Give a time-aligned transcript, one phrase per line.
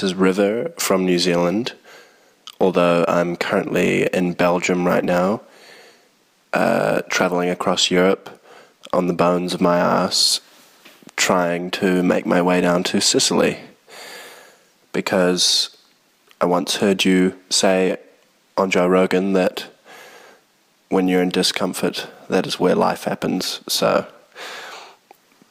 [0.00, 1.74] This is River from New Zealand,
[2.58, 5.42] although I'm currently in Belgium right now,
[6.54, 8.42] uh, traveling across Europe
[8.94, 10.40] on the bones of my ass,
[11.16, 13.58] trying to make my way down to Sicily.
[14.94, 15.76] Because
[16.40, 17.98] I once heard you say
[18.56, 19.66] on Joe Rogan that
[20.88, 23.60] when you're in discomfort, that is where life happens.
[23.68, 24.06] So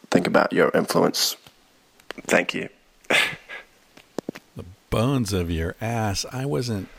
[0.10, 1.38] think about your influence.
[2.26, 2.70] Thank you.
[4.90, 6.26] Bones of your ass.
[6.32, 6.90] I wasn't.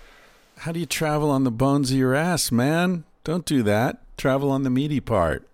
[0.59, 3.05] How do you travel on the bones of your ass, man?
[3.25, 4.03] Don't do that.
[4.17, 5.47] Travel on the meaty part.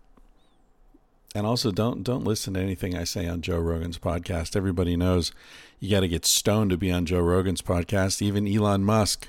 [1.34, 4.56] And also, don't don't listen to anything I say on Joe Rogan's podcast.
[4.56, 5.32] Everybody knows
[5.80, 8.22] you got to get stoned to be on Joe Rogan's podcast.
[8.22, 9.28] Even Elon Musk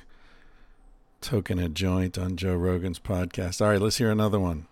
[1.22, 3.62] toking a joint on Joe Rogan's podcast.
[3.62, 4.68] All right, let's hear another one.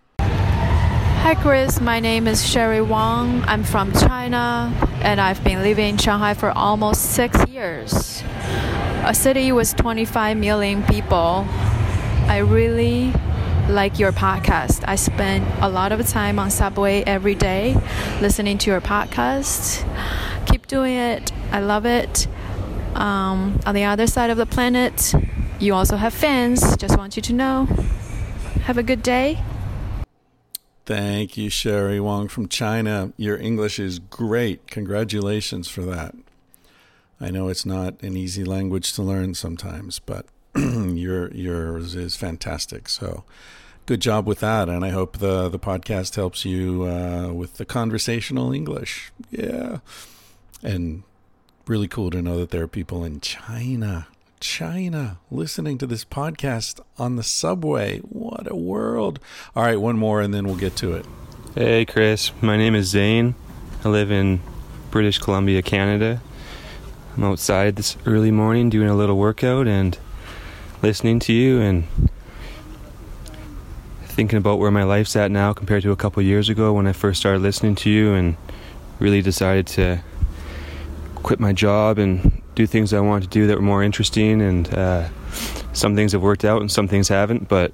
[1.26, 1.82] Hi, Chris.
[1.82, 3.42] My name is Sherry Wang.
[3.48, 8.22] I'm from China, and I've been living in Shanghai for almost six years.
[9.04, 11.48] A city with 25 million people.
[12.28, 13.12] I really
[13.68, 14.84] like your podcast.
[14.88, 17.76] I spend a lot of time on subway every day
[18.22, 19.84] listening to your podcast.
[20.46, 21.32] Keep doing it.
[21.52, 22.28] I love it.
[22.94, 25.12] Um, on the other side of the planet,
[25.60, 26.78] you also have fans.
[26.78, 27.66] Just want you to know.
[28.66, 29.42] Have a good day.
[30.86, 33.12] Thank you, Sherry Wong from China.
[33.18, 34.68] Your English is great.
[34.68, 36.14] Congratulations for that.
[37.20, 42.88] I know it's not an easy language to learn sometimes, but your yours is fantastic.
[42.88, 43.24] So,
[43.88, 47.66] good job with that, and I hope the the podcast helps you uh, with the
[47.66, 49.12] conversational English.
[49.32, 49.80] Yeah,
[50.62, 51.02] and
[51.66, 54.06] really cool to know that there are people in China
[54.40, 58.00] China listening to this podcast on the subway.
[58.00, 59.20] What a world.
[59.56, 61.06] All right, one more and then we'll get to it.
[61.56, 62.32] Hey, Chris.
[62.42, 63.36] My name is Zane.
[63.84, 64.42] I live in
[64.92, 66.22] British Columbia, Canada.
[67.16, 69.98] I'm outside this early morning doing a little workout and
[70.82, 71.88] listening to you and
[74.04, 76.94] thinking about where my life's at now compared to a couple years ago when I
[76.94, 78.38] first started listening to you and
[79.00, 80.02] really decided to
[81.16, 84.42] quit my job and do things I wanted to do that were more interesting.
[84.42, 85.10] And uh,
[85.74, 87.48] some things have worked out and some things haven't.
[87.48, 87.72] But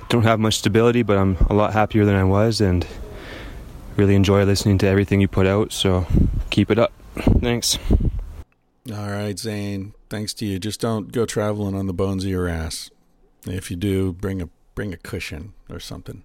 [0.00, 2.86] I don't have much stability, but I'm a lot happier than I was and
[3.96, 5.72] really enjoy listening to everything you put out.
[5.72, 6.06] So
[6.50, 6.92] keep it up.
[7.40, 7.78] Thanks.
[8.92, 9.94] All right, Zane.
[10.10, 10.58] Thanks to you.
[10.58, 12.90] Just don't go traveling on the bones of your ass.
[13.46, 16.24] If you do, bring a bring a cushion or something.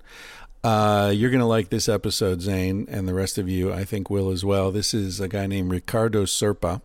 [0.64, 4.10] Uh, you're going to like this episode, Zane, and the rest of you, I think,
[4.10, 4.72] will as well.
[4.72, 6.82] This is a guy named Ricardo Serpa.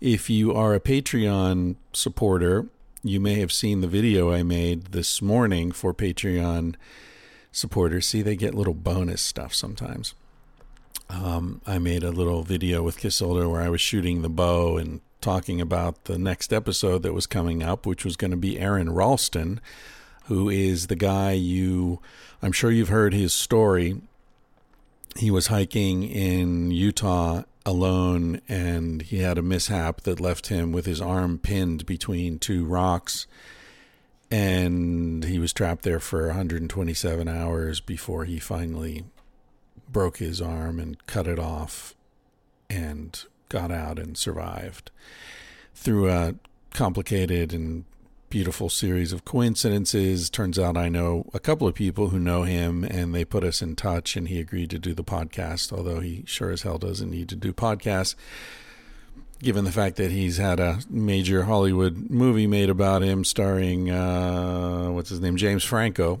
[0.00, 2.66] If you are a Patreon supporter,
[3.02, 6.74] you may have seen the video I made this morning for Patreon
[7.50, 8.04] supporters.
[8.04, 10.12] See, they get little bonus stuff sometimes.
[11.08, 15.00] Um, I made a little video with Kisolder where I was shooting the bow and
[15.22, 18.92] talking about the next episode that was coming up, which was going to be Aron
[18.92, 19.62] Ralston,
[20.24, 22.00] who is the guy you
[22.42, 24.02] I'm sure you've heard his story.
[25.16, 30.86] He was hiking in Utah alone and he had a mishap that left him with
[30.86, 33.26] his arm pinned between two rocks.
[34.30, 39.04] And he was trapped there for 127 hours before he finally
[39.90, 41.94] broke his arm and cut it off
[42.70, 44.90] and got out and survived
[45.74, 46.34] through a
[46.72, 47.84] complicated and
[48.36, 50.28] beautiful series of coincidences.
[50.28, 53.62] Turns out I know a couple of people who know him, and they put us
[53.62, 57.10] in touch, and he agreed to do the podcast, although he sure as hell doesn't
[57.10, 58.14] need to do podcasts.
[59.38, 64.88] Given the fact that he's had a major Hollywood movie made about him, starring uh,
[64.88, 66.20] what's his name, James Franco,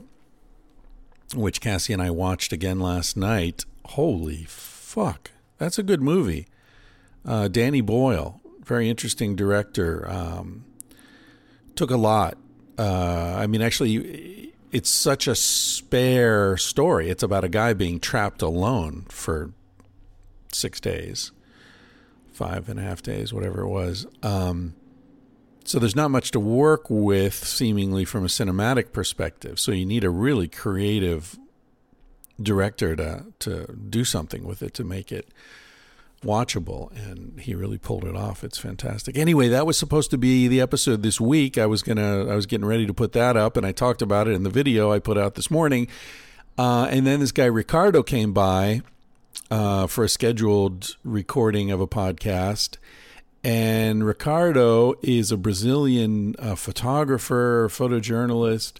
[1.34, 3.66] which Cassie and I watched again last night.
[3.84, 6.46] Holy fuck, that's a good movie.
[7.26, 10.10] Uh, Danny Boyle, very interesting director.
[10.10, 10.64] Um,
[11.76, 12.36] took a lot.
[12.78, 17.08] Uh, I mean, actually, it's such a spare story.
[17.08, 19.52] It's about a guy being trapped alone for
[20.52, 21.32] six days,
[22.32, 24.06] five and a half days, whatever it was.
[24.22, 24.74] Um,
[25.64, 29.58] so there's not much to work with, seemingly from a cinematic perspective.
[29.58, 31.38] So you need a really creative
[32.40, 35.28] director to to do something with it to make it
[36.22, 38.42] watchable, and he really pulled it off.
[38.42, 39.16] It's fantastic.
[39.16, 41.58] Anyway, that was supposed to be the episode this week.
[41.58, 44.28] I was gonna, I was getting ready to put that up, and I talked about
[44.28, 45.88] it in the video I put out this morning.
[46.58, 48.82] Uh, and then this guy Ricardo came by
[49.50, 52.76] uh, for a scheduled recording of a podcast.
[53.44, 58.78] And Ricardo is a Brazilian uh, photographer, photojournalist,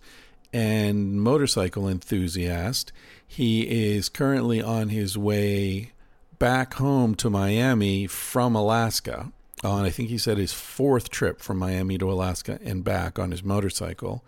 [0.53, 2.93] and motorcycle enthusiast.
[3.27, 5.93] He is currently on his way
[6.39, 9.33] back home to Miami from Alaska
[9.65, 13.31] on, I think he said, his fourth trip from Miami to Alaska and back on
[13.31, 14.25] his motorcycle.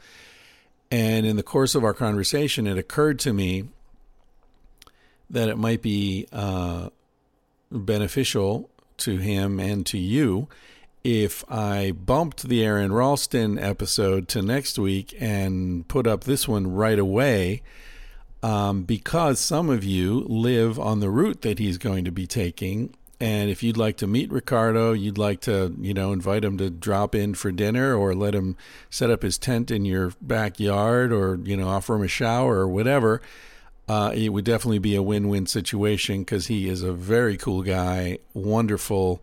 [0.90, 3.64] And in the course of our conversation, it occurred to me
[5.28, 6.88] that it might be uh,
[7.70, 10.48] beneficial to him and to you
[11.04, 16.72] if I bumped the Aron Ralston episode to next week and put up this one
[16.72, 17.62] right away
[18.42, 22.94] um, because some of you live on the route that he's going to be taking.
[23.20, 26.70] And if you'd like to meet Ricardo, you'd like to, you know, invite him to
[26.70, 28.56] drop in for dinner or let him
[28.90, 32.68] set up his tent in your backyard or, you know, offer him a shower or
[32.68, 33.20] whatever,
[33.88, 37.62] uh, it would definitely be a win win situation because he is a very cool
[37.62, 39.20] guy, wonderful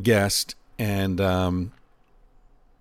[0.00, 0.54] guest.
[0.78, 1.72] And, um,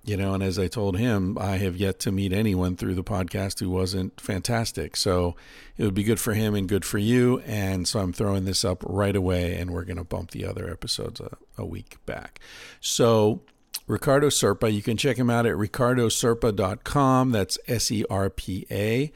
[0.05, 3.03] you know, and as I told him, I have yet to meet anyone through the
[3.03, 4.95] podcast who wasn't fantastic.
[4.95, 5.35] So
[5.77, 7.39] it would be good for him and good for you.
[7.45, 10.69] And so I'm throwing this up right away, and we're going to bump the other
[10.69, 12.39] episodes a, a week back.
[12.79, 13.41] So
[13.87, 17.31] Ricardo Serpa, you can check him out at ricardoserpa.com.
[17.31, 19.11] That's S E R P A.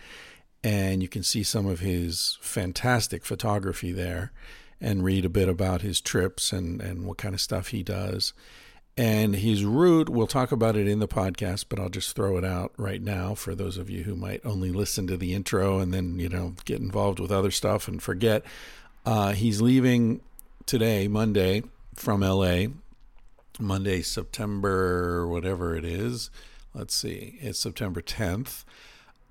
[0.63, 4.31] And you can see some of his fantastic photography there
[4.81, 8.33] and read a bit about his trips and, and what kind of stuff he does.
[8.99, 10.09] And he's rude.
[10.09, 13.33] we'll talk about it in the podcast, but I'll just throw it out right now
[13.33, 16.55] for those of you who might only listen to the intro and then, you know,
[16.65, 18.43] get involved with other stuff and forget.
[19.05, 20.19] Uh, he's leaving
[20.65, 21.63] today, Monday,
[21.95, 22.65] from LA.
[23.57, 26.29] Monday, September, whatever it is.
[26.73, 28.65] Let's see, it's September 10th.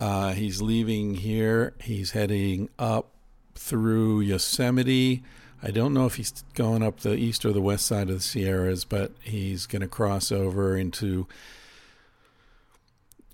[0.01, 1.75] Uh, he's leaving here.
[1.83, 3.11] He's heading up
[3.55, 5.23] through Yosemite
[5.63, 8.23] I don't know if he's going up the east or the west side of the
[8.23, 11.27] Sierras, but he's going to cross over into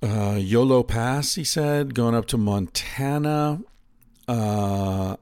[0.02, 3.60] uh, Yolo Pass, he said, going up to Montana.
[4.26, 5.16] Uh,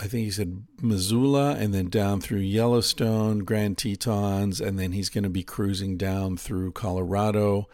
[0.00, 5.10] I think he said Missoula, and then down through Yellowstone, Grand Tetons, and then he's
[5.10, 7.68] going to be cruising down through Colorado,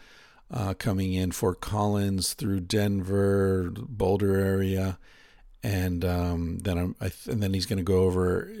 [0.49, 4.97] uh, coming in Fort Collins, through Denver, Boulder area
[5.63, 8.51] and um, then I'm, I th- and then he's going to go over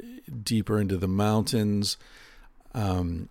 [0.43, 1.97] deeper into the mountains,
[2.73, 3.29] um,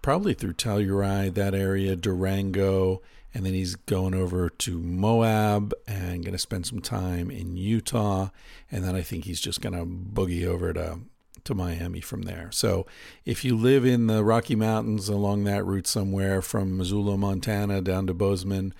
[0.00, 3.02] probably through Telluride, that area, Durango,
[3.34, 8.28] and then he's going over to Moab and going to spend some time in Utah,
[8.70, 11.00] and then I think he's just going to boogie over to
[11.44, 12.50] to Miami from there.
[12.52, 12.86] So
[13.24, 18.06] if you live in the Rocky Mountains along that route somewhere from Missoula, Montana, down
[18.06, 18.72] to Bozeman,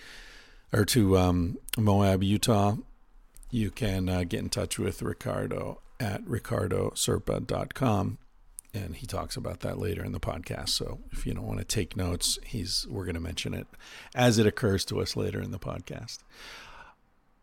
[0.73, 2.77] or to um, Moab, Utah
[3.53, 8.19] you can uh, get in touch with Ricardo at ricardoserpa.com
[8.75, 10.71] and he talks about that later in the podcast.
[10.71, 13.67] So if you don't want to take notes, he's we're going to mention it
[14.15, 16.21] as it occurs to us later in the podcast.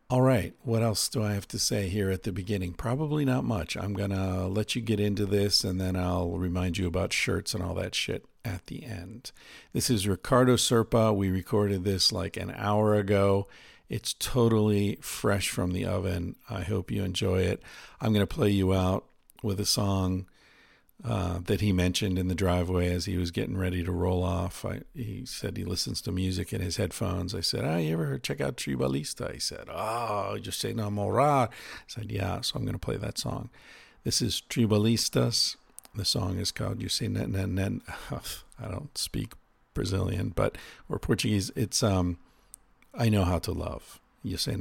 [0.10, 2.74] All right, what else do I have to say here at the beginning?
[2.74, 3.78] Probably not much.
[3.78, 7.54] I'm going to let you get into this and then I'll remind you about shirts
[7.54, 9.32] and all that shit at the end.
[9.72, 11.16] This is Ricardo Serpa.
[11.16, 13.48] We recorded this like an hour ago.
[13.90, 16.36] It's totally fresh from the oven.
[16.50, 17.62] I hope you enjoy it.
[18.00, 19.06] I'm going to play you out
[19.42, 20.28] with a song
[21.04, 24.66] uh, that he mentioned in the driveway as he was getting ready to roll off.
[24.66, 27.34] I, he said he listens to music in his headphones.
[27.34, 31.48] I said, "Ah, oh, you ever heard, check out Tribalista?" He said, "Oh, say namorar."
[31.48, 31.50] I
[31.88, 33.50] said, "Yeah." So I'm going to play that song.
[34.04, 35.56] This is Tribalistas.
[35.96, 37.82] The song is called "You Say Nen Nen Nen."
[38.62, 39.34] I don't speak
[39.74, 40.58] Brazilian, but
[40.90, 41.50] or Portuguese.
[41.56, 42.18] It's um
[42.94, 44.00] I know how to love.
[44.24, 44.56] You say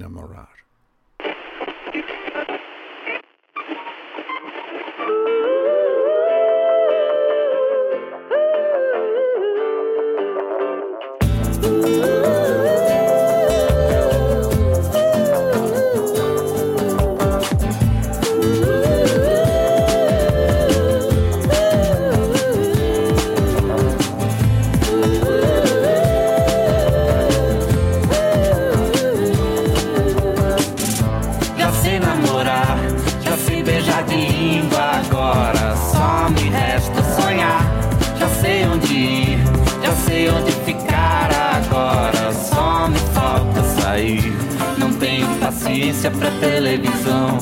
[45.98, 47.38] audiência pra televisão.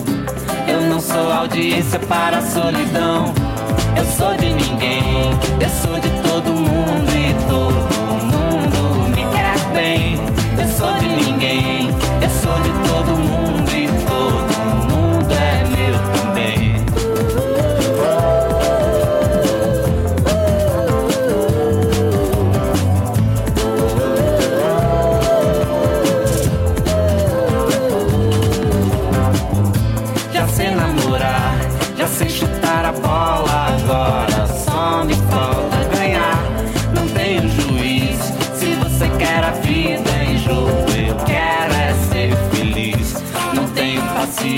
[0.67, 3.35] Eu não sou audiência para a solidão.
[3.97, 6.16] Eu sou de ninguém, eu sou de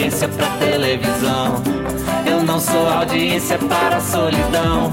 [0.09, 1.63] paciência pra televisão.
[2.27, 4.91] Eu não sou audiência para a solidão.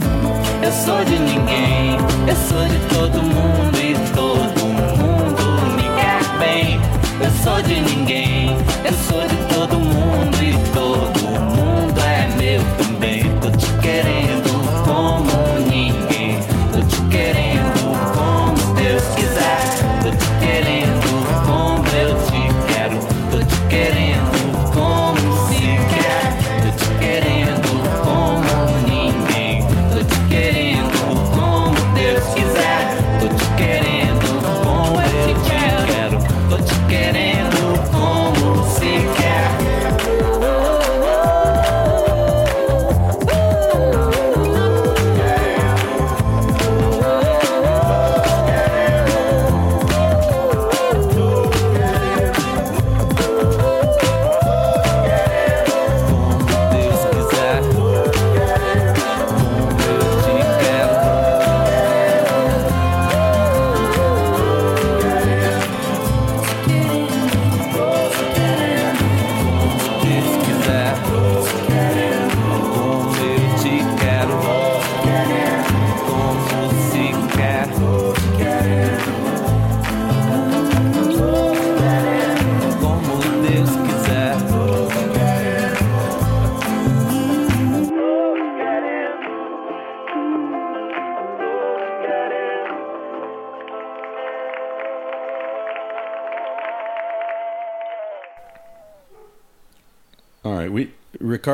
[0.61, 6.79] Eu sou de ninguém, eu sou de todo mundo e todo mundo me quer bem.
[7.21, 9.04] Eu sou de ninguém, eu sou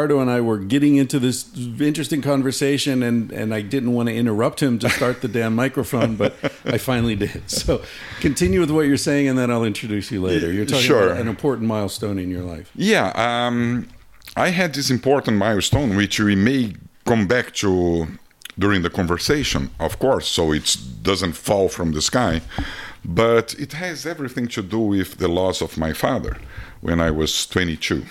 [0.02, 1.46] Ricardo and I were getting into this
[1.80, 6.16] interesting conversation, and and I didn't want to interrupt him to start the damn microphone,
[6.16, 6.34] but
[6.66, 7.44] I finally did.
[7.62, 7.82] So
[8.20, 10.52] continue with what you're saying, and then I'll introduce you later.
[10.52, 11.06] You're talking Sure.
[11.08, 12.72] about an important milestone in your life.
[12.76, 13.88] Yeah, um,
[14.36, 16.74] I had this important milestone, which we may
[17.06, 18.08] come back to
[18.58, 22.42] during the conversation, of course, so it doesn't fall from the sky.
[23.06, 26.34] But it has everything to do with the loss of my father
[26.82, 28.04] when I was 22.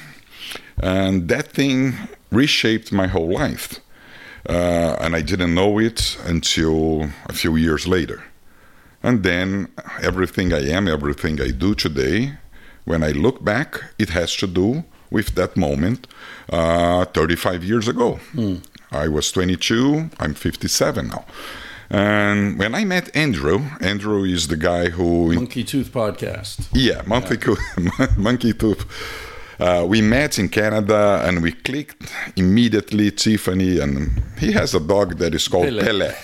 [0.83, 1.95] And that thing
[2.31, 3.81] reshaped my whole life.
[4.49, 8.23] Uh, and I didn't know it until a few years later.
[9.03, 9.69] And then
[10.03, 12.33] everything I am, everything I do today,
[12.85, 16.07] when I look back, it has to do with that moment
[16.51, 18.19] uh, 35 years ago.
[18.93, 21.25] I was 22, I'm 57 now.
[21.91, 26.69] And when I met Andrew, Andrew is the guy who Monkey Tooth Podcast.
[26.73, 27.57] yeah, Monkey, Coo-
[28.17, 28.85] Monkey Tooth.
[29.61, 33.11] Uh, we met in Canada and we clicked immediately.
[33.11, 35.83] Tiffany and he has a dog that is called Pelé.
[35.85, 36.15] Pele.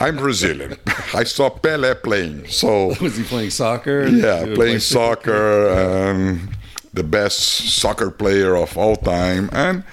[0.00, 0.76] I'm Brazilian.
[1.14, 4.06] I saw Pele playing, so Was he playing soccer?
[4.08, 6.50] yeah, playing play- soccer, um,
[6.92, 7.38] the best
[7.80, 9.84] soccer player of all time, and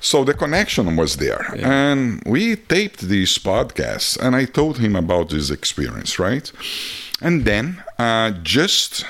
[0.00, 1.44] so the connection was there.
[1.58, 6.50] And we taped this podcast, and I told him about this experience, right?
[7.20, 9.04] And then uh, just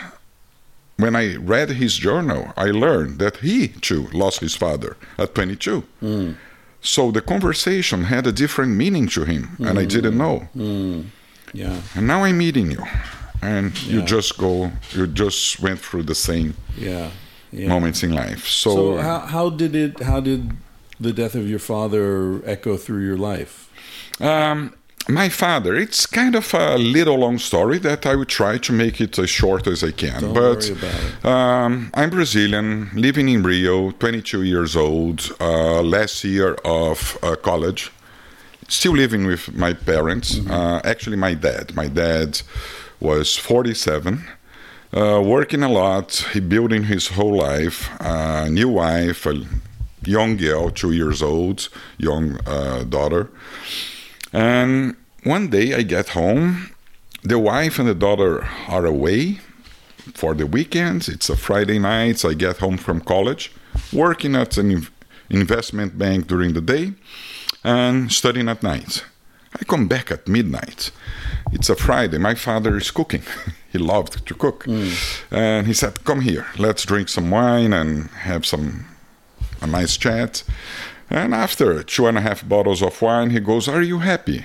[0.96, 5.80] when I read his journal, I learned that he too lost his father at 22.
[6.00, 6.32] Hmm.
[6.80, 9.88] So the conversation had a different meaning to him, and I hmm.
[9.88, 10.38] didn't know.
[10.54, 11.02] Hmm.
[11.52, 12.84] Yeah, And now I'm meeting you,
[13.40, 17.10] and you just go, you just went through the same yeah,
[17.50, 17.68] yeah.
[17.68, 18.46] moments in life.
[18.46, 20.00] So, So how how did it?
[20.00, 20.56] How did
[21.00, 23.70] the death of your father echo through your life?
[24.20, 24.74] um,
[25.08, 29.00] my father, it's kind of a little long story that I would try to make
[29.00, 30.20] it as short as I can.
[30.20, 31.24] Don't but worry about it.
[31.24, 37.92] Um, I'm Brazilian, living in Rio, 22 years old, uh, last year of uh, college.
[38.68, 40.40] Still living with my parents.
[40.48, 41.76] Uh, actually, my dad.
[41.76, 42.42] My dad
[42.98, 44.24] was 47,
[44.92, 46.26] uh, working a lot.
[46.32, 47.88] He building his whole life.
[48.00, 49.44] Uh, new wife, a
[50.04, 53.30] young girl, two years old, young uh, daughter.
[54.32, 56.70] And one day I get home.
[57.22, 59.40] The wife and the daughter are away
[60.14, 61.08] for the weekends.
[61.08, 62.18] It's a Friday night.
[62.18, 63.52] so I get home from college,
[63.92, 64.86] working at an
[65.28, 66.92] investment bank during the day,
[67.64, 69.04] and studying at night.
[69.58, 70.90] I come back at midnight.
[71.52, 72.18] It's a Friday.
[72.18, 73.22] My father is cooking.
[73.72, 74.64] he loved to cook.
[74.64, 74.90] Hmm.
[75.30, 78.86] And he said, Come here, let's drink some wine and have some
[79.62, 80.42] a nice chat.
[81.10, 84.44] And after two and a half bottles of wine, he goes, Are you happy?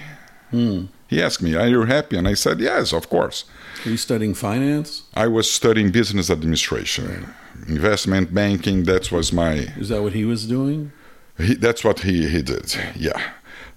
[1.07, 2.17] He asked me, Are you happy?
[2.17, 3.45] And I said, Yes, of course.
[3.85, 5.03] Are you studying finance?
[5.15, 7.33] I was studying business administration,
[7.67, 8.83] investment banking.
[8.83, 10.91] That was my Is that what he was doing?
[11.37, 12.75] he, that's what he, he did.
[12.95, 13.19] Yeah.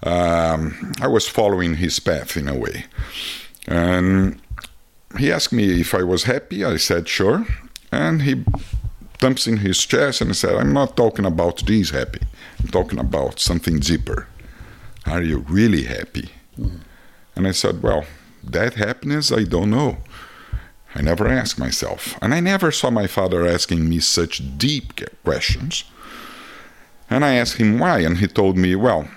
[0.03, 2.85] Um, I was following his path in a way.
[3.67, 4.39] And
[5.17, 6.63] he asked me if I was happy.
[6.63, 7.45] I said, sure.
[7.91, 8.43] And he
[9.17, 12.19] thumps in his chest and said, I'm not talking about this happy.
[12.59, 14.27] I'm talking about something deeper.
[15.05, 16.31] Are you really happy?
[16.59, 16.79] Mm.
[17.35, 18.05] And I said, well,
[18.43, 19.97] that happiness, I don't know.
[20.95, 22.17] I never asked myself.
[22.21, 25.83] And I never saw my father asking me such deep questions.
[27.09, 29.07] And I asked him why, and he told me, well,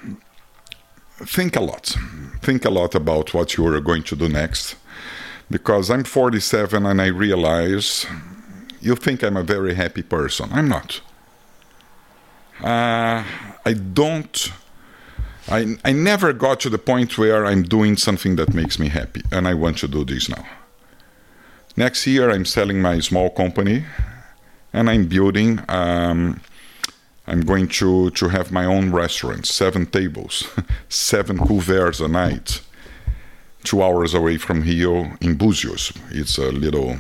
[1.19, 1.97] think a lot.
[2.43, 4.77] Think a lot about what you are going to do next.
[5.51, 8.07] Because I'm 47 and I realize
[8.81, 10.51] you think I'm a very happy person.
[10.53, 11.01] I'm not.
[12.63, 13.25] Uh,
[13.65, 14.53] I don't.
[15.51, 19.23] I, I never got to the point where I'm doing something that makes me happy,
[19.33, 20.45] and I want to do this now.
[21.77, 23.85] Next year, I'm selling my small company,
[24.73, 25.61] and I'm building.
[25.69, 26.41] Um,
[27.27, 30.49] I'm going to, to have my own restaurant, seven tables,
[30.89, 32.63] seven couverts a night,
[33.65, 35.97] two hours away from here in Búzios.
[36.11, 36.97] It's a little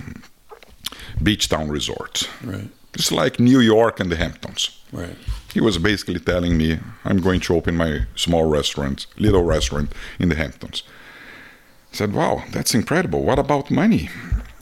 [1.23, 2.29] beach town resort.
[2.45, 2.69] Right.
[2.95, 4.79] It's like New York and the Hamptons.
[4.93, 5.17] Right.
[5.53, 10.29] He was basically telling me, I'm going to open my small restaurant, little restaurant in
[10.29, 10.83] the Hamptons.
[11.93, 13.23] I said, Wow, that's incredible.
[13.23, 14.11] What about money?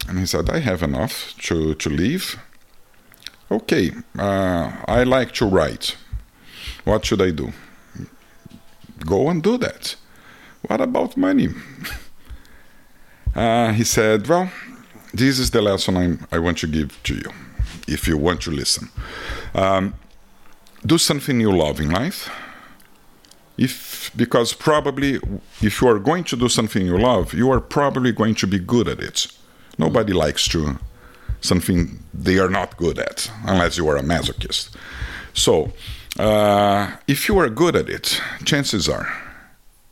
[0.08, 2.38] And he said, I have enough to, to live.
[3.50, 5.96] Okay, uh, I like to write.
[6.84, 7.52] What should I do?
[9.04, 9.96] Go and do that.
[10.62, 11.48] What about money?
[13.34, 14.50] Uh, he said, Well,
[15.12, 17.30] this is the lesson I'm, I want to give to you,
[17.86, 18.88] if you want to listen.
[19.54, 19.92] Um,
[20.86, 22.30] do something you love in life.
[23.58, 25.18] If because probably
[25.62, 28.58] if you are going to do something you love, you are probably going to be
[28.58, 29.26] good at it.
[29.78, 30.78] Nobody likes to
[31.40, 34.74] something they are not good at, unless you are a masochist.
[35.34, 35.72] So,
[36.18, 39.08] uh, if you are good at it, chances are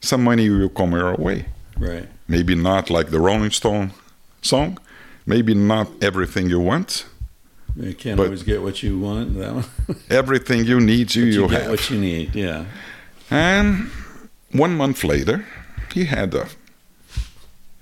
[0.00, 1.46] some money will come your way.
[1.78, 2.08] Right.
[2.28, 3.92] Maybe not like the Rolling Stone
[4.42, 4.78] song,
[5.26, 7.06] maybe not everything you want.
[7.76, 9.36] You can't But- always get what you want.
[9.38, 9.64] That one.
[10.10, 11.70] Everything you need, you, you you get have.
[11.70, 12.34] what you need.
[12.34, 12.64] Yeah.
[13.30, 13.90] And
[14.52, 15.44] one month later,
[15.92, 16.46] he had a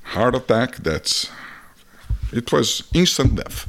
[0.03, 1.31] heart attack that's
[2.33, 3.67] it was instant death.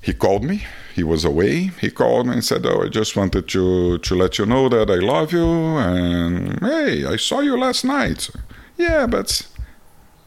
[0.00, 0.64] He called me.
[0.94, 1.70] He was away.
[1.80, 4.90] He called me and said, "Oh, I just wanted to to let you know that
[4.90, 5.46] I love you
[5.78, 8.28] and hey, I saw you last night."
[8.76, 9.46] Yeah, but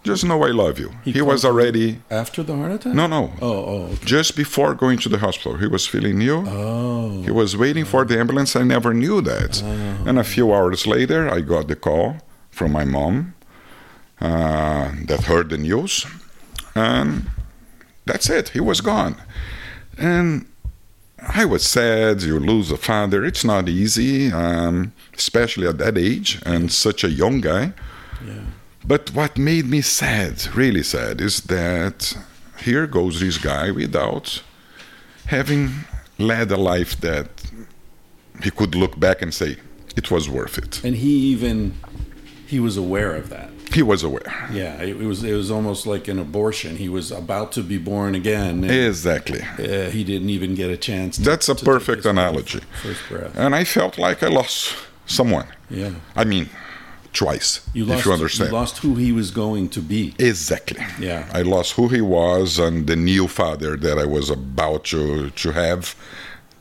[0.05, 0.89] just know I love you.
[1.03, 2.93] He, called was already after the heart attack.
[2.93, 3.23] no, no.
[3.41, 4.05] Oh, oh, okay.
[4.05, 6.43] Just before going to the hospital, he was feeling new.
[6.47, 7.21] oh.
[7.23, 8.55] He was waiting for the ambulance.
[8.55, 9.61] I never knew that.
[10.07, 12.17] And a few hours later, I got the call
[12.51, 13.33] from my mom
[14.21, 16.05] uh, that heard the news.
[16.75, 17.27] And
[18.05, 18.49] that's it.
[18.49, 19.15] He was gone.
[19.97, 20.45] And
[21.41, 22.21] I was sad.
[22.21, 23.25] You lose a father.
[23.25, 27.73] It's not easy, um, especially at that age and such a young guy.
[28.87, 32.15] But what made me sad, really sad, is that
[32.59, 34.43] here goes this guy without
[35.27, 35.71] having
[36.17, 37.27] led a life that
[38.43, 39.57] he could look back and say
[39.95, 40.83] it was worth it.
[40.83, 41.73] And he even
[42.47, 43.49] he was aware of that.
[43.73, 44.47] He was aware.
[44.53, 46.77] Yeah, it, was it was almost like an abortion.
[46.77, 48.63] He was about to be born again.
[48.63, 49.41] Exactly.
[49.41, 51.17] uh, he didn't even get a chance.
[51.17, 52.61] To, That's a to perfect analogy.
[52.83, 53.35] First breath.
[53.35, 54.75] And I felt like I lost
[55.07, 55.47] someone.
[55.69, 55.91] Yeah.
[56.15, 56.49] I mean,
[57.15, 57.99] twice, You lost.
[57.99, 58.51] if you understand.
[58.51, 60.13] lost who he was going to be.
[60.19, 60.83] Exactly.
[60.99, 61.27] Yeah.
[61.33, 65.51] I lost who he was and the new father that I was about to, to
[65.51, 65.95] have.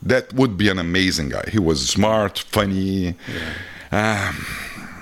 [0.01, 1.45] That would be an amazing guy.
[1.51, 3.15] He was smart, funny.
[3.91, 4.45] Um,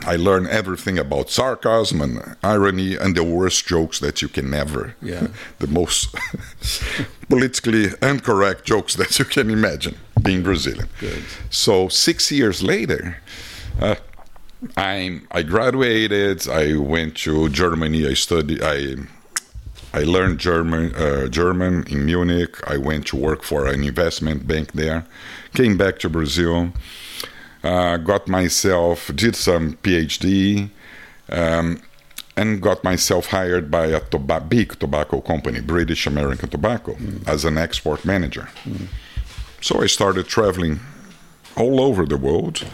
[0.05, 4.95] I learned everything about sarcasm and irony and the worst jokes that you can never.
[5.01, 5.27] Yeah.
[5.59, 6.13] the most
[7.29, 10.89] politically incorrect jokes that you can imagine being Brazilian.
[10.99, 11.23] Good.
[11.49, 13.17] So six years later,
[13.81, 13.95] uh,
[14.77, 16.47] I I graduated.
[16.47, 18.07] I went to Germany.
[18.07, 18.61] I studied.
[18.61, 18.95] I
[19.93, 22.55] I learned German uh, German in Munich.
[22.67, 25.05] I went to work for an investment bank there.
[25.53, 26.73] Came back to Brazil.
[27.63, 30.69] Uh, got myself did some PhD.
[31.29, 31.81] Um,
[32.35, 36.97] and got myself hired by a toba- big tobacco company, British American Tobacco,
[37.27, 38.49] as an export manager.
[39.61, 40.79] So I started traveling
[41.55, 42.65] all over the world.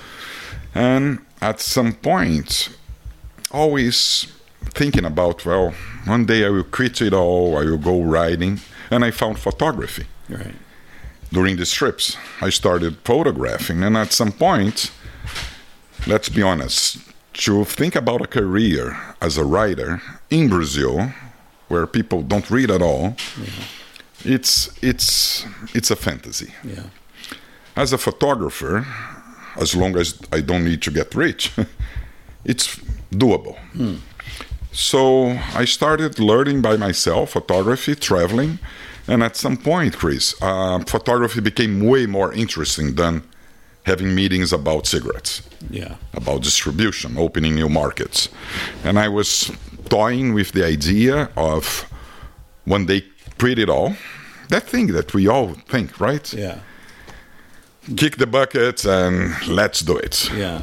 [0.74, 2.70] And at some point,
[3.52, 4.28] always
[4.74, 5.74] thinking about, well,
[6.06, 8.60] one day I will quit it all, I will go riding.
[8.92, 10.56] And I found photography Right.
[11.32, 12.18] during these trips.
[12.42, 14.92] I started photographing, and at some point,
[16.08, 16.98] let's be honest,
[17.34, 21.14] to think about a career as a writer in Brazil,
[21.68, 23.16] where people don't read at all,
[24.26, 26.54] it's it's it's a fantasy.
[26.64, 26.88] Yeah.
[27.76, 28.86] As a photographer,
[29.60, 31.52] as long as I don't need to get rich,
[32.46, 32.78] it's
[33.12, 33.58] doable.
[34.72, 38.60] So I started learning by myself photography, traveling,
[39.08, 43.24] and at some point, Chris, uh, photography became way more interesting than
[43.84, 45.42] having meetings about cigarettes,
[45.72, 45.96] Yeah.
[46.14, 48.30] about distribution, opening new markets.
[48.84, 49.52] And I was
[49.90, 51.86] toying with the idea of
[52.66, 53.04] one day
[53.40, 53.96] quit it all.
[54.50, 56.32] That thing that we all think, right?
[56.34, 56.60] Yeah.
[57.98, 60.30] Kick the bucket and let's do it.
[60.34, 60.62] Yeah.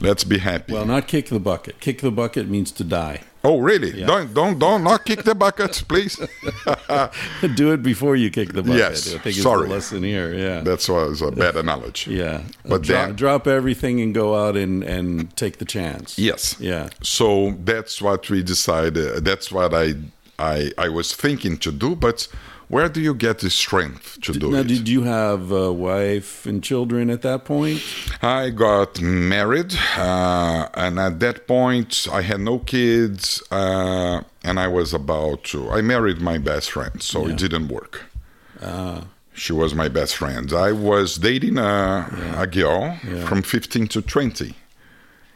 [0.00, 0.72] Let's be happy.
[0.72, 1.78] Well, not kick the bucket.
[1.80, 3.20] Kick the bucket means to die.
[3.44, 3.92] oh, really?
[4.00, 4.06] Yeah.
[4.06, 6.16] Don't don't don't not kick the bucket, please.
[7.56, 8.78] Do it before you kick the bucket.
[8.78, 9.60] Yes, I think sorry.
[9.62, 10.34] it's the lesson here.
[10.34, 10.60] Yeah.
[10.62, 12.14] That was a bad analogy.
[12.14, 12.42] yeah.
[12.64, 16.18] But Dro- then- drop everything and go out and, and take the chance.
[16.18, 16.56] Yes.
[16.58, 16.88] Yeah.
[17.02, 19.24] So that's what we decided.
[19.24, 19.94] That's what I
[20.38, 21.94] I I was thinking to do.
[21.94, 22.26] But
[22.68, 24.66] where do you get the strength to do Now, it?
[24.68, 27.82] did you have a wife and children at that point?
[28.22, 34.68] I got married, uh, and at that point, I had no kids, uh, and I
[34.68, 35.70] was about to.
[35.70, 38.02] I married my best friend, so it didn't work.
[39.36, 40.52] She was my best friend.
[40.52, 42.06] I was dating a,
[42.38, 42.96] a girl
[43.26, 44.54] from 15 to 20.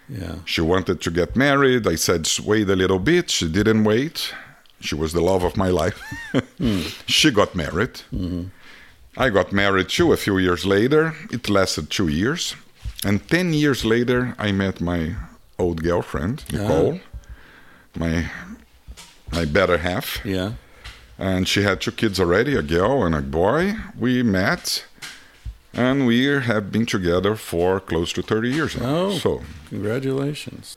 [0.08, 0.36] Yeah.
[0.44, 1.86] She wanted to get married.
[1.86, 3.28] I said, wait a little bit.
[3.30, 4.32] She didn't wait.
[4.80, 6.00] She was the love of my life.
[7.06, 8.00] She got married.
[9.16, 11.14] I got married too a few years later.
[11.30, 12.54] It lasted two years.
[13.04, 15.14] And 10 years later, I met my
[15.58, 16.56] old girlfriend, ah.
[16.56, 17.00] Nicole,
[17.96, 18.30] my,
[19.32, 20.24] my better half.
[20.24, 20.52] Yeah.
[21.18, 23.74] And she had two kids already, a girl and a boy.
[23.98, 24.84] We met.
[25.72, 28.96] And we have been together for close to 30 years now.
[28.96, 29.18] Oh.
[29.18, 30.76] So Congratulations.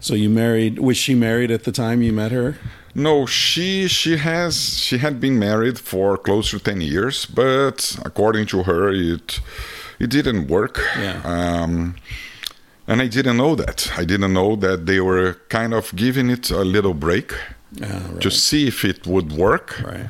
[0.00, 0.78] So you married?
[0.78, 2.56] Was she married at the time you met her?
[2.94, 8.46] No, she she has she had been married for close to ten years, but according
[8.46, 9.40] to her, it
[9.98, 10.80] it didn't work.
[10.98, 11.20] Yeah.
[11.24, 11.94] Um,
[12.88, 13.92] and I didn't know that.
[13.96, 17.32] I didn't know that they were kind of giving it a little break
[17.82, 18.20] Ah, right.
[18.22, 19.80] to see if it would work.
[19.84, 20.06] right.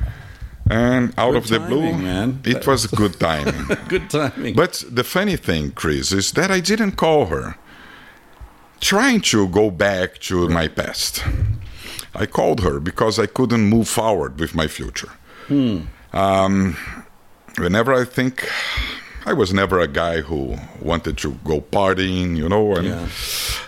[0.69, 2.39] And out Good of the blue, man.
[2.45, 3.65] it was good timing.
[3.89, 4.55] Good timing.
[4.55, 7.55] But the funny thing, Chris, is that I didn't call her
[8.81, 11.23] trying to go back to my past.
[12.13, 15.11] I called her because I couldn't move forward with my future.
[16.13, 16.77] Um,
[17.57, 18.47] whenever I think,
[19.25, 23.07] I was never a guy who wanted to go partying, you know, and Yeah.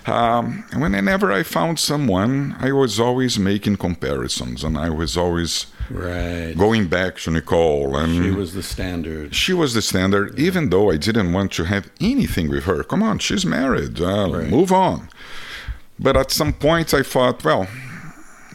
[0.07, 5.67] um, and whenever I found someone, I was always making comparisons, and I was always
[5.89, 6.53] right.
[6.57, 9.35] going back to Nicole, and She was the standard.
[9.35, 12.83] she was the standard, even though I didn't want to have anything with her.
[12.83, 13.99] Come on, she's married.
[14.01, 14.49] Uh, Right.
[14.49, 15.09] Move on.
[15.99, 17.67] But at some point, I thought, well,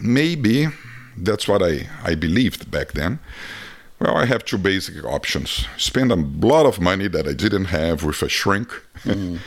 [0.01, 0.69] maybe
[1.17, 3.19] that's what I, I believed back then.
[4.01, 8.05] Well, I have two basic options spend a lot of money that I didn't have
[8.05, 8.71] with a shrink.
[9.07, 9.39] uh,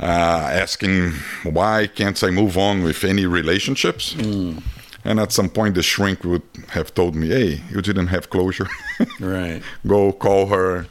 [0.00, 1.12] asking
[1.44, 4.14] why can't I move on with any relationships?
[5.04, 8.68] And at some point, the shrink would have told me, "Hey, you didn't have closure.
[9.20, 9.62] Right.
[9.86, 10.86] Go call her.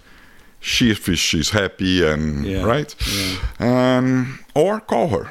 [0.59, 2.93] She if she's happy and Yeah, right,
[3.59, 5.27] um, or call her.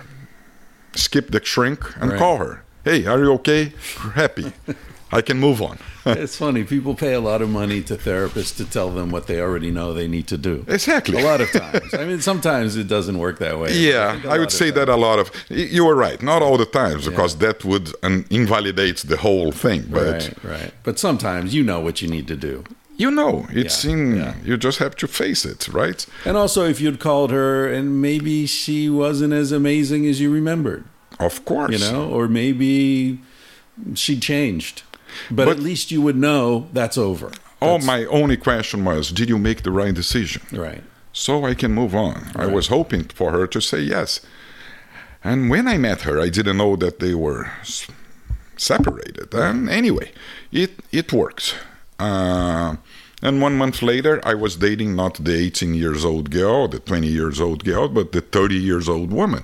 [0.94, 2.18] Skip the shrink and Right.
[2.18, 2.62] call her.
[2.84, 3.72] Hey, are you okay?
[4.14, 4.52] Happy.
[5.12, 5.78] I can move on.
[6.16, 6.64] It's funny.
[6.64, 9.92] People pay a lot of money to therapists to tell them what they already know
[9.92, 10.64] they need to do.
[10.68, 11.20] exactly.
[11.20, 11.92] A lot of times.
[11.94, 13.72] I mean, sometimes it doesn't work that way.
[13.76, 16.20] Yeah, I, I would say that a lot of you were right.
[16.22, 19.82] Not all the times because that would um, invalidate the whole thing.
[19.90, 20.72] But Right, right.
[20.82, 22.64] But sometimes you know what you need to do.
[23.04, 24.16] you know, it's Yeah, in.
[24.16, 24.34] yeah.
[24.44, 26.00] You just have to face it, right?
[26.24, 30.82] And also, if you'd called her and maybe she wasn't as amazing as you remembered,
[31.20, 31.70] Of course.
[31.72, 33.18] you know, or maybe
[33.94, 34.82] she changed.
[35.30, 37.30] But, But- at least you would know that's over.
[37.60, 40.42] That's- my only question was, did you make the right decision?
[40.52, 40.82] Right.
[41.12, 42.30] so I can move on.
[42.36, 44.20] I was hoping for her to say yes.
[45.24, 47.50] And when I met her, I didn't know that they were
[48.56, 49.34] separated.
[49.34, 50.12] And anyway,
[50.52, 51.54] it it worked.
[51.98, 52.76] Uh,
[53.22, 57.08] and one month later, I was dating not the 18 years old girl, the 20
[57.08, 59.42] years old girl, but the 30 years old woman.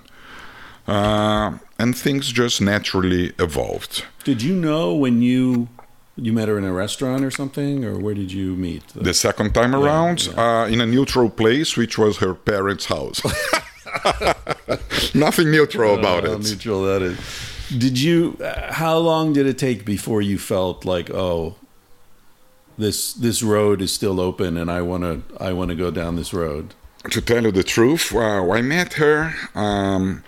[0.86, 4.04] Uh, and things just naturally evolved.
[4.24, 5.68] Did you know when you
[6.16, 8.82] you met her in a restaurant or something, or where did you meet?
[8.94, 13.20] The second time around, Uh, in a neutral place, which was her parents' house.
[15.14, 16.42] Nothing neutral about How it.
[16.42, 17.18] neutral that is.
[17.78, 18.36] Did you?
[18.40, 21.54] Uh, how long did it take before you felt like, oh,
[22.78, 26.16] this this road is still open, and I want to I want to go down
[26.16, 26.74] this road?
[27.10, 30.22] to tell you the truth, uh, I met her um,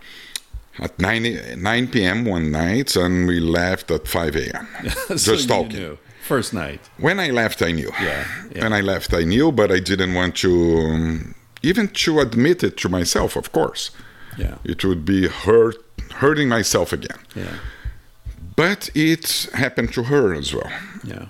[0.79, 2.25] at 9, 9 p.m.
[2.25, 4.69] one night and we left at 5 a.m.
[5.09, 5.99] So Just talking.
[6.23, 6.81] First night.
[6.99, 7.91] When I left, I knew.
[8.01, 8.65] Yeah, yeah.
[8.65, 12.77] When I left, I knew, but I didn't want to um, even to admit it
[12.79, 13.91] to myself, of course.
[14.37, 14.59] Yeah.
[14.65, 15.77] It would be hurt,
[16.15, 17.19] hurting myself again.
[17.35, 17.59] Yeah.
[18.57, 20.71] But it happened to her as well.
[21.05, 21.27] Yeah.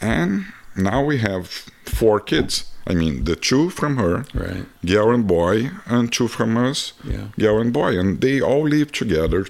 [0.00, 1.48] And now we have
[1.84, 2.69] four kids.
[2.90, 4.64] I mean, the two from her, Right.
[4.84, 7.26] girl and boy, and two from us, Yeah.
[7.38, 9.46] girl and boy, and they all live together.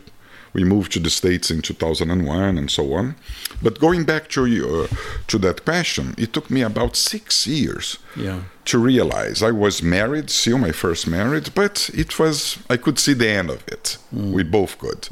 [0.52, 3.14] We moved to the states in 2001 and so on.
[3.62, 4.86] But going back to uh,
[5.28, 8.40] to that question, it took me about six years Yeah.
[8.70, 13.14] to realize I was married, still my first marriage, but it was I could see
[13.14, 13.98] the end of it.
[14.12, 15.08] We both could.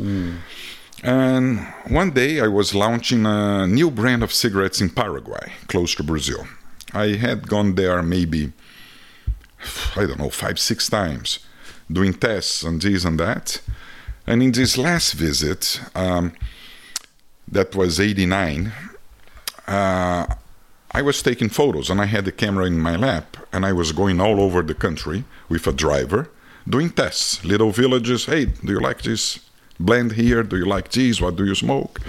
[1.02, 1.60] And
[2.00, 6.46] one day I was launching a new brand of cigarettes in Paraguay, close to Brazil.
[6.92, 8.52] I had gone there maybe
[9.96, 11.40] I don't know, five, six times,
[11.90, 13.60] doing tests and this and that.
[14.26, 16.32] And in this last visit, um,
[17.46, 18.72] that was 89,
[19.66, 20.26] uh,
[20.90, 23.92] I was taking photos and I had the camera in my lap and I was
[23.92, 26.30] going all over the country with a driver
[26.68, 28.26] doing tests, little villages.
[28.26, 29.40] Hey, do you like this
[29.80, 30.42] blend here?
[30.42, 31.20] Do you like this?
[31.20, 32.00] What do you smoke?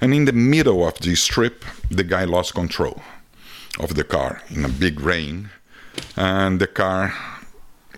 [0.00, 3.00] And in the middle of this trip, the guy lost control
[3.78, 5.50] of the car in a big rain
[6.16, 7.14] and the car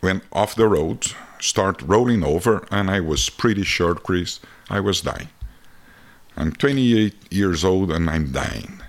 [0.03, 1.07] went off the road,
[1.41, 5.29] start rolling over, and I was pretty sure, Chris, I was dying.
[6.37, 8.83] I'm 28 years old and I'm dying.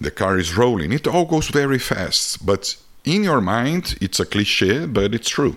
[0.00, 0.92] The car is rolling.
[0.92, 5.56] It all goes very fast, but in your mind, it's a cliche, but it's true.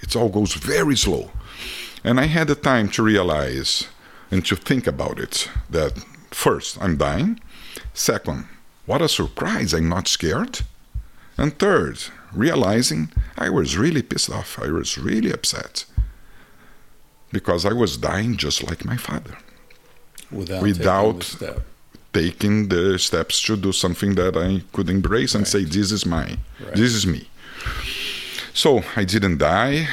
[0.00, 1.30] It all goes very slow.
[2.04, 3.88] And I had the time to realize
[4.30, 5.98] and to think about it that
[6.30, 7.40] first, I'm dying.
[7.94, 8.46] Second,
[8.88, 10.54] what a surprise, I'm not scared.
[11.40, 11.96] And third,
[12.32, 13.02] realizing
[13.46, 14.58] I was really pissed off.
[14.66, 15.84] I was really upset
[17.36, 19.36] because I was dying just like my father,
[20.30, 21.66] Without Without- taking the step.
[22.12, 26.38] taking the steps to do something that I could embrace and say, This is mine,
[26.74, 27.22] this is me.
[28.54, 29.86] So I didn't die.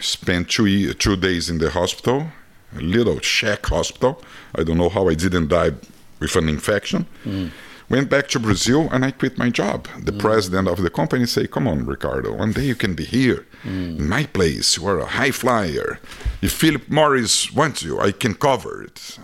[0.00, 2.28] Spent two, two days in the hospital,
[2.76, 4.22] a little shack hospital.
[4.54, 5.72] I don't know how I didn't die
[6.20, 7.06] with an infection.
[7.24, 7.50] Mm.
[7.90, 9.88] Went back to Brazil and I quit my job.
[9.98, 10.18] The mm.
[10.18, 13.98] president of the company said, "Come on, Ricardo, one day you can be here mm.
[13.98, 14.76] in my place.
[14.76, 15.98] You are a high flyer.
[16.42, 19.18] If Philip Morris wants you, I can cover it."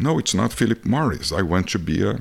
[0.00, 1.30] No, it's not Philip Morris.
[1.30, 2.18] I want to be a,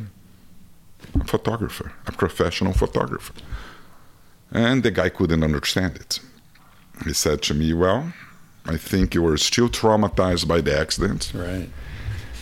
[1.21, 3.33] a photographer, a professional photographer.
[4.51, 6.19] And the guy couldn't understand it.
[7.05, 8.11] He said to me, Well,
[8.65, 11.31] I think you were still traumatized by the accident.
[11.33, 11.69] Right.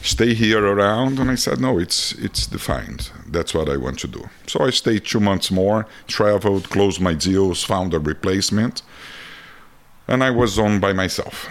[0.08, 1.20] Stay here around.
[1.20, 3.12] And I said, No, it's, it's defined.
[3.28, 4.30] That's what I want to do.
[4.48, 8.84] So I stayed two months more, traveled, closed my deals, found a replacement,
[10.08, 11.50] and I was on by myself.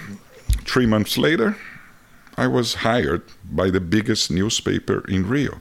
[0.64, 1.58] Three months later,
[2.38, 5.60] I was hired by the biggest newspaper in Rio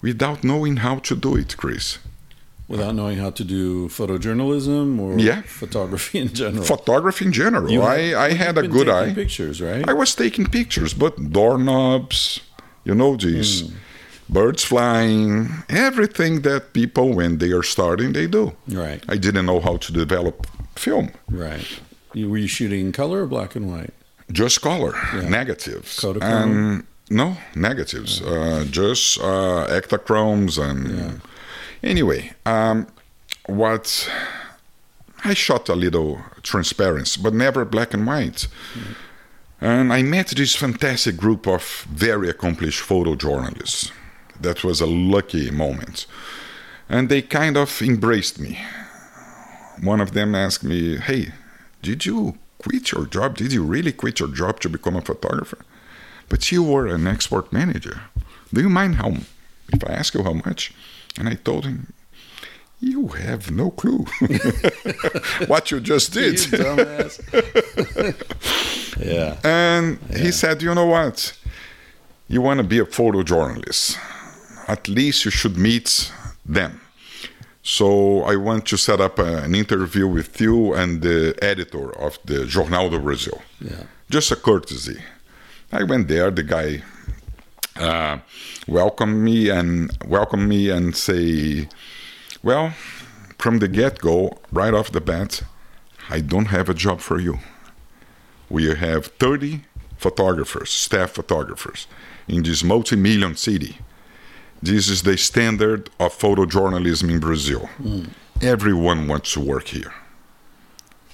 [0.00, 1.98] without knowing how to do it, Chris.
[2.72, 5.42] Without knowing how to do photojournalism or Yeah.
[5.62, 6.64] photography in general.
[6.64, 7.70] Photography in general.
[7.70, 9.14] You I, had- I had a good taking eye.
[9.24, 9.84] Pictures, right?
[9.88, 12.40] I was taking pictures, but doorknobs,
[12.84, 13.52] you know, these
[14.28, 18.52] birds flying, everything that people, when they are starting, they do.
[18.68, 19.02] right.
[19.14, 21.66] I didn't know how to develop film, Right.
[22.14, 23.92] You, were you shooting color or black and white?
[24.30, 24.94] just color,
[25.28, 25.98] negatives.
[26.00, 26.22] Kodachrome?
[26.22, 30.56] And no, negatives, uh, just uh, Ektachromes.
[30.58, 31.20] And
[31.82, 32.86] anyway, um,
[33.46, 34.08] what
[35.24, 38.48] I shot a little transparency, but never black and white.
[39.60, 43.92] And I met this fantastic group of very accomplished photojournalists.
[44.40, 46.06] That was a lucky moment.
[46.88, 48.58] And they kind of embraced me.
[49.80, 51.32] One of them asked me, Hey,
[51.80, 53.36] did you quit your job?
[53.36, 55.58] Did you really quit your job to become a photographer?
[56.28, 58.02] But you were an export manager.
[58.52, 59.12] Do you mind how,
[59.72, 60.72] if I ask you how much?
[61.18, 61.92] And I told him,
[62.80, 64.04] You have no clue
[65.46, 66.38] what you just You did.
[66.60, 67.20] dumbass.
[69.04, 69.36] yeah.
[69.44, 71.32] And he said, You know what?
[72.28, 73.96] You want to be a photojournalist.
[74.68, 76.12] At least you should meet
[76.46, 76.80] them.
[77.62, 82.44] So I want to set up an interview with you and the editor of the
[82.46, 83.40] Jornal do Brasil.
[83.60, 83.84] Yeah.
[84.10, 84.98] Just a courtesy.
[85.70, 86.30] I went there.
[86.30, 86.82] The guy
[87.76, 88.18] uh,
[88.66, 91.68] welcomed me and welcome me and say,
[92.42, 92.74] "Well,
[93.38, 95.42] from the get-go, right off the bat,
[96.08, 97.38] I don't have a job for you.
[98.48, 99.64] We have 30
[99.96, 101.86] photographers, staff photographers,
[102.28, 103.78] in this multi million city.
[104.62, 107.68] This is the standard of photojournalism in Brazil.
[108.40, 109.92] Everyone wants to work here.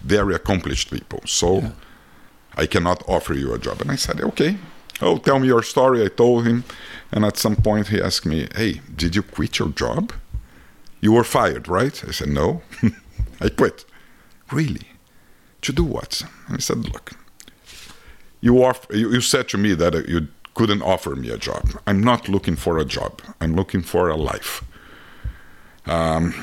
[0.03, 1.21] Very accomplished people.
[1.25, 1.73] So
[2.57, 3.81] I cannot offer you a job.
[3.81, 4.59] And I said, okay.
[5.00, 6.04] Oh, tell me your story.
[6.04, 6.64] I told him.
[7.12, 10.12] And at some point, he asked me, hey, did you quit your job?
[11.00, 12.02] You were fired, right?
[12.06, 12.62] I said, no.
[13.40, 13.84] I quit.
[14.52, 14.88] Really?
[15.62, 16.22] To do what?
[16.46, 17.12] And I said, look,
[18.40, 21.70] you, off- you, you said to me that uh, you couldn't offer me a job.
[21.87, 23.22] I'm not looking for a job.
[23.40, 24.64] I'm looking for a life.
[25.87, 26.34] Um,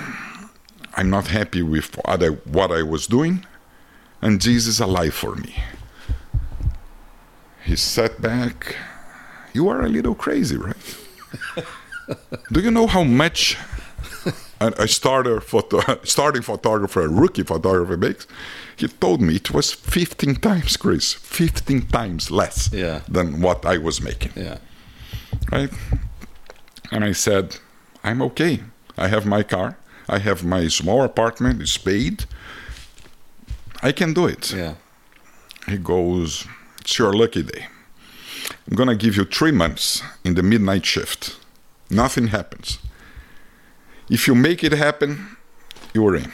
[0.95, 3.45] I'm not happy with what I, what I was doing,
[4.21, 5.53] and this is a life for me.
[7.65, 8.75] He sat back.
[9.54, 10.97] You are a little crazy, right?
[12.51, 13.58] Do you know how much
[14.60, 18.28] a, a starter photo, starting photographer, a rookie photographer makes?
[18.75, 23.01] He told me it was 15 times, Chris, 15 times less Yeah.
[23.08, 24.58] than what I was making Yeah.
[25.51, 25.71] right?
[26.91, 27.58] And I said,
[28.04, 28.60] I'm okay.
[28.97, 29.78] I have my car.
[30.08, 31.62] I have my small apartment.
[31.62, 32.25] It's paid.
[33.82, 34.51] I can do it.
[34.54, 34.75] Yeah.
[35.67, 36.45] He goes,
[36.86, 37.65] It's your lucky day.
[38.67, 41.36] I'm going to give you three months in the midnight shift.
[41.89, 42.78] Nothing happens.
[44.08, 45.36] If you make it happen,
[45.95, 46.32] you're in.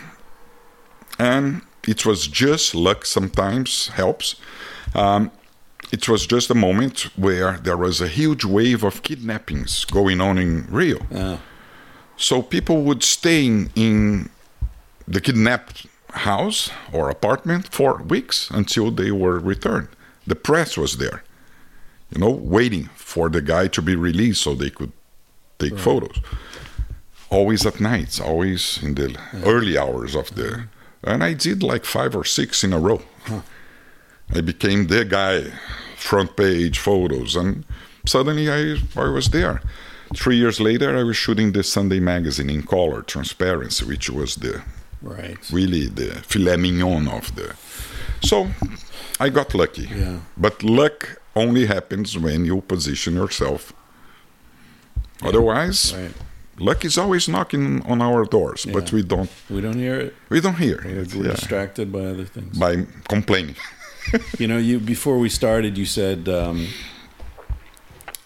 [1.18, 4.36] And it was just luck sometimes helps.
[4.94, 5.32] Um,
[5.90, 10.38] it was just a moment where there was a huge wave of kidnappings going on
[10.38, 11.00] in Rio.
[11.10, 11.38] Yeah.
[12.18, 14.30] So people would stay in, in
[15.08, 19.88] the kidnapped house or apartment for weeks until they were returned.
[20.32, 21.24] The press was there,
[22.10, 24.94] you know, waiting for the guy to be released so they could
[25.60, 26.18] take photos.
[27.30, 29.10] Always at nights, always in the
[29.46, 30.50] early hours of the.
[31.04, 33.02] And I did like five or six in a row.
[34.34, 35.52] I became the guy,
[35.98, 37.66] front page photos, and
[38.06, 39.62] suddenly I, I was there.
[40.16, 44.62] Three years later, I was shooting the Sunday magazine in color, transparency, which was the
[45.02, 45.38] Right.
[45.52, 47.54] really the filet mignon of the.
[48.24, 48.48] So
[49.26, 49.88] I got lucky.
[49.96, 50.18] Yeah.
[50.38, 53.74] But luck only happens when you position yourself.
[55.24, 56.14] Otherwise, Right.
[56.58, 60.14] luck is always knocking on our doors, but we don't We don't hear it.
[60.30, 62.58] we don't hear We're, it we're yeah, distracted by other things.
[62.58, 63.56] by complaining.
[64.40, 66.68] You know, you before we started, you said um,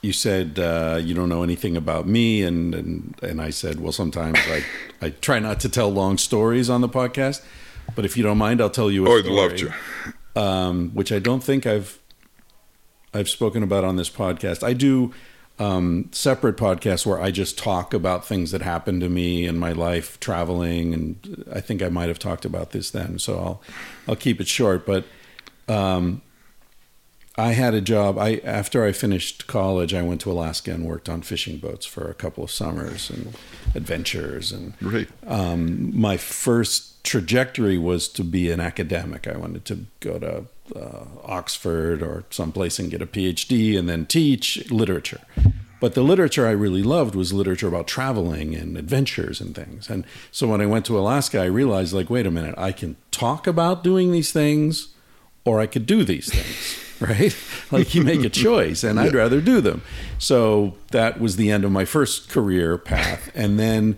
[0.02, 3.92] you said uh, you don't know anything about me, and and and I said, well,
[3.92, 4.64] sometimes I
[5.06, 7.42] I try not to tell long stories on the podcast,
[7.96, 9.06] but if you don't mind, I'll tell you.
[9.06, 9.74] A Oh, I'd story, love to.
[10.36, 12.00] Um, which I don't think I've
[13.14, 14.64] I've spoken about on this podcast.
[14.64, 15.14] I do
[15.58, 19.72] um, separate podcasts where I just talk about things that happened to me in my
[19.72, 23.20] life traveling, and I think I might have talked about this then.
[23.20, 23.62] So I'll
[24.08, 24.86] I'll keep it short.
[24.86, 25.06] But
[25.70, 26.22] um,
[27.38, 28.18] I had a job.
[28.18, 32.10] I after I finished college, I went to Alaska and worked on fishing boats for
[32.10, 33.36] a couple of summers and
[33.74, 35.10] adventures and Great.
[35.28, 39.28] um, my first trajectory was to be an academic.
[39.28, 40.46] I wanted to go to
[40.76, 45.22] uh, Oxford or someplace and get a PhD and then teach literature.
[45.82, 49.90] But the literature I really loved was literature about traveling and adventures and things.
[49.90, 52.96] And so when I went to Alaska, I realized, like, wait a minute, I can
[53.12, 54.95] talk about doing these things
[55.46, 57.36] or I could do these things, right?
[57.72, 59.82] like you make a choice, and I'd rather do them.
[60.18, 63.32] So that was the end of my first career path.
[63.36, 63.98] And then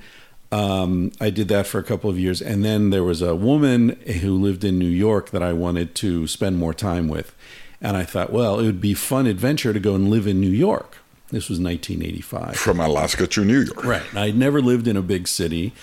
[0.52, 2.42] um, I did that for a couple of years.
[2.42, 6.28] And then there was a woman who lived in New York that I wanted to
[6.28, 7.34] spend more time with.
[7.82, 10.50] And I thought, well, it would be fun adventure to go and live in New
[10.50, 10.98] York.
[11.30, 12.56] This was 1985.
[12.56, 13.84] From Alaska to New York.
[13.84, 14.16] Right.
[14.16, 15.74] I'd never lived in a big city.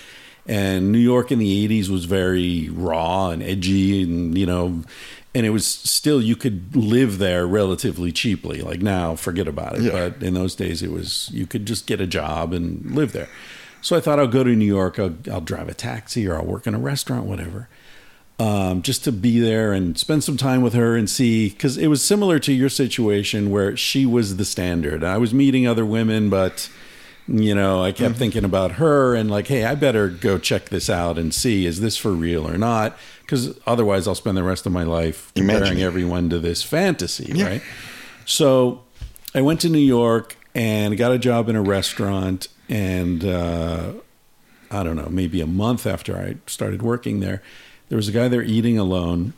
[0.47, 4.83] And New York in the 80s was very raw and edgy and, you know,
[5.33, 8.61] and it was still, you could live there relatively cheaply.
[8.61, 9.83] Like now, forget about it.
[9.83, 9.91] Yeah.
[9.91, 13.27] But in those days, it was, you could just get a job and live there.
[13.81, 16.45] So I thought I'll go to New York, I'll, I'll drive a taxi or I'll
[16.45, 17.67] work in a restaurant, whatever
[18.39, 21.87] um, just to be there and spend some time with her and see because it
[21.87, 25.03] was similar to your situation where she was the standard.
[25.03, 26.69] I was meeting other women, but
[27.27, 30.89] you know, I kept thinking about her and like, hey, I better go check this
[30.89, 32.97] out and see is this for real or not?
[33.21, 35.83] Because otherwise, I'll spend the rest of my life comparing Imagining.
[35.83, 37.61] everyone to this fantasy, right?
[38.25, 38.83] So
[39.33, 43.23] I went to New York and got a job in a restaurant and.
[43.23, 43.93] Uh,
[44.71, 47.41] I don't know, maybe a month after I started working there,
[47.89, 49.33] there was a guy there eating alone,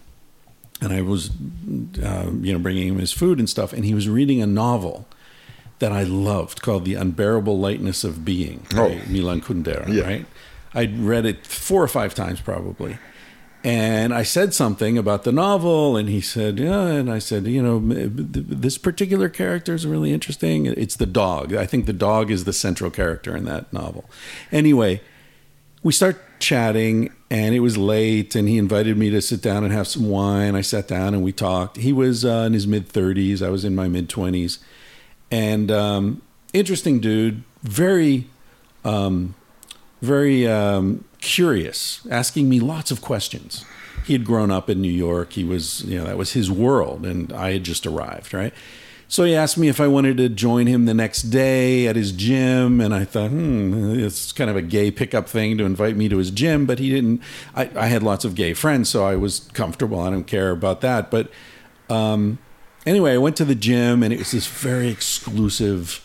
[0.82, 1.30] and I was,
[2.02, 5.06] uh, you know, bringing him his food and stuff, and he was reading a novel
[5.80, 9.10] that I loved called "The Unbearable Lightness of Being" by Oh.
[9.10, 9.88] Milan Kundera.
[9.88, 10.04] Yeah.
[10.04, 10.26] Right?
[10.74, 12.98] I'd read it four or five times probably,
[13.64, 17.62] And I said something about the novel, and he said, "Yeah." And I said, "You
[17.64, 20.68] know, this particular character is really interesting.
[20.68, 21.54] It's the dog.
[21.54, 24.06] I think the dog is the central character in that novel."
[24.52, 25.02] Anyway,
[25.84, 29.74] we start chatting, and it was late, and he invited me to sit down and
[29.74, 30.56] have some wine.
[30.56, 31.78] I sat down and we talked.
[31.78, 33.42] He was uh, in his mid thirties.
[33.42, 34.60] I was in my mid twenties,
[35.32, 36.22] and um,
[36.54, 37.44] interesting dude.
[37.64, 38.28] Very
[38.84, 39.36] um,
[40.02, 43.66] very um, curious, asking me lots of questions.
[44.06, 45.34] He had grown up in New York.
[45.34, 48.54] He was, you know, that was his world, and I had just arrived, right?
[49.10, 52.12] So he asked me if I wanted to join him the next day at his
[52.12, 56.10] gym, and I thought, hmm, it's kind of a gay pickup thing to invite me
[56.10, 57.22] to his gym, but he didn't.
[57.56, 60.00] I, I had lots of gay friends, so I was comfortable.
[60.00, 61.10] I don't care about that.
[61.10, 61.30] But
[61.90, 62.38] um,
[62.88, 66.04] anyway, I went to the gym, and it was this very exclusive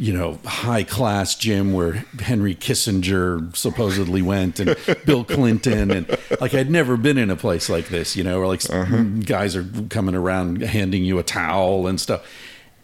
[0.00, 6.54] you know, high class gym where Henry Kissinger supposedly went and Bill Clinton and like
[6.54, 10.14] I'd never been in a place like this, you know, where like guys are coming
[10.14, 12.26] around handing you a towel and stuff.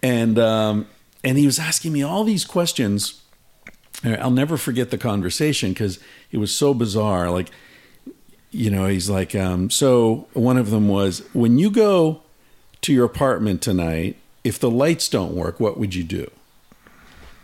[0.02, 0.88] And um
[1.24, 3.22] and he was asking me all these questions.
[4.04, 5.98] I'll never forget the conversation because
[6.30, 7.30] it was so bizarre.
[7.30, 7.48] Like,
[8.50, 12.22] you know, he's like, um, so one of them was, when you go
[12.86, 16.30] to your apartment tonight, if the lights don't work, what would you do?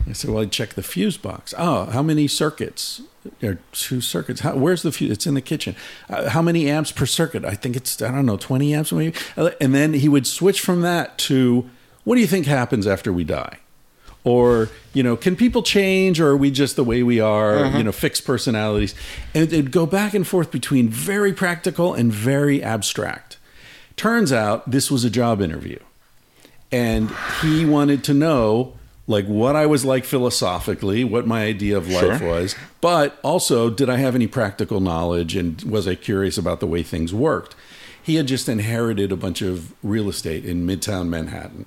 [0.07, 1.53] I said, well, I'd check the fuse box.
[1.57, 3.01] Oh, how many circuits?
[3.41, 4.39] There are two circuits.
[4.39, 5.11] How, where's the fuse?
[5.11, 5.75] It's in the kitchen.
[6.09, 7.43] Uh, how many amps per circuit?
[7.43, 9.17] I think it's, I don't know, 20 amps maybe.
[9.59, 11.69] And then he would switch from that to,
[12.05, 13.59] what do you think happens after we die?
[14.23, 17.83] Or, you know, can people change or are we just the way we are, you
[17.83, 18.95] know, fixed personalities?
[19.33, 23.37] And it'd go back and forth between very practical and very abstract.
[23.95, 25.79] Turns out this was a job interview
[26.71, 28.73] and he wanted to know
[29.05, 32.27] like what I was like philosophically, what my idea of life Sure.
[32.29, 36.67] was, but also did I have any practical knowledge and was I curious about the
[36.67, 37.53] way things worked?
[38.01, 41.65] He had just inherited a bunch of real estate in Midtown Manhattan.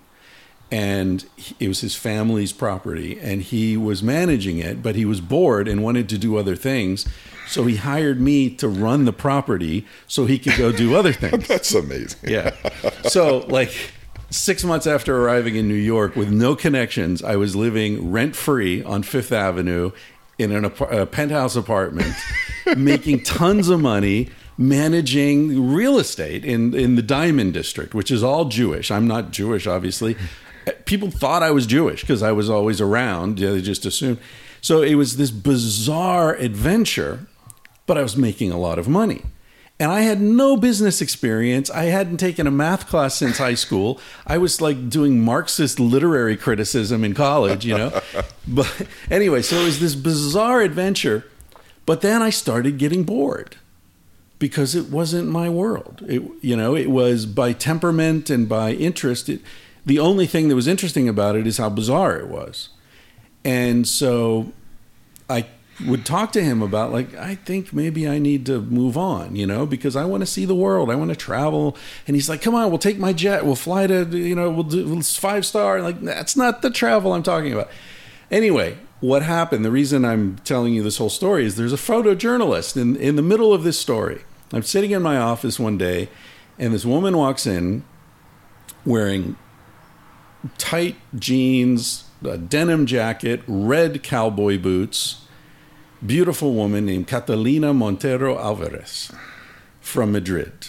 [0.71, 1.25] And
[1.61, 5.83] it was his family's property, and he was managing it, but he was bored and
[5.83, 7.07] wanted to do other things.
[7.47, 11.47] So he hired me to run the property so he could go do other things.
[11.49, 12.19] That's amazing.
[12.25, 12.51] Yeah.
[13.05, 13.93] So, like,
[14.31, 18.83] six months after arriving in New York with no connections, I was living rent free
[18.83, 19.93] on Fifth Avenue
[20.39, 22.15] in an a penthouse apartment,
[22.77, 28.47] making tons of money, managing real estate in, in the Diamond District, which is all
[28.47, 28.91] Jewish.
[28.91, 30.17] I'm not Jewish, obviously.
[30.85, 33.39] People thought I was Jewish because I was always around.
[33.39, 34.19] Yeah, they just assumed.
[34.61, 37.27] So it was this bizarre adventure
[37.87, 39.23] but I was making a lot of money.
[39.79, 41.71] And I had no business experience.
[41.71, 44.01] I hadn't taken a math class since high school.
[44.27, 48.01] I was like doing Marxist literary criticism in college, you know.
[48.49, 51.27] but anyway, so it was this bizarre adventure.
[51.85, 53.57] But then I started getting bored
[54.39, 56.03] because it wasn't my world.
[56.09, 59.29] It, you know, it was by temperament and by interest.
[59.29, 59.43] It,
[59.87, 62.71] the only thing that was interesting about it is how bizarre it was.
[63.45, 64.53] And so
[65.31, 65.47] I
[65.87, 69.47] would talk to him about like I think maybe I need to move on, you
[69.47, 70.91] know, because I want to see the world.
[70.91, 71.77] I want to travel.
[72.07, 73.47] And he's like, "Come on, we'll take my jet.
[73.47, 77.13] We'll fly to, you know, we'll do it's five star." Like that's not the travel
[77.13, 77.71] I'm talking about.
[78.31, 79.65] Anyway, what happened?
[79.65, 83.23] The reason I'm telling you this whole story is there's a photojournalist in in the
[83.23, 84.25] middle of this story.
[84.53, 86.09] I'm sitting in my office one day
[86.59, 87.85] and this woman walks in
[88.85, 89.37] wearing
[90.59, 95.23] tight jeans, a denim jacket, red cowboy boots,
[96.05, 99.13] beautiful woman named Catalina Montero Alvarez
[99.81, 100.69] from Madrid.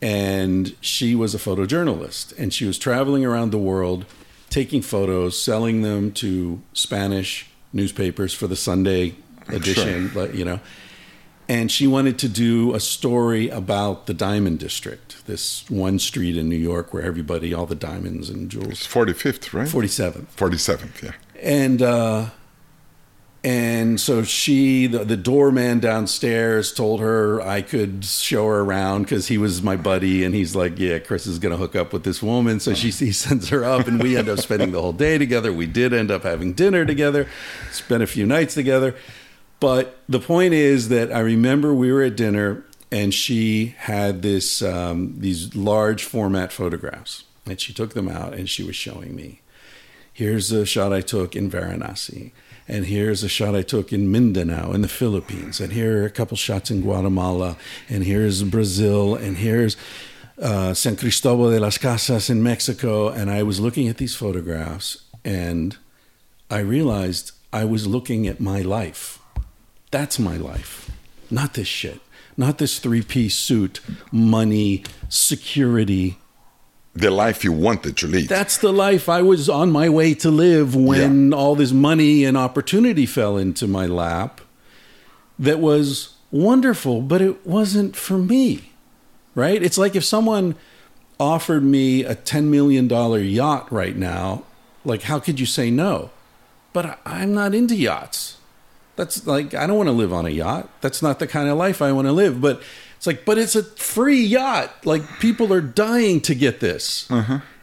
[0.00, 4.04] And she was a photojournalist and she was traveling around the world
[4.50, 9.14] taking photos, selling them to Spanish newspapers for the Sunday
[9.48, 10.60] edition, but you know.
[11.52, 16.48] And she wanted to do a story about the Diamond District, this one street in
[16.48, 18.70] New York where everybody, all the diamonds and jewels.
[18.70, 19.68] It's 45th, right?
[19.68, 20.28] 47th.
[20.34, 21.12] 47th, yeah.
[21.38, 22.30] and uh
[23.44, 29.26] and so she the, the doorman downstairs told her i could show her around because
[29.26, 32.04] he was my buddy and he's like yeah chris is going to hook up with
[32.04, 34.92] this woman so she he sends her up and we end up spending the whole
[34.92, 37.26] day together we did end up having dinner together
[37.72, 38.94] spent a few nights together
[39.62, 44.60] but the point is that i remember we were at dinner and she had this
[44.60, 49.42] um, these large format photographs and she took them out and she was showing me
[50.12, 52.32] here's a shot I took in Varanasi,
[52.68, 56.10] and here's a shot I took in Mindanao in the Philippines, and here are a
[56.10, 57.56] couple shots in Guatemala,
[57.88, 59.76] and here's Brazil, and here's
[60.40, 63.08] uh, San Cristobal de las Casas in Mexico.
[63.08, 65.76] And I was looking at these photographs, and
[66.50, 69.18] I realized I was looking at my life.
[69.92, 70.90] That's my life,
[71.30, 72.00] not this shit.
[72.36, 73.80] not this three piece suit,
[74.10, 76.18] money, security.
[76.94, 78.28] The life you wanted to lead.
[78.28, 82.36] That's the life I was on my way to live when all this money and
[82.36, 84.40] opportunity fell into my lap.
[85.38, 88.72] That was wonderful, but it wasn't for me.
[89.34, 89.62] Right?
[89.62, 90.54] It's like if someone
[91.18, 94.44] offered me a $10 million yacht right now,
[94.84, 96.10] like, how could you say no?
[96.72, 98.38] But I'm not into yachts.
[99.02, 100.68] That's like, I don't want to live on a yacht.
[100.80, 102.40] That's not the kind of life I want to live.
[102.40, 102.62] But
[102.96, 104.70] it's like, but it's a free yacht.
[104.86, 107.08] Like, people are dying to get this.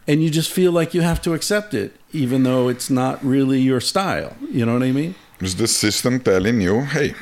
[0.08, 3.62] And you just feel like you have to accept it, even though it's not really
[3.62, 4.36] your style.
[4.52, 5.16] You know what I mean?
[5.40, 7.14] It's the system telling you, hey,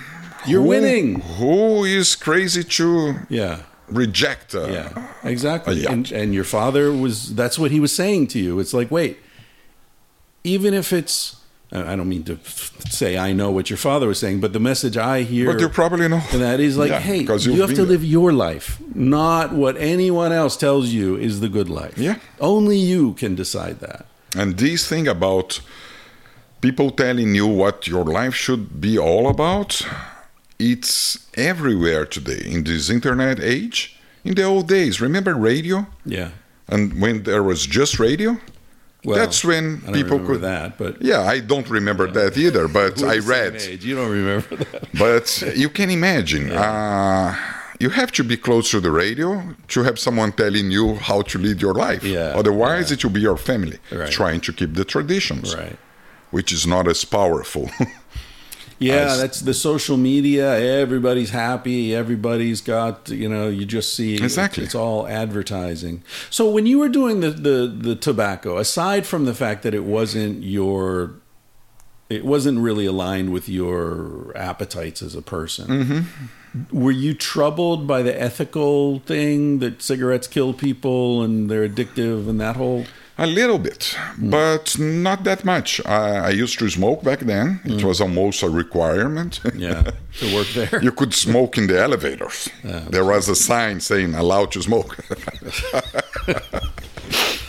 [0.48, 1.20] You're who- winning.
[1.38, 3.60] Who is crazy to Yeah.
[4.04, 4.56] reject?
[4.56, 4.90] Uh, Yeah,
[5.24, 5.86] exactly.
[5.86, 5.92] a.
[5.92, 8.60] And, and your father was, that's what he was saying to you.
[8.60, 9.18] It's like, wait,
[10.44, 11.37] even if it's,
[11.72, 12.38] I don't mean to
[12.90, 15.68] say I know what your father was saying, but the message I hear, But you
[15.70, 16.22] probably know.
[16.32, 17.86] and that is like, Yeah, hey, you you've to there.
[17.86, 21.98] live your life, not what anyone else tells you is the good life.
[21.98, 22.16] Yeah.
[22.40, 24.06] Only you can decide that.
[24.36, 25.60] And this thing about
[26.62, 29.86] people telling you what your life should be all about,
[30.60, 33.98] it's everywhere today in this internet age.
[34.24, 35.86] In the old days, remember radio?
[36.06, 36.30] Yeah.
[36.68, 38.38] And when there was just radio?
[39.08, 39.66] Well, That's when
[40.00, 40.42] people could.
[40.42, 43.54] that, but Yeah, I don't remember that either, but I read.
[43.56, 43.86] age.
[43.86, 44.82] You don't remember that.
[45.06, 45.26] But
[45.64, 47.34] you can imagine, uh,
[47.84, 49.28] you have to be close to the radio
[49.74, 52.04] to have someone telling you how to lead your life.
[52.04, 54.12] Yeah, Otherwise, it will be your family Right.
[54.12, 55.78] trying to keep the traditions, Right.
[56.36, 57.66] which is not as powerful.
[58.80, 60.58] Yeah, that's the social media.
[60.82, 61.96] Everybody's happy.
[61.96, 63.50] Everybody's got you know.
[63.50, 64.64] You just see Exactly.
[64.64, 66.04] It's, all advertising.
[66.30, 69.84] So when you were doing the the the tobacco, aside from the fact that it
[69.84, 71.16] wasn't your,
[72.10, 75.68] it wasn't really aligned with your appetites as a person.
[75.68, 76.78] Mm-hmm.
[76.78, 82.40] Were you troubled by the ethical thing that cigarettes kill people and they're addictive and
[82.40, 82.86] that whole?
[83.20, 84.30] A little bit, Hmm.
[84.30, 85.82] but not that much.
[85.86, 87.60] I, I used to smoke back then.
[87.66, 89.40] It was almost a requirement.
[89.56, 89.84] Yeah,
[90.20, 90.80] to work there.
[90.84, 92.50] you could smoke in the elevators.
[92.92, 94.98] there was a sign saying allowed to smoke.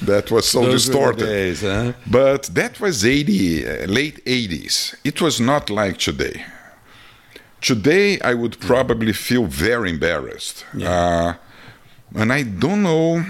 [0.03, 1.25] that was so Those distorted.
[1.27, 1.93] days, huh?
[2.07, 4.95] But that was 80, uh, late 80s.
[5.05, 6.45] It was not like today.
[7.61, 10.64] Today, I would probably feel very embarrassed.
[10.81, 11.35] Uh,
[12.14, 13.25] and I don't know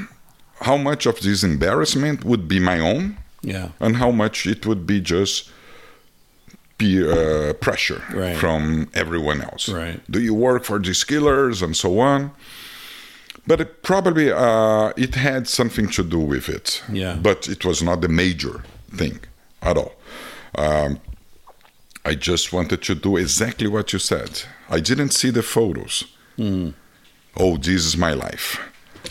[0.60, 3.68] how much of this embarrassment would be my own Yeah.
[3.80, 5.50] and how much it would be just
[6.78, 8.36] peer uh, pressure Right.
[8.36, 9.68] from everyone else.
[9.68, 10.00] Right.
[10.10, 12.30] Do you work for these killers and so on?
[13.46, 16.82] But it probably uh, it had something to do with it.
[16.92, 17.16] Yeah.
[17.22, 18.62] But it was not the major
[18.96, 19.20] thing
[19.62, 19.92] at all.
[20.56, 20.98] Um,
[22.04, 24.42] I just wanted to do exactly what you said.
[24.70, 26.04] I didn't see the photos.
[26.36, 26.70] Hmm.
[27.36, 28.58] Oh, this is my life.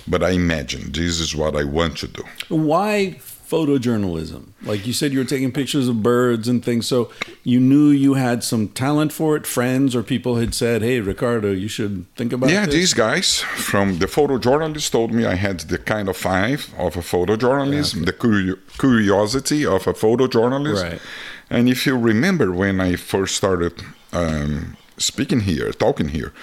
[0.08, 2.24] But I imagine this is what I want to do.
[2.50, 3.18] Why
[3.50, 4.48] photojournalism?
[4.64, 6.86] Like you said, you were taking pictures of birds and things.
[6.86, 7.12] So
[7.44, 9.48] you knew you had some talent for it.
[9.48, 13.40] Friends or people had said, "Hey, Ricardo, you should think about yeah, this." these guys
[13.40, 18.14] from the photojournalist told me I had the kind of five of a photojournalist, the
[18.14, 20.84] curio- curiosity of a photojournalist.
[20.84, 21.02] Right.
[21.50, 23.82] And if you remember when I first started
[24.12, 26.34] um, speaking here, talking here,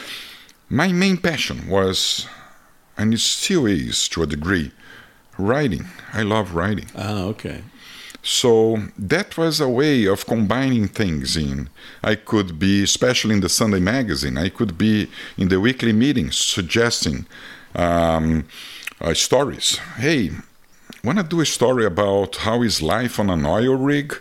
[0.70, 2.26] my main passion was,
[2.96, 4.70] and it still is to a degree,
[5.38, 5.86] writing.
[6.12, 6.86] I love writing.
[6.96, 7.62] Ah, okay.
[8.22, 11.68] So that was a way of combining things in.
[12.02, 16.36] I could be, especially in the Sunday magazine, I could be in the weekly meetings
[16.38, 17.26] suggesting
[17.74, 18.46] um,
[19.00, 19.76] uh, stories.
[19.98, 20.30] Hey,
[21.02, 24.16] want to do a story about how is life on an oil rig?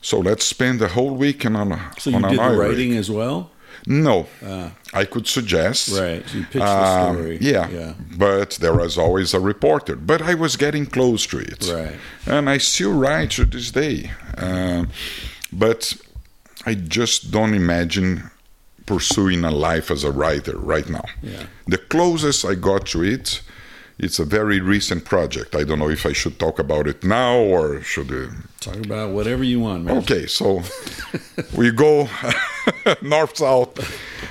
[0.00, 1.90] So let's spend the whole weekend on, a.
[1.98, 2.98] So you on an did the oil writing rig.
[2.98, 3.50] as well,
[3.90, 4.26] No,
[4.92, 5.88] I could suggest.
[5.98, 6.22] right?
[6.34, 7.38] You pitched Um, the story.
[7.40, 7.92] yeah, yeah.
[8.16, 9.96] but there was always a reporter.
[9.96, 11.96] But I was getting close to it, Right.
[12.26, 14.88] And I still write to this day, Um
[15.52, 15.94] but
[16.66, 18.30] I just don't imagine
[18.86, 21.04] pursuing a life as a writer right now.
[21.22, 21.44] Yeah.
[21.66, 23.40] The closest I got to it,
[23.98, 25.54] it's a very recent project.
[25.54, 28.10] I don't know if I should talk about it now or should.
[28.12, 28.30] Uh,
[28.60, 29.98] Talk about whatever you want, man.
[29.98, 30.62] okay, so
[31.56, 32.08] we go
[33.02, 33.78] north south.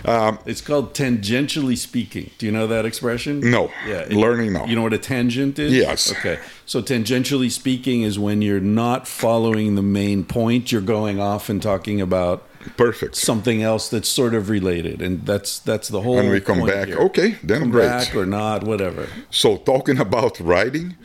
[0.05, 2.32] Um, It's called tangentially speaking.
[2.38, 3.39] Do you know that expression?
[3.39, 3.72] No.
[3.88, 4.05] Yeah.
[4.09, 4.65] Learning now.
[4.65, 5.74] You know what a tangent is?
[5.74, 6.11] Yes.
[6.11, 6.39] Okay.
[6.65, 11.61] So tangentially speaking is when you're not following the main point, you're going off and
[11.61, 12.43] talking about
[12.76, 13.15] perfect.
[13.15, 16.15] something else that's sort of related, and that's that's the whole.
[16.15, 16.97] When we come point back, here.
[16.97, 17.88] okay, then Come great.
[17.88, 19.07] back or not, whatever.
[19.30, 20.95] So, talking about writing,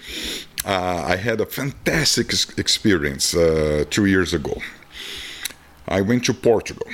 [0.65, 4.61] uh, I had a fantastic experience uh, two years ago.
[5.89, 6.87] I went to Portugal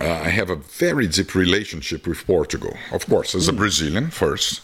[0.00, 2.76] uh, I have a very deep relationship with Portugal.
[2.92, 4.62] Of course, as a Brazilian first.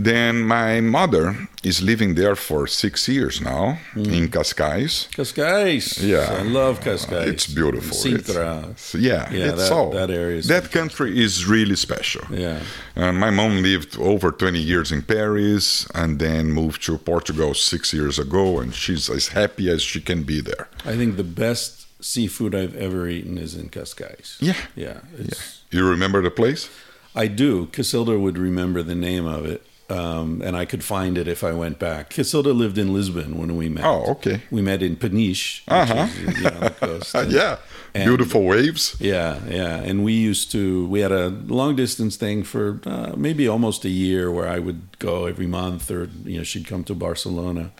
[0.00, 5.08] Then my mother is living there for six years now in Cascais.
[5.10, 6.00] Cascais.
[6.00, 6.38] Yeah.
[6.38, 7.26] I love Cascais.
[7.26, 7.96] It's beautiful.
[7.96, 8.62] Sintra.
[8.70, 9.90] It's- yeah, Yeah, it's that- all.
[9.90, 12.22] that area is that country is really special.
[12.30, 12.60] Yeah.
[12.96, 17.92] Uh, my mom lived over 20 years in Paris and then moved to Portugal six
[17.92, 20.68] years ago, and she's as happy as she can be there.
[20.84, 24.36] I think the best seafood I've ever eaten is in Cascais.
[24.40, 24.54] Yeah.
[24.76, 24.98] Yeah.
[25.18, 26.68] It's, You remember the place?
[27.16, 27.66] I do.
[27.72, 29.60] Casilda would remember the name of it.
[29.90, 32.10] Um, and I could find it if I went back.
[32.10, 33.84] Casilda lived in Lisbon when we met.
[33.84, 34.42] Oh, okay.
[34.50, 36.06] We met in Peniche, which Uh-huh.
[36.28, 37.14] is you know, coast.
[37.14, 37.56] Uh, And- yeah.
[37.94, 38.96] and- Beautiful waves.
[39.00, 39.76] Yeah, yeah.
[39.88, 43.88] And we used to, we had a long distance thing for uh, maybe almost a
[43.88, 47.70] year where I would go every month or, you know, she'd come to Barcelona.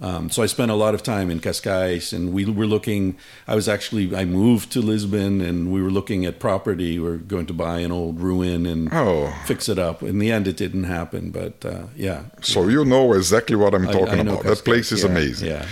[0.00, 3.16] Um, so I spent a lot of time in Cascais and we were looking,
[3.48, 7.00] I was actually, I moved to Lisbon and we were looking at property.
[7.00, 9.34] We are going to buy an old ruin and Oh.
[9.44, 10.02] fix it up.
[10.04, 12.20] In the end, it didn't happen, but uh, yeah.
[12.42, 14.44] So you know exactly what I'm talking I know about.
[14.44, 15.48] That place is yeah, amazing.
[15.48, 15.66] yeah.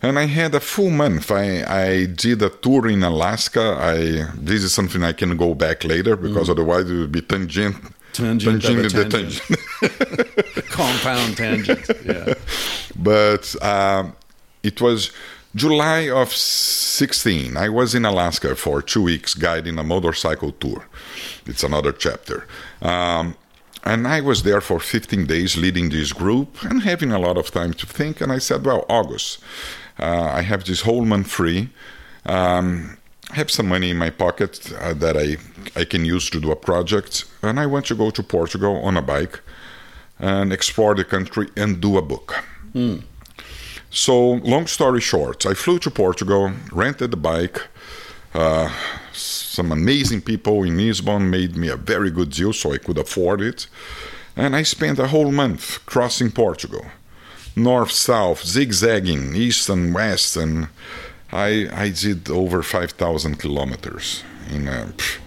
[0.00, 1.30] And I had a full month.
[1.32, 3.76] I, I did a tour in Alaska.
[3.80, 7.76] I this is something I can go back later because otherwise it would be tangent.
[8.12, 8.40] Mm.
[8.40, 9.10] Tangent of tangent.
[9.10, 10.66] tangent.
[10.70, 11.90] Compound tangent.
[12.04, 12.34] Yeah.
[12.96, 14.14] but um,
[14.62, 15.12] it was
[15.54, 17.56] July of 16.
[17.56, 20.86] I was in Alaska for two weeks guiding a motorcycle tour.
[21.46, 22.46] It's another chapter.
[22.80, 23.36] Um,
[23.84, 27.50] and I was there for 15 days leading this group and having a lot of
[27.50, 28.20] time to think.
[28.20, 29.40] And I said, well, August,
[29.98, 31.70] uh, I have this whole month free.
[32.24, 32.96] Um,
[33.32, 35.38] I have some money in my pocket uh, that I,
[35.80, 37.24] I can use to do a project.
[37.40, 39.40] And I want to go to Portugal on a bike
[40.18, 42.44] and explore the country and do a book.
[43.90, 47.68] So, long story short, I flew to Portugal, rented the bike.
[48.34, 48.70] Uh,
[49.12, 53.40] some amazing people in Lisbon made me a very good deal, so I could afford
[53.40, 53.66] it.
[54.36, 56.84] And I spent a whole month crossing Portugal,
[57.56, 60.68] north, south, zigzagging, east and west, and
[61.32, 64.68] I I did over five thousand kilometers in.
[64.68, 65.18] Uh, pff,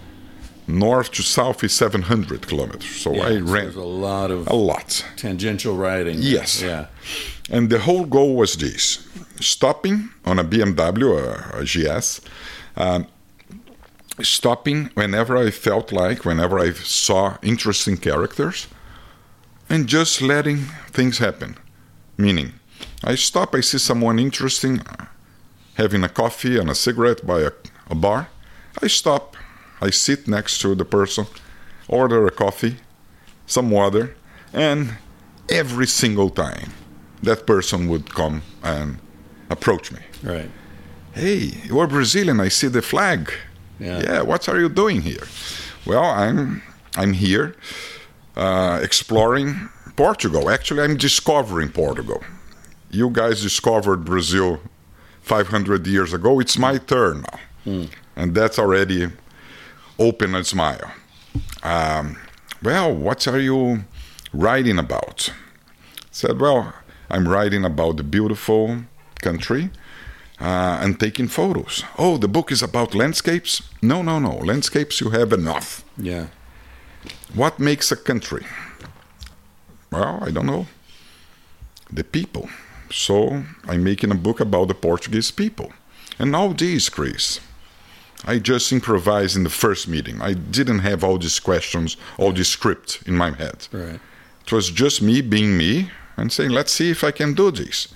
[0.68, 4.56] north to south is 700 kilometers, so Yeah, I so ran a lot of a
[4.56, 5.06] lot.
[5.16, 6.18] tangential riding.
[6.20, 6.60] Yes.
[6.62, 6.88] Yeah.
[7.52, 9.08] And the whole goal was this
[9.40, 12.20] stopping on a BMW, a, a GS,
[12.78, 13.06] um,
[14.22, 18.68] stopping whenever I felt like, whenever I saw interesting characters,
[19.70, 20.58] and just letting
[20.92, 21.58] things happen.
[22.18, 22.54] Meaning,
[23.04, 24.82] I stop, I see someone interesting
[25.76, 27.52] having a coffee and a cigarette by a,
[27.90, 28.30] a bar.
[28.82, 29.38] I stop,
[29.82, 31.26] I sit next to the person,
[31.88, 32.78] order a coffee,
[33.46, 34.16] some water,
[34.54, 34.98] and
[35.50, 36.72] every single time
[37.22, 38.98] that person would come and
[39.50, 40.00] approach me.
[40.24, 40.50] Right.
[41.14, 42.40] Hey, you're Brazilian.
[42.40, 43.32] I see the flag.
[43.80, 44.02] Yeah.
[44.02, 45.28] yeah what are you doing here?
[45.86, 46.62] Well, I'm
[46.98, 47.56] I'm here
[48.36, 50.50] uh, exploring Portugal.
[50.50, 52.24] Actually, I'm discovering Portugal.
[52.90, 54.60] You guys discovered Brazil
[55.26, 56.40] 500 years ago.
[56.40, 57.26] It's my turn
[57.66, 59.08] now, and that's already
[59.98, 60.92] open a smile.
[61.64, 62.18] Um,
[62.62, 63.84] well, what are you
[64.34, 65.32] writing about?
[66.12, 66.74] said, Well,
[67.10, 68.78] I'm writing about the beautiful
[69.22, 69.70] country
[70.40, 71.84] uh, and taking photos.
[71.98, 73.62] Oh, the book is about landscapes?
[73.82, 74.38] No, no, no.
[74.38, 75.84] Landscapes you have enough.
[75.98, 76.28] Yeah.
[77.34, 78.46] What makes a country?
[79.92, 80.68] Well, I don't know.
[81.92, 82.48] The people.
[82.92, 85.72] So I'm making a book about the Portuguese people.
[86.20, 87.40] And all these, Chris,
[88.26, 90.22] I just improvised in the first meeting.
[90.22, 93.68] I didn't have all these questions, all this script in my head.
[93.72, 94.00] Right.
[94.46, 97.94] It was just me being me and saying, let's see if I can do this.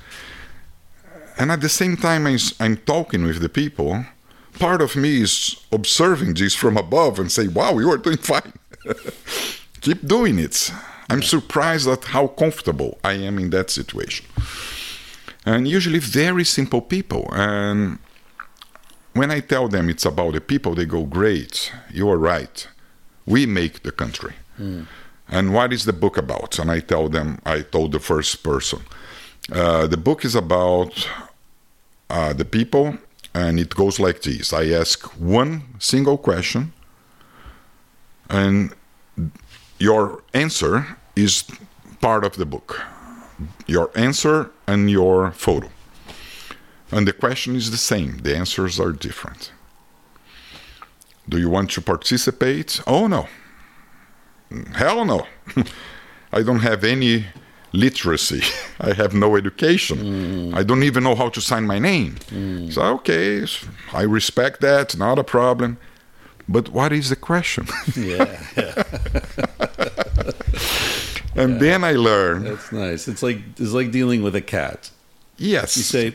[1.38, 2.28] And at the same time,
[2.60, 4.06] I'm talking with the people.
[4.60, 8.54] Part of me is observing this from above and say, wow, you are doing fine.
[9.82, 10.72] Keep doing it.
[11.10, 14.26] I'm surprised at how comfortable I am in that situation.
[15.50, 17.24] And usually, very simple people.
[17.34, 17.98] And
[19.14, 22.68] when I tell them it's about the people, they go, Great, you are right.
[23.26, 24.34] We make the country.
[25.28, 26.60] And what is the book about?
[26.60, 28.80] And I tell them, I told the first person,
[29.52, 30.94] uh, the book is about
[32.10, 32.98] uh, the people,
[33.34, 36.74] and it goes like this I ask one single question,
[38.30, 38.74] and
[39.80, 41.44] your answer is
[42.02, 42.82] part of the book.
[43.68, 45.70] Your answer and your photo.
[46.92, 49.52] And the question is the same, the answers are different.
[51.28, 52.82] Do you want to participate?
[52.88, 53.28] Oh, no.
[54.74, 55.28] Hell no.
[56.34, 57.26] I don't have any
[57.72, 58.42] literacy.
[58.82, 59.98] I have no education.
[60.50, 60.56] Hmm.
[60.56, 62.16] I don't even know how to sign my name.
[62.30, 62.70] Hmm.
[62.72, 63.46] So, okay,
[63.94, 65.78] I respect that, not a problem.
[66.48, 67.68] but what is the question?
[67.96, 68.26] Yeah,
[68.58, 68.84] yeah.
[71.40, 73.08] And then I learned, That's nice.
[73.08, 74.92] It's like it's like dealing with a cat.
[75.38, 76.08] yes, You say,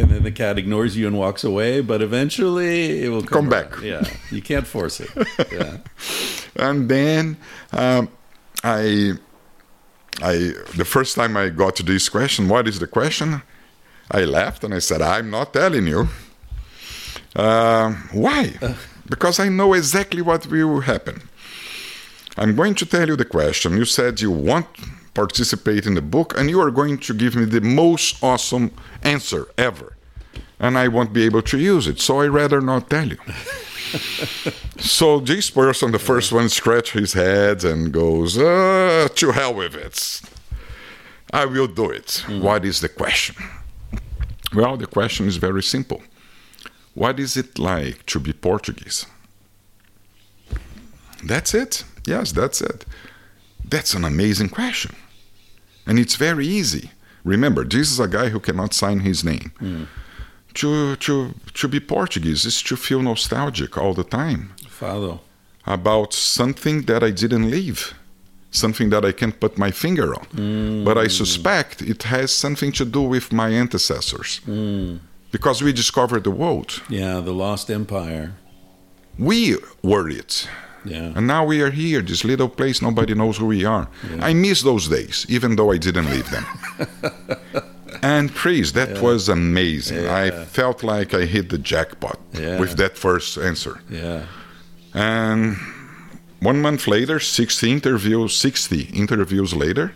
[0.00, 3.48] and then the cat ignores you and walks away, but eventually it will come, Come
[3.48, 3.70] back.
[3.82, 5.10] Yeah, you can't force it.
[5.52, 5.76] Yeah,
[6.56, 7.36] and then
[7.72, 8.08] um,
[8.64, 9.12] I,
[10.22, 10.34] I,
[10.76, 13.42] the first time I got to this question, what is the question?
[14.10, 16.08] I laughed and I said, I'm not telling you.
[17.34, 18.54] Uh, why?
[19.08, 21.22] Because I know exactly what will happen.
[22.36, 23.76] I'm going to tell you the question.
[23.76, 24.66] You said you want
[25.14, 28.70] participate in the book, and you are going to give me the most awesome
[29.02, 29.96] answer ever,
[30.60, 31.98] and I won't be able to use it.
[32.00, 33.18] So I rather not tell you.
[34.78, 39.74] so this person, the first one, scratch his head and goes, uh, "To hell with
[39.74, 39.96] it.
[41.32, 43.36] I will do it." What is the question?
[44.54, 46.02] Well, the question is very simple.
[46.94, 49.06] What is it like to be Portuguese?
[51.24, 51.84] That's it.
[52.06, 52.84] Yes, that's it.
[53.68, 54.94] That's an amazing question.
[55.86, 56.90] And it's very easy.
[57.24, 59.52] Remember, this is a guy who cannot sign his name.
[59.58, 59.84] Hmm.
[60.54, 65.20] To, to, to be Portuguese is to feel nostalgic all the time Fado.
[65.66, 67.92] about something that I didn't leave,
[68.50, 70.24] something that I can't put my finger on.
[70.26, 70.84] Hmm.
[70.84, 74.38] But I suspect it has something to do with my ancestors.
[74.44, 74.96] Hmm.
[75.32, 76.82] Because we discovered the world.
[76.88, 78.32] Yeah, the Lost Empire.
[79.18, 80.48] We were it.
[80.86, 83.88] Yeah, And now we are here, this little place, nobody knows who we are.
[84.20, 86.44] I miss those days, even though I didn't leave them.
[88.02, 90.06] and Chris, that was amazing.
[90.06, 92.58] I felt like I hit the jackpot Yeah.
[92.60, 93.80] with that first answer.
[93.90, 94.20] yeah,
[94.94, 95.56] And
[96.40, 99.92] one month later, 60 interviews, 60 interviews later,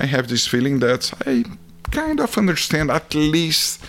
[0.00, 1.44] I have this feeling that I
[1.90, 3.80] kind of understand at least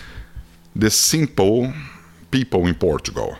[0.74, 1.72] the simple
[2.30, 3.38] people in Portugal.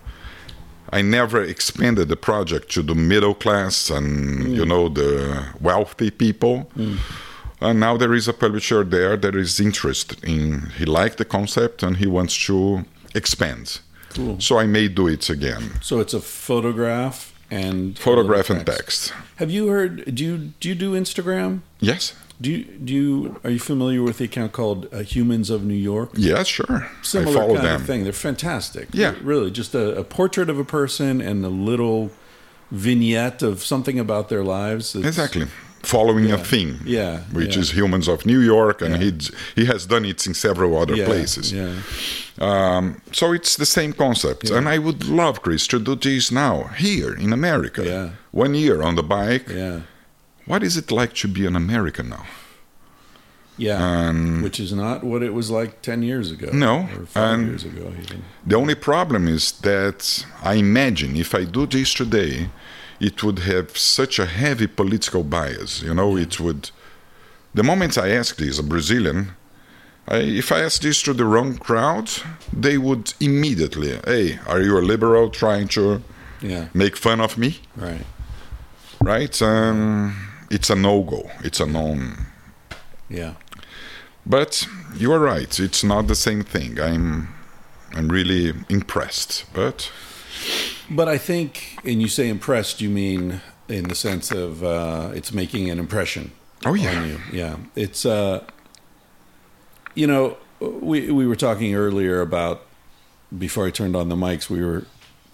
[0.90, 4.68] I never expanded the project to the middle class and you mm.
[4.68, 6.70] know the wealthy people.
[6.76, 6.98] Mm.
[7.60, 11.82] And now there is a publisher there that is interested in he liked the concept
[11.82, 12.84] and he wants to
[13.14, 13.80] expand.
[14.10, 14.40] Cool.
[14.40, 15.78] So I may do it again.
[15.80, 19.12] So it's a photograph and Photograph and little text.
[19.36, 20.14] Have you heard?
[20.14, 21.60] Do you do you do Instagram?
[21.80, 22.14] Yes.
[22.40, 25.74] Do you do you are you familiar with the account called uh, Humans of New
[25.92, 26.10] York?
[26.14, 26.90] Yes, sure.
[27.02, 27.80] Similar I follow kind them.
[27.80, 28.04] of thing.
[28.04, 28.88] They're fantastic.
[28.92, 29.14] Yeah.
[29.22, 32.10] really, just a, a portrait of a person and a little
[32.70, 34.94] vignette of something about their lives.
[34.94, 35.46] Exactly.
[35.82, 36.80] Following a theme.
[36.84, 37.62] Yeah, Which yeah.
[37.62, 38.98] is Humans of New York, and Yeah.
[39.54, 41.52] he he has done it in several other Yeah, places.
[41.52, 41.74] Yeah,
[42.40, 44.50] Um, so it's the same concept.
[44.50, 47.82] And I would love, Chris, to do this now, here in America.
[47.84, 48.08] Yeah.
[48.32, 49.48] One year on the bike.
[49.48, 49.80] yeah,
[50.46, 52.24] What is it like to be an American now?
[53.58, 53.78] yeah.
[54.08, 56.50] Um, Which is not what it was like ten years ago.
[56.52, 58.22] No, or five years ago even.
[58.46, 62.50] The only problem is that I imagine if I do this today,
[63.00, 65.82] it would have such a heavy political bias.
[65.82, 66.70] You know, it would.
[67.54, 69.30] The moment I ask this, a Brazilian,
[70.08, 72.10] I, if I ask this to the wrong crowd,
[72.52, 76.02] they would immediately, hey, are you a liberal trying to
[76.42, 77.50] Yeah, make fun of me?
[77.76, 78.04] right.
[79.00, 79.42] Right?
[79.42, 80.14] Um,
[80.50, 81.30] it's a no go.
[81.42, 82.26] It's a non.
[83.08, 83.34] Yeah,
[84.24, 84.66] But
[84.96, 85.60] you are right.
[85.60, 86.80] It's not the same thing.
[86.80, 87.28] I'm,
[87.94, 89.44] I'm really impressed.
[89.54, 89.92] But
[90.90, 95.32] but I think, and you say impressed, you mean in the sense of uh, it's
[95.32, 96.32] making an impression.
[96.64, 96.98] Oh, yeah.
[96.98, 97.20] on you.
[97.32, 97.56] yeah.
[97.76, 98.44] It's uh,
[99.94, 102.62] you know, we we were talking earlier about
[103.36, 104.50] before I turned on the mics.
[104.50, 104.84] We were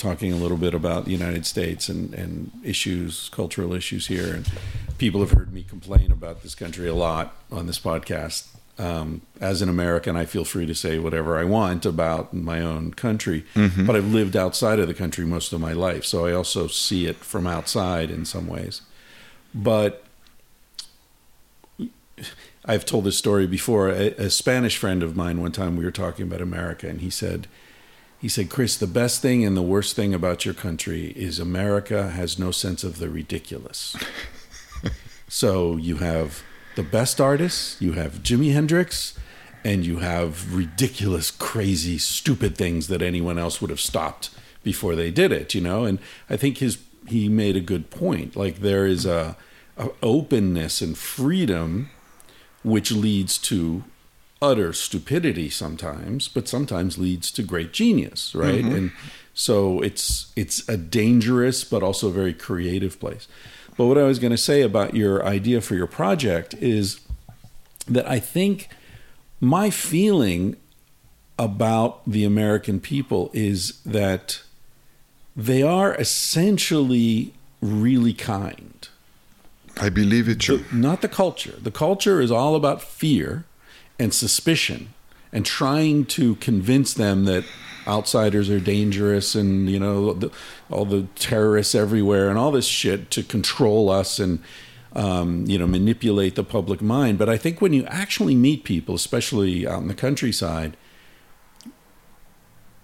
[0.02, 4.50] talking a little bit about the United States and and issues, cultural issues here, and
[4.98, 8.48] people have heard me complain about this country a lot on this podcast.
[8.78, 12.94] Um, as an American, I feel free to say whatever I want about my own
[12.94, 13.44] country,
[13.86, 17.06] but I've lived outside of the country most of my life, so I also see
[17.06, 18.80] it from outside in some ways.
[19.54, 20.04] But
[22.64, 23.88] I've told this story before.
[23.90, 27.10] A, a Spanish friend of mine, one time we were talking about America, and he
[27.10, 27.46] said,
[28.22, 32.10] he said, Chris, the best thing and the worst thing about your country is America
[32.10, 33.96] has no sense of the ridiculous.
[35.28, 36.44] so you have
[36.76, 39.18] the best artists, you have Jimi Hendrix,
[39.64, 44.30] and you have ridiculous, crazy, stupid things that anyone else would have stopped
[44.62, 45.84] before they did it, you know?
[45.84, 45.98] And
[46.30, 48.36] I think his he made a good point.
[48.36, 49.36] Like there is a,
[49.76, 51.90] a openness and freedom
[52.62, 53.82] which leads to
[54.42, 58.64] utter stupidity sometimes, but sometimes leads to great genius, right?
[58.64, 58.74] Mm-hmm.
[58.74, 58.92] And
[59.32, 63.28] so it's it's a dangerous but also a very creative place.
[63.76, 67.00] But what I was going to say about your idea for your project is
[67.86, 68.68] that I think
[69.40, 70.56] my feeling
[71.38, 74.42] about the American people is that
[75.34, 77.32] they are essentially
[77.62, 78.88] really kind.
[79.80, 80.64] I believe it too.
[80.70, 81.54] Not the culture.
[81.58, 83.44] The culture is all about fear
[84.02, 84.92] and suspicion
[85.32, 87.44] and trying to convince them that
[87.86, 90.30] outsiders are dangerous and you know the,
[90.70, 94.40] all the terrorists everywhere and all this shit to control us and
[94.94, 97.18] um, you know manipulate the public mind.
[97.18, 100.76] But I think when you actually meet people, especially out in the countryside,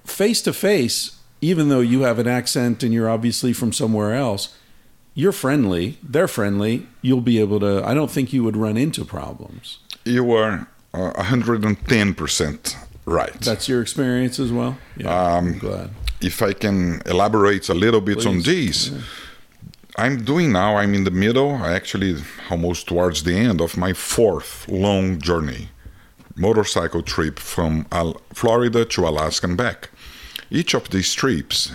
[0.04, 4.56] face to face, even though you have an accent and you're obviously from somewhere else,
[5.14, 7.84] you're friendly, they're friendly, you'll be able to.
[7.84, 9.80] I don't think you would run into problems.
[10.04, 12.76] You are uh, 110%
[13.06, 13.40] right.
[13.40, 14.76] That's your experience as well?
[14.96, 15.36] Yeah.
[15.36, 15.90] I'm glad.
[16.20, 18.90] if I can elaborate a little bit on these.
[18.90, 19.04] this,
[19.96, 22.16] I'm doing now, I'm in the middle, actually
[22.50, 25.70] almost towards the end of my fourth long journey,
[26.36, 29.90] motorcycle trip from Al- Florida to Alaska and back.
[30.50, 31.72] Each of these trips,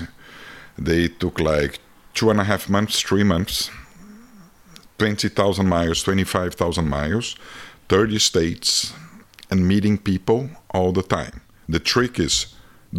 [0.78, 1.80] they took like
[2.14, 3.70] two and a half months, three months,
[5.00, 7.36] 20,000 miles, 25,000 miles,
[7.90, 8.94] 30 states,
[9.54, 10.40] and meeting people
[10.76, 11.36] all the time.
[11.70, 12.36] The trick is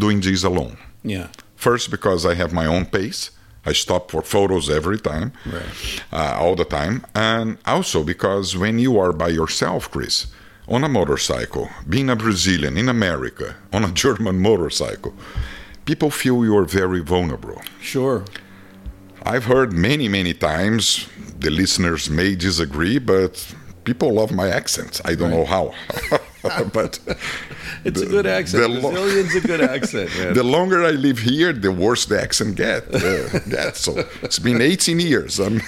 [0.05, 0.77] doing this alone.
[1.03, 1.29] Yeah.
[1.57, 3.31] First, because I have my own pace.
[3.67, 6.03] I stop for photos every time, Right.
[6.13, 6.95] uh, all the time.
[7.15, 10.27] And also because when you are by yourself, Chris,
[10.69, 15.13] on a motorcycle, being a Brazilian in America, on a German motorcycle,
[15.87, 17.61] people feel you are very vulnerable.
[17.81, 18.25] Sure.
[19.23, 21.09] I've heard many, many times,
[21.41, 23.33] the listeners may disagree, but
[23.85, 25.01] people love my accent.
[25.05, 25.73] I don't know how.
[26.73, 26.99] but
[27.85, 28.63] It's a good accent.
[28.63, 30.35] the lo- Brazilian's a good accent, man.
[30.35, 32.83] the longer I live here, the worse the accent get.
[32.95, 33.81] Uh, gets.
[33.81, 35.39] So it's been 18 years.
[35.41, 35.61] I'm,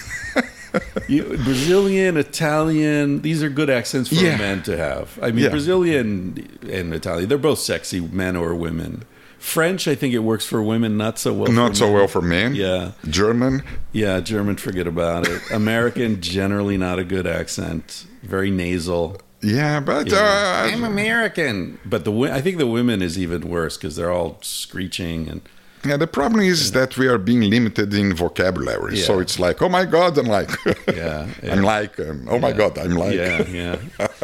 [1.09, 4.35] You, Brazilian, Italian, these are good accents for Yeah.
[4.35, 5.19] a man to have.
[5.23, 5.51] I mean, Yeah.
[5.51, 9.05] Brazilian and Italian, they're both sexy, men or women.
[9.47, 11.53] French, I think it works for women, not so well.
[11.53, 11.95] not for so men.
[11.95, 12.55] well for men.
[12.57, 12.93] Yeah.
[13.09, 15.41] German, Yeah, German, forget about it.
[15.53, 19.21] American, generally not a good accent, very nasal.
[19.41, 20.65] yeah, but Yeah.
[20.73, 24.39] I'm uh, American, but the I think the women is even worse because they're all
[24.43, 25.41] screeching and
[25.85, 28.97] yeah, the problem is that we are being limited in vocabulary.
[28.97, 30.51] So it's like, oh my God, I'm like,
[30.95, 33.15] Yeah, I'm like, um, oh my God, I'm like.
[33.15, 33.77] yeah, yeah,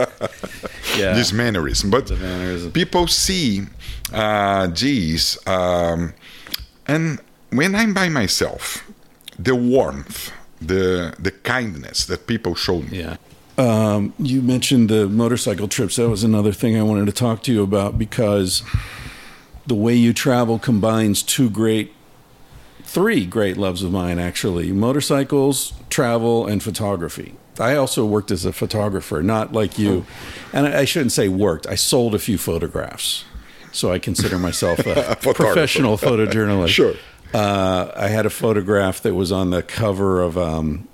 [0.97, 1.15] yeah.
[1.15, 1.91] this mannerism.
[1.91, 2.73] But mannerism.
[2.73, 3.63] people see
[4.13, 6.15] uh, these, um,
[6.87, 8.85] and when I'm by myself,
[9.39, 13.01] the warmth, the the kindness that people show me.
[13.01, 13.17] Yeah.
[13.59, 15.97] Um, you mentioned the motorcycle trips.
[15.97, 18.63] That was another thing I wanted to talk to you about because
[19.67, 21.93] the way you travel combines two great,
[22.83, 27.35] three great loves of mine, actually motorcycles, travel, and photography.
[27.61, 30.07] I also worked as a photographer, not like you.
[30.53, 33.25] And I shouldn't say worked, I sold a few photographs.
[33.73, 34.85] So I consider myself a
[35.17, 35.35] Photographer.
[35.35, 36.69] professional photojournalist.
[36.69, 36.95] Sure.
[37.33, 40.87] Uh, I had a photograph that was on the cover of, um,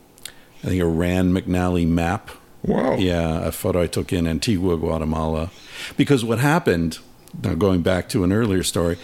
[0.63, 2.31] I think, a Rand McNally map.
[2.63, 2.97] Wow.
[2.97, 5.51] Yeah, a photo I took in Antigua, Guatemala.
[5.97, 6.99] Because what happened,
[7.43, 8.99] now going back to an earlier story,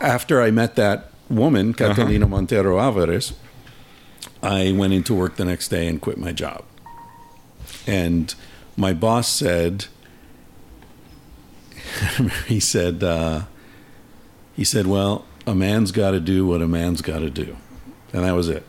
[0.00, 3.34] after I met that woman, Catalina Montero Alvarez,
[4.42, 6.64] I went into work the next day and quit my job.
[7.86, 8.34] And
[8.76, 9.86] my boss said,
[12.46, 13.42] he said, uh,
[14.54, 17.56] he said, well, a man's got to do what a man's got to do.
[18.12, 18.64] And that was it.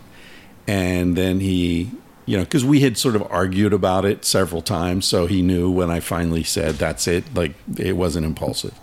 [0.67, 1.91] And then he,
[2.29, 5.07] you know, because we had sort of argued about it several times.
[5.07, 8.79] So he knew when I finally said, that's it, like it wasn't impulsive.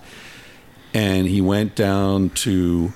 [0.92, 2.92] And he went down to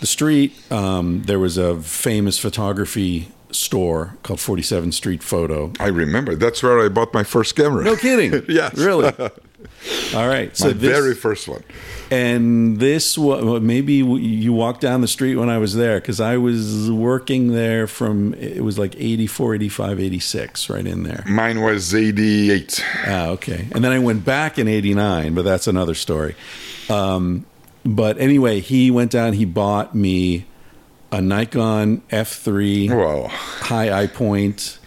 [0.00, 0.52] the street.
[0.70, 5.72] Um, there was a famous photography store called 47th Street Photo.
[5.80, 7.84] I remember that's where I bought my first camera.
[7.84, 8.44] No kidding.
[8.50, 8.76] yes.
[8.76, 9.14] Really?
[10.14, 10.56] All right.
[10.56, 11.62] So my this, very first one.
[12.10, 16.36] and this was maybe you walked down the street when I was there because I
[16.36, 21.24] was working there from it was like 84, 85, 86, right in there.
[21.26, 22.84] Mine was 88.
[23.06, 23.68] Ah, okay.
[23.72, 26.34] And then I went back in 89, but that's another story.
[26.88, 27.44] Um,
[27.84, 30.46] but anyway, he went down, he bought me
[31.12, 33.28] a Nikon F3 Wow.
[33.28, 34.78] high eye point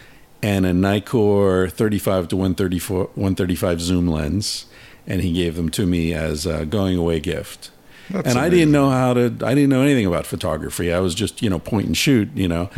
[0.43, 4.66] and a Nikkor 35 to 134, 135 zoom lens.
[5.07, 7.71] And he gave them to me as a going away gift.
[8.09, 10.93] That's and I didn't know how to, I didn't know anything about photography.
[10.93, 12.69] I was just, you know, point and shoot, you know.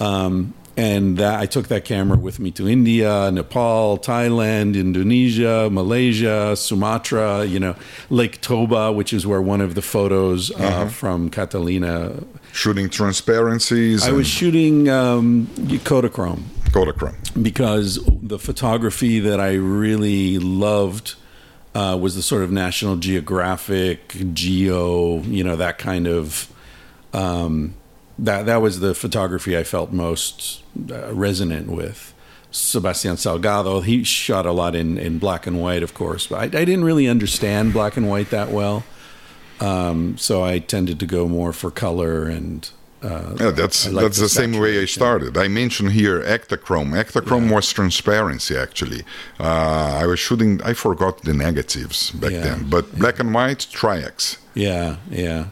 [0.00, 6.54] Um, and that, I took that camera with me to India, Nepal, Thailand, Indonesia, Malaysia,
[6.54, 7.74] Sumatra, you know,
[8.10, 10.88] Lake Toba, which is where one of the photos uh, Uh-huh.
[10.88, 12.22] from Catalina.
[12.52, 14.04] Shooting transparencies.
[14.06, 15.46] I was shooting um,
[15.84, 17.16] Kodachrome Kodachrome.
[17.42, 21.14] because the photography that I really loved
[21.76, 23.98] uh, was the sort of National Geographic,
[24.32, 26.48] Geo, you know, that kind of
[27.12, 27.74] Um,
[28.18, 32.14] that that was the photography I felt most uh, resonant with.
[32.50, 36.44] Sebastian Salgado, he shot a lot in, in black and white, of course, but I,
[36.44, 38.84] I didn't really understand black and white that well.
[39.60, 42.70] Um, so I tended to go more for color and.
[43.06, 45.36] Uh, Yeah, that's like that's the, same way I started.
[45.36, 46.90] I mentioned here Ektachrome.
[47.04, 49.02] Ektachrome was transparency actually.
[49.38, 50.60] Uh, I was shooting.
[50.70, 52.44] I forgot the negatives back Yeah.
[52.46, 54.38] then, but black and white Tri-X.
[54.54, 55.44] Yeah, yeah,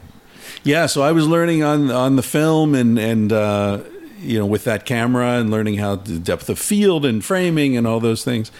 [0.64, 0.86] yeah.
[0.86, 3.78] So I was learning on on the film and and uh,
[4.30, 7.86] you know with that camera and learning how the depth of field and framing and
[7.86, 8.50] all those things.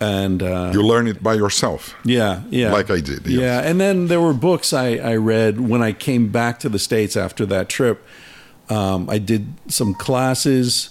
[0.00, 1.94] And uh, You learn it by yourself.
[2.04, 3.40] yeah, yeah, Like I did, yes.
[3.40, 6.78] Yeah, and then there were books I I read when I came back to the
[6.78, 7.98] states after that trip.
[8.70, 10.90] Um, I did some classes.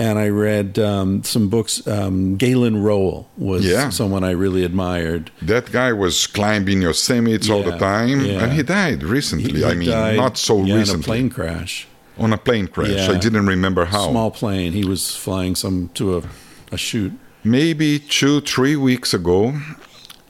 [0.00, 1.84] And I read um, some books.
[1.88, 3.90] Um, Galen Rowell was Yeah.
[3.90, 5.32] someone I really admired.
[5.42, 8.44] That guy was climbing Yosemite all the time, yeah.
[8.44, 9.58] and he died recently.
[9.58, 10.94] He I mean, died, not so yeah, recently.
[10.94, 11.88] in a plane crash.
[12.16, 12.90] on a plane crash.
[13.08, 13.10] Yeah.
[13.10, 14.08] I didn't remember how.
[14.10, 14.70] small plane.
[14.72, 16.22] He was flying some to a,
[16.70, 17.12] a shoot.
[17.52, 19.54] Maybe two, three weeks ago,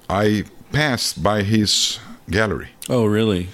[0.09, 1.99] I passed by his
[2.31, 2.69] gallery.
[2.89, 3.49] Oh, really?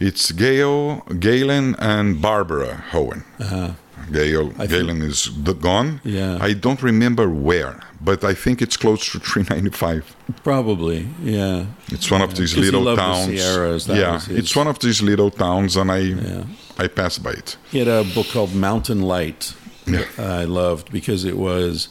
[0.00, 3.24] It's Gail, Galen, and Barbara Hohen.
[3.38, 3.72] Uh-huh.
[4.10, 6.00] Gail, I think- Galen is the, gone.
[6.04, 6.38] Yeah.
[6.40, 10.16] I don't remember where, but I think it's close to 395.
[10.42, 11.06] Probably.
[11.22, 11.66] Yeah.
[11.88, 13.26] It's one of these little loved the towns.
[13.42, 16.44] Sierras, that yeah, it's one of these little towns, and I Yeah.
[16.78, 17.56] I passed by it.
[17.70, 19.52] He had a book called Mountain Light.
[19.86, 20.04] Yeah.
[20.18, 21.88] I loved because it was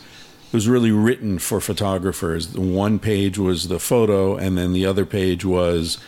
[0.56, 2.53] was really written for photographers.
[2.53, 5.99] The one page was the photo, and then the other page was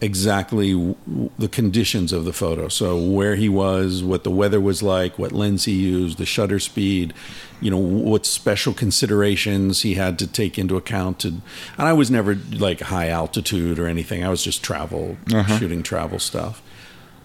[0.00, 2.68] exactly w- the conditions of the photo.
[2.68, 6.58] So where he was, what the weather was like, what lens he used, the shutter
[6.58, 7.14] speed,
[7.60, 11.20] you know, what special considerations he had to take into account.
[11.20, 11.42] To, and
[11.76, 14.24] I was never like high altitude or anything.
[14.24, 15.16] I was just travel,
[15.58, 16.60] shooting travel stuff.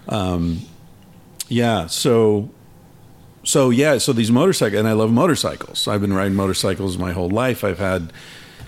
[0.08, 0.60] Um,
[1.48, 1.88] yeah.
[1.88, 2.50] So
[3.44, 5.88] so yeah, so these motorcycles, and I love motorcycles.
[5.88, 7.64] I've been riding motorcycles my whole life.
[7.64, 8.12] I've had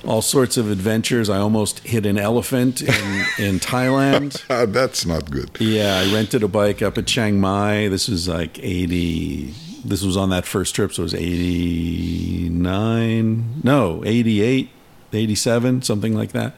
[0.04, 1.28] all sorts of adventures.
[1.28, 2.88] I almost hit an elephant in,
[3.38, 4.42] in Thailand.
[4.48, 5.50] Ah, that's not good.
[5.60, 7.88] Yeah, I rented a bike up at Chiang Mai.
[7.88, 9.54] This was like 80.
[9.84, 13.60] This was on that first trip, so it was 89.
[13.62, 14.70] No, 88,
[15.12, 16.54] 87, something like that.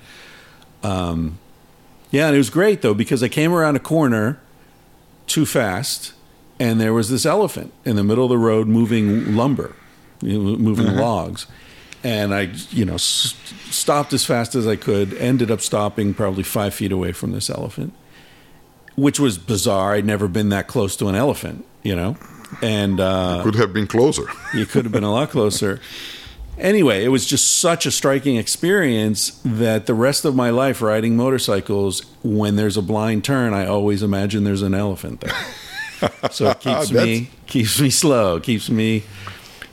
[0.82, 1.38] Um,
[2.10, 4.40] yeah, and it was great though because I came around a corner
[5.26, 6.12] too fast,
[6.62, 9.74] and there was this elephant in the middle of the road moving lumber,
[10.22, 11.46] moving logs.
[12.04, 13.34] And I, you know, s-
[13.70, 15.12] stopped as fast as I could.
[15.14, 17.92] Ended up stopping probably five feet away from this elephant,
[18.94, 19.94] which was bizarre.
[19.94, 22.16] I'd never been that close to an elephant, you know,
[22.62, 24.26] and uh, Could have been closer.
[24.54, 25.80] you could have been a lot closer.
[26.58, 31.16] Anyway, it was just such a striking experience that the rest of my life riding
[31.16, 35.34] motorcycles, when there's a blind turn, I always imagine there's an elephant there.
[36.30, 39.02] So it keeps me keeps me slow, keeps me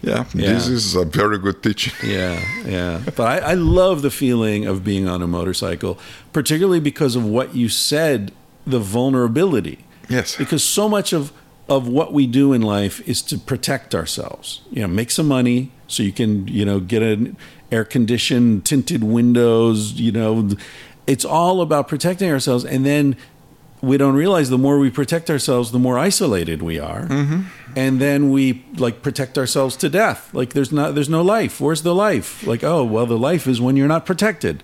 [0.01, 0.53] yeah, Yeah.
[0.53, 1.93] this is a very good teaching.
[2.09, 3.01] yeah, yeah.
[3.15, 5.99] But I, I love the feeling of being on a motorcycle,
[6.31, 8.31] particularly because of what you said,
[8.65, 9.79] the vulnerability.
[10.07, 10.35] Yes.
[10.37, 11.31] Because so much of
[11.67, 14.61] of what we do in life is to protect ourselves.
[14.71, 17.37] You know, make some money so you can, you know, get an
[17.71, 20.49] air conditioned, tinted windows, you know,
[21.05, 23.15] it's all about protecting ourselves and then
[23.81, 27.41] we don't realize the more we protect ourselves, the more isolated we are, mm-hmm.
[27.75, 30.33] and then we like protect ourselves to death.
[30.33, 31.61] Like there's not, there's no life.
[31.61, 32.45] Where's the life?
[32.45, 34.63] Like oh well, the life is when you're not protected.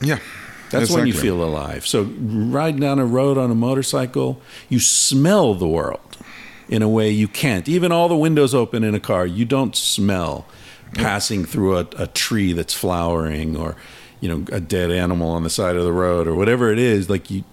[0.00, 0.18] Yeah.
[0.70, 1.86] That's when you feel alive.
[1.86, 6.18] So riding down a road on a motorcycle, you smell the world
[6.68, 7.68] in a way you can't.
[7.68, 10.46] Even all the windows open in a car, you don't smell
[10.94, 13.76] passing through a, a tree that's flowering or
[14.20, 17.08] you know a dead animal on the side of the road or whatever it is.
[17.08, 17.44] Like you,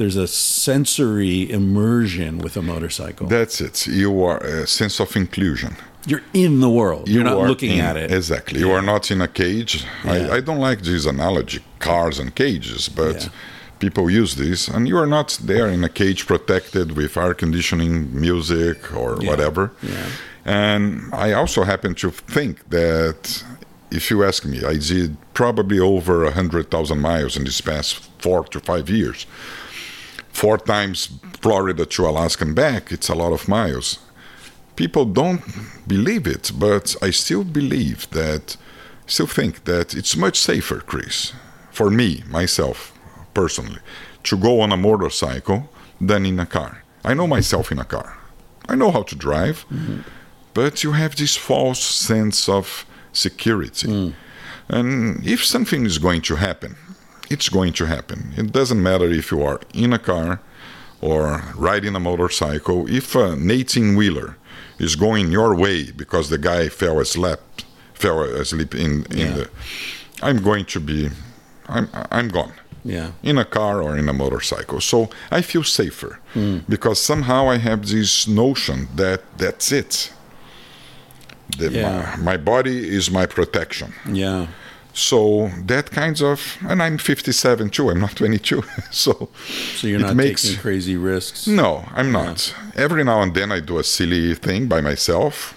[0.00, 3.26] there's a sensory immersion with a motorcycle.
[3.26, 3.86] That's it.
[3.86, 5.72] You are a sense of inclusion.
[6.06, 7.06] You're in the world.
[7.06, 8.10] You're not looking in- at it.
[8.10, 8.58] Exactly.
[8.60, 9.72] You are not in a cage.
[10.04, 10.12] Yeah.
[10.12, 13.28] I, I don't like this analogy, cars and cages, but Yeah.
[13.84, 17.94] people use this, and you are not there in a cage protected with air conditioning,
[18.26, 19.28] music, or Yeah.
[19.30, 19.62] whatever.
[19.82, 20.06] Yeah.
[20.46, 20.82] And
[21.26, 23.44] I also happen to think that
[23.98, 27.90] if you ask me, I did probably over 100,000 miles in these past
[28.24, 29.26] four to five years.
[30.32, 31.08] Four times
[31.40, 33.98] Florida to Alaska and back, it's a lot of miles
[34.80, 35.42] people don't
[35.86, 38.56] believe it, but I still believe that,
[39.06, 41.34] still think that it's much safer, Chris,
[41.70, 42.76] for me, myself,
[43.34, 43.80] personally,
[44.28, 45.60] to go on a motorcycle
[46.08, 46.72] than in a car.
[47.04, 48.08] I know myself in a car.
[48.70, 50.00] I know how to drive, mm-hmm.
[50.54, 53.88] but you have this false sense of security.
[53.88, 54.12] Mm.
[54.68, 56.76] And if something is going to happen,
[57.30, 58.32] it's going to happen.
[58.36, 60.40] It doesn't matter if you are in a car
[61.00, 64.36] or riding a motorcycle, if an 18 wheeler
[64.78, 67.38] is going your way because the guy fell asleep,
[67.94, 69.32] fell asleep in, in Yeah.
[69.34, 69.50] the,
[70.22, 71.08] I'm going to be,
[71.68, 72.52] I'm, I'm gone
[72.84, 73.12] Yeah.
[73.22, 74.80] in a car or in a motorcycle.
[74.80, 76.58] So I feel safer Hmm.
[76.68, 80.12] because somehow I have this notion that that's it.
[81.58, 82.16] The, Yeah.
[82.18, 83.92] my, my body is my protection.
[84.12, 84.46] Yeah.
[85.00, 87.90] So that kinds of, and I'm 57 too.
[87.90, 88.62] I'm not 22.
[88.90, 89.28] so
[89.76, 91.46] So you're not makes- taking crazy risks.
[91.46, 92.54] no, I'm not.
[92.76, 95.54] Every now and then I do a silly thing by myself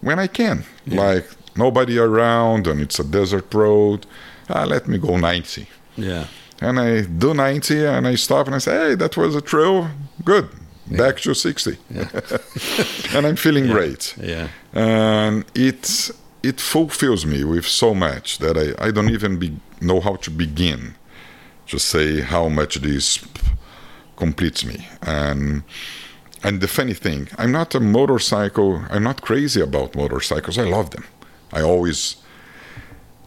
[0.00, 0.64] when I can.
[0.86, 1.26] Like
[1.56, 4.06] nobody around and it's a desert road.
[4.48, 5.66] Ah, let me go 90.
[5.96, 6.26] Yeah.
[6.60, 9.88] And I do 90 and I stop and I say, hey, that was a trail.
[10.24, 10.48] Good.
[10.86, 11.76] Back to 60.
[13.16, 14.14] and I'm feeling great.
[14.22, 14.48] Yeah.
[14.72, 16.10] And it,
[16.48, 19.48] it fulfills me with so much that I, I don't even be,
[19.80, 20.94] know how to begin
[21.70, 23.08] to say how much this
[24.16, 24.86] completes me.
[25.02, 25.62] And
[26.42, 28.70] and the funny thing, I'm not a motorcycle.
[28.90, 30.58] I'm not crazy about motorcycles.
[30.58, 31.04] I love them.
[31.52, 32.16] I always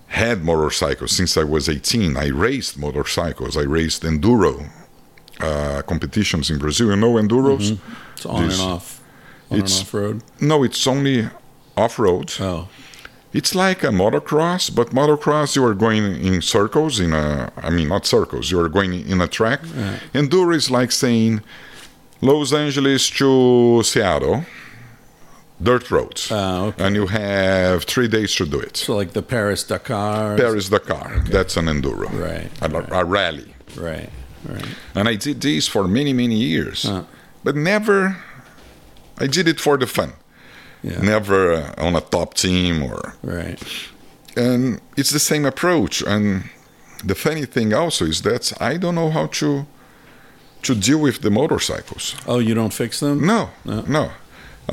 [0.07, 2.15] had motorcycles since I was 18.
[2.17, 3.57] I raced motorcycles.
[3.57, 4.69] I raced enduro
[5.41, 6.87] uh, competitions in Brazil.
[6.91, 7.77] You know enduros?
[8.15, 9.01] It's on This- and off.
[9.51, 10.23] On it's- and off road.
[10.39, 11.27] No, it's only
[11.75, 12.33] off road.
[12.39, 12.67] Oh.
[13.31, 16.99] It's like a motocross, but motocross you are going in circles.
[16.99, 18.49] In a, I mean, not circles.
[18.49, 19.61] You are going in a track.
[20.13, 21.41] Enduro is like saying
[22.21, 24.45] Los Angeles to Seattle,
[25.61, 26.83] dirt roads, Ah, okay.
[26.85, 28.77] and you have three days to do it.
[28.77, 30.35] So like the Paris Dakar.
[30.35, 33.53] Paris Dakar, that's an enduro, Right, A, a rally.
[33.77, 34.09] Right.
[34.45, 34.65] Right.
[34.95, 36.89] And I did this for many, many years,
[37.43, 38.17] but never.
[39.21, 40.13] I did it for the fun,
[40.83, 41.01] Yeah.
[41.01, 43.59] never uh, on a top team or Right.
[44.37, 46.43] and it's the same approach and
[47.03, 49.65] the funny thing also is that i don't know how to
[50.61, 53.25] to deal with the motorcycles Oh, you don't fix them?
[53.25, 53.81] no No.
[53.87, 54.09] no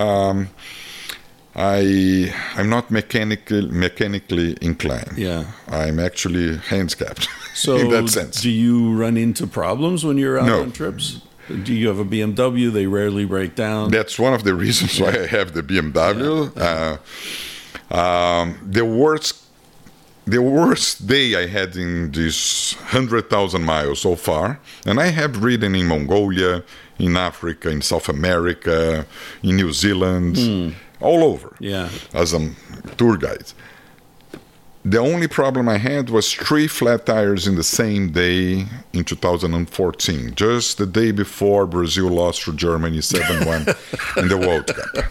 [0.02, 0.48] um,
[1.54, 5.44] i i'm not mechanically mechanically inclined Yeah.
[5.68, 10.46] i'm actually handicapped So in that sense do you run into problems when you're out
[10.46, 10.60] No.
[10.62, 11.20] on trips?
[11.48, 12.72] Do you have a BMW?
[12.72, 13.90] They rarely break down.
[13.90, 16.50] That's one of the reasons why I have the BMW.
[16.56, 19.44] Uh, um, the worst,
[20.24, 25.42] the worst day I had in this hundred thousand miles so far, and I have
[25.42, 26.64] ridden in Mongolia,
[26.98, 29.06] in Africa, in South America,
[29.42, 31.88] in New Zealand, all over yeah.
[32.12, 32.50] as a
[32.96, 33.52] tour guide.
[34.88, 40.34] The only problem I had was three flat tires in the same day in 2014,
[40.36, 43.66] just the day before Brazil lost to Germany 7 1
[44.18, 45.04] in the World Cup.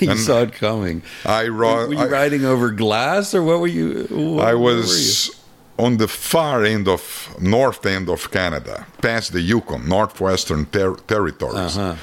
[0.00, 1.02] You saw it coming.
[1.26, 4.06] I, ro- Were you I, riding over glass or what were you?
[4.10, 5.30] what- I was
[5.78, 7.02] on the far end of
[7.38, 11.76] north end of Canada, past the Yukon, northwestern ter- territories.
[11.76, 11.96] Uh-huh.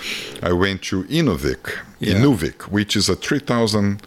[0.44, 2.16] I went to Inuvik, Yeah.
[2.16, 4.02] Inuvik, which is a 3,000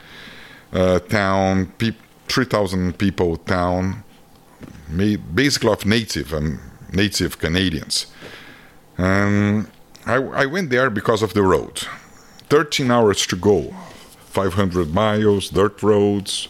[0.73, 1.97] uh, town, peop
[2.29, 4.05] 3,000 people town,
[5.35, 6.59] basically of native and
[6.93, 8.07] native Canadians.
[8.99, 9.67] And
[10.07, 11.87] I, I went there because of the road.
[12.49, 13.75] 13 hours to go,
[14.27, 16.49] 500 miles, dirt roads,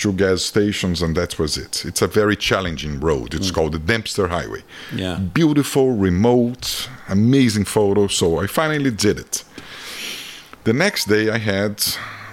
[0.00, 1.84] two gas stations, and that was it.
[1.84, 3.34] It's a very challenging road.
[3.34, 3.54] It's mm.
[3.54, 4.62] called the Dempster Highway.
[4.94, 5.16] Yeah.
[5.16, 8.14] Beautiful, remote, amazing photos.
[8.14, 9.44] So I finally did it.
[10.64, 11.84] The next day, I had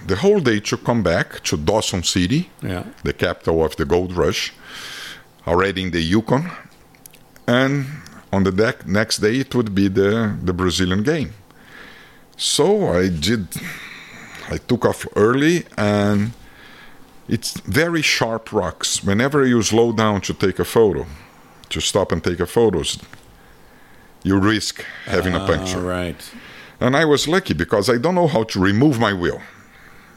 [0.08, 2.84] the whole day to come back to Dawson City, Yeah.
[3.04, 6.52] the capital of the gold rush, uh, already in the Yukon.
[7.48, 7.86] And
[8.32, 11.32] on the deck, next day, it would be the, the Brazilian game.
[12.36, 13.48] So I did,
[14.50, 16.32] I took off early and
[17.28, 19.04] it's very sharp rocks.
[19.04, 21.06] Whenever you slow down to take a photo,
[21.70, 23.00] to stop and take a photos,
[24.24, 25.80] you risk having a ah, puncture.
[25.80, 26.32] All right.
[26.80, 29.42] And I was lucky because I don't know how to remove my wheel.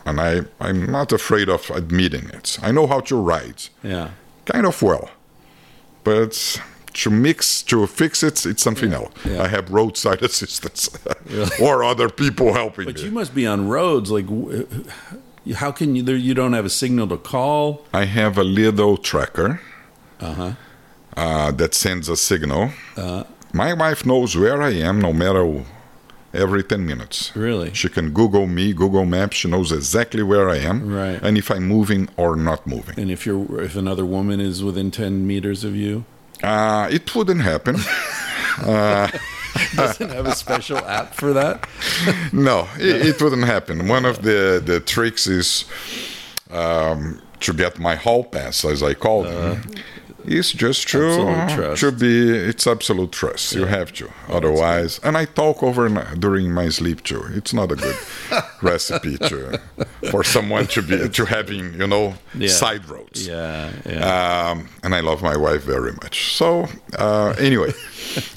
[0.07, 2.59] And I, I'm not afraid of admitting it.
[2.63, 4.11] I know how to ride, Yeah.
[4.47, 5.11] kind of well.
[6.05, 6.61] But
[6.95, 9.13] to mix, to fix it, it's something else.
[9.25, 9.43] yeah.
[9.43, 10.89] I have roadside assistance
[11.61, 12.93] or other people helping me.
[12.93, 13.07] But me.
[13.09, 14.11] you must be on roads.
[14.11, 14.27] Like,
[15.57, 16.03] how can you?
[16.15, 17.85] You don't have a signal to call.
[17.93, 19.61] I have a little tracker
[20.21, 20.53] Uh-huh.
[21.17, 22.71] uh, that sends a signal.
[23.53, 25.65] My wife knows where I am no matter
[26.33, 27.33] every 10 minutes.
[27.35, 27.73] Really?
[27.75, 29.37] She can Google me, Google Maps.
[29.39, 31.19] She knows exactly where I am Right.
[31.23, 32.99] and if I'm moving or not moving.
[33.01, 36.05] And if you're, if another woman is within ten meters of you,
[36.43, 37.77] Uh, it wouldn't happen.
[39.77, 41.67] doesn't have a special app for that.
[42.33, 43.89] no, it, it wouldn't happen.
[43.89, 45.65] One of the, the tricks is
[46.51, 49.63] um, to get my hall pass, as I call them.
[50.25, 51.25] It's just true.
[51.49, 51.81] Trust.
[51.81, 53.55] To be, it's absolute trust.
[53.55, 54.09] You have to.
[54.29, 55.89] Otherwise, and I talk over
[56.19, 57.23] during my sleep too.
[57.35, 57.97] It's not a good
[58.63, 59.61] recipe to
[60.11, 62.49] for someone to be to having you know Yeah.
[62.49, 63.27] side roads.
[63.27, 64.51] Yeah, yeah.
[64.51, 66.33] Um, and I love my wife very much.
[66.35, 66.67] So
[66.99, 67.73] uh, anyway,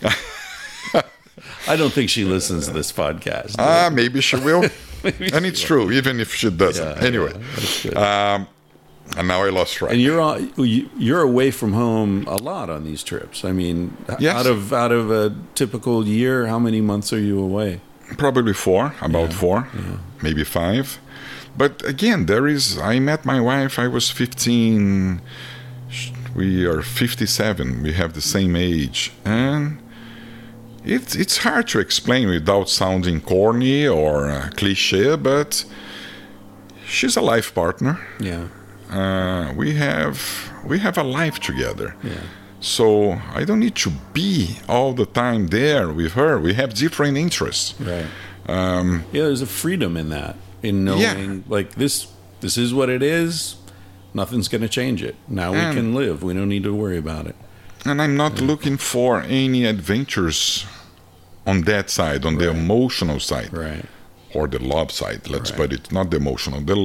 [1.68, 3.55] I don't think she listens to this podcast.
[3.60, 4.64] ah, maybe she will.
[5.03, 6.97] and it's true, even if she doesn't.
[6.97, 7.34] Yeah, anyway,
[7.84, 8.47] yeah, um,
[9.17, 9.91] and now I lost track.
[9.91, 13.43] and you're you- you're away from home a lot on these trips.
[13.45, 13.77] I mean,
[14.19, 14.35] Yes.
[14.35, 17.80] out of out of a typical year, how many months are you away?
[18.17, 19.67] Probably four, about four,
[20.21, 20.99] maybe five.
[21.57, 22.77] But again, there is.
[22.77, 23.77] I met my wife.
[23.85, 25.21] I was 15.
[26.35, 27.84] We are 57.
[27.84, 29.77] We have the same age, and
[30.84, 35.15] it's it's hard to explain without sounding corny or uh, cliche.
[35.15, 35.65] But
[36.88, 37.99] she's a life partner.
[38.19, 38.47] Yeah,
[38.93, 40.15] Uh, we have
[40.65, 41.95] we have a life together.
[42.03, 42.21] yeah,
[42.59, 46.39] So I don't need to be all the time there with her.
[46.39, 47.73] We have different interests.
[47.79, 48.05] right.
[48.47, 52.07] Um, Yeah, there's a freedom in that, in knowing like this.
[52.41, 53.55] This is what it is.
[54.13, 55.15] Nothing's going to change it.
[55.27, 56.23] Now we can live.
[56.23, 57.35] We don't need to worry about it.
[57.85, 60.65] and I'm not looking for any adventures
[61.45, 63.85] on that side, on the emotional side, Right.
[64.33, 65.21] or the love side.
[65.27, 65.59] Let's Right.
[65.59, 66.61] put it, not the emotional.
[66.61, 66.75] The,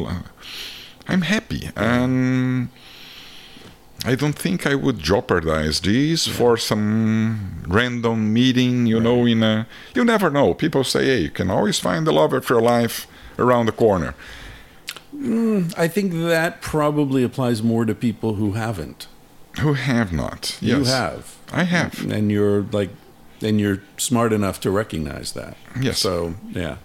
[1.08, 2.68] I'm happy, and
[4.04, 8.86] I don't think I would jeopardize this for some random meeting.
[8.86, 10.54] You know, in a you never know.
[10.54, 13.06] People say, "Hey, you can always find the love of your life
[13.38, 14.14] around the corner."
[15.10, 19.06] Hmm, I think that probably applies more to people who haven't.
[19.60, 20.56] Who have not?
[20.60, 21.36] You have.
[21.52, 22.08] I have.
[22.12, 22.90] and you're like
[23.40, 25.98] and you're smart enough to recognize that Yes.
[25.98, 26.76] so yeah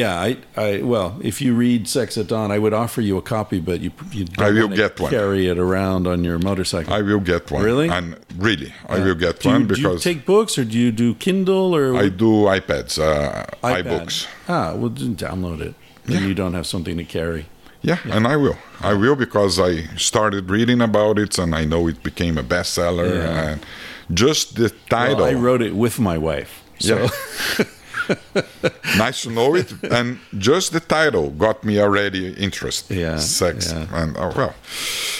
[0.00, 3.22] yeah i i well if you read sex at dawn i would offer you a
[3.36, 5.10] copy but you you don't I will get one.
[5.10, 7.62] carry it around on your motorcycle I will get one.
[7.70, 7.88] Really?
[7.96, 8.06] And
[8.48, 10.90] really, I will get do you, one do you because take books or do you
[10.92, 13.84] do kindle or I do iPads, uh, iPad?
[13.84, 14.16] iBooks.
[14.48, 15.74] ah well just download it
[16.06, 16.28] then Yeah.
[16.28, 17.44] you don't have something to carry
[17.90, 18.56] Yeah, and I will.
[18.80, 19.72] I will because I
[20.10, 23.08] started reading about it and I know it became a bestseller.
[23.12, 23.48] Yeah.
[23.52, 23.60] And
[24.22, 27.08] just the title, well, i wrote it with my wife so Yeah.
[28.98, 29.72] nice to know it.
[29.84, 32.96] And just the title got me already interested.
[32.96, 33.72] Yeah, Sex.
[33.72, 33.82] yeah.
[33.82, 34.54] Um, And oh, well,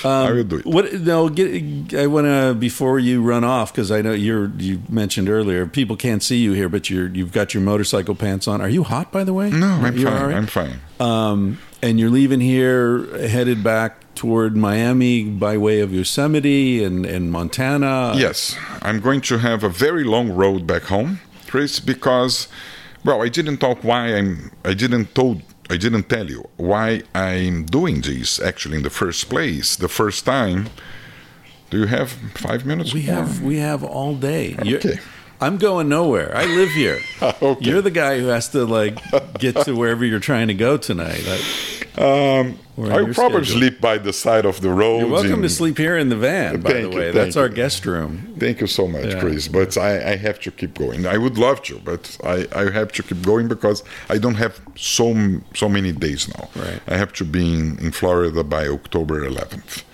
[0.05, 0.67] I will do it.
[0.67, 0.93] What?
[0.95, 4.51] No, get, I want to before you run off because I know you're.
[4.59, 8.47] You mentioned earlier people can't see you here, but you're you've got your motorcycle pants
[8.49, 8.61] on.
[8.61, 9.51] Are you hot by the way?
[9.51, 10.23] No, I'm You fine.
[10.23, 10.35] right?
[10.37, 10.81] I'm fine.
[11.01, 17.31] Um, and you're leaving here, headed back toward Miami by way of Yosemite and and
[17.33, 18.13] Montana.
[18.17, 22.49] Yes, I'm going to have a very long road back home, Chris, because,
[23.05, 24.51] well, I didn't talk why I'm.
[24.65, 25.43] I didn't told.
[25.71, 28.41] I didn't tell you why I'm doing this.
[28.41, 30.69] Actually, in the first place, the first time.
[31.71, 32.93] Do you have five minutes?
[32.95, 33.15] we more?
[33.17, 34.57] have we have all day.
[34.63, 34.99] You're- Okay.
[35.41, 36.35] I'm going nowhere.
[36.37, 37.01] I live here.
[37.43, 37.65] Okay.
[37.71, 38.99] You're the guy who has to like
[39.39, 41.23] get to wherever you're trying to go tonight.
[41.27, 41.41] I-
[41.97, 43.45] Um, I probably schedule.
[43.45, 44.99] sleep by the side of the road.
[45.01, 47.13] You're welcome to sleep here in the van, by the way.
[47.13, 47.55] thank That's our you.
[47.55, 48.35] guest room.
[48.39, 49.21] Thank you so much, Yeah.
[49.21, 49.47] Chris.
[49.47, 51.07] But I, I have to keep going.
[51.07, 54.61] I would love to, but I, I have to keep going because I don't have
[54.75, 55.15] so
[55.55, 56.49] so many days now.
[56.57, 56.81] Right.
[56.89, 59.85] I have to be in, in Florida by October 11th.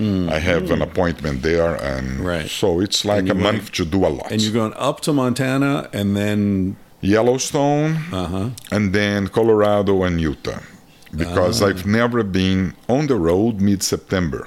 [0.00, 2.20] I have an appointment there, and.
[2.20, 2.48] Right.
[2.48, 4.30] so it's like a month to do a lot.
[4.30, 8.50] And you're going up to Montana and then Yellowstone, uh-huh.
[8.70, 10.60] and then Colorado and Utah,
[11.14, 11.66] because Ah.
[11.68, 14.46] I've never been on the road mid-September.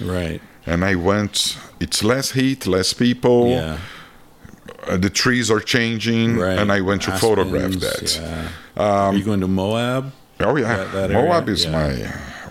[0.00, 0.40] Right.
[0.66, 1.56] And I went.
[1.80, 3.48] It's less heat, less people.
[3.50, 3.78] Yeah.
[4.88, 6.58] uh, the trees are changing, Right.
[6.58, 8.20] and I went to photograph that.
[8.20, 8.48] Yeah.
[8.76, 10.12] Are you going to Moab?
[10.40, 11.70] Oh yeah, That- that Moab is Yeah.
[11.72, 11.92] my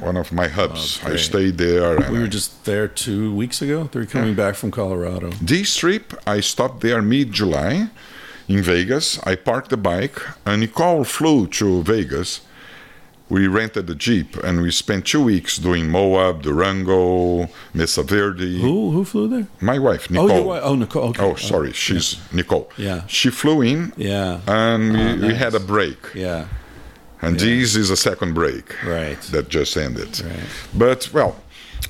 [0.05, 0.99] one of my hubs.
[1.05, 1.97] Oh, I stayed there.
[2.11, 3.87] We were I- just there two weeks ago.
[3.91, 5.31] They're coming back from Colorado.
[5.41, 7.87] this trip, I stopped there mid-July
[8.49, 9.17] in Vegas.
[9.23, 12.41] I parked the bike, and Nicole flew to Vegas.
[13.27, 18.61] We rented a jeep, and we spent two weeks doing Moab, Durango, Mesa Verde.
[18.61, 19.47] Who who flew there?
[19.59, 20.29] My wife, Oh, Nicole.
[20.37, 20.61] your wife.
[20.63, 21.03] Oh, Nicole.
[21.09, 21.23] Okay.
[21.23, 22.69] Oh, sorry, she's Nicole.
[22.77, 23.01] Yeah.
[23.07, 24.41] She flew in, Yeah.
[24.47, 25.97] and we, Ah, we had a break.
[26.13, 26.45] Yeah.
[27.21, 29.19] And this is a second break Right.
[29.31, 30.21] that just ended.
[30.23, 30.39] Right.
[30.75, 31.35] But, well,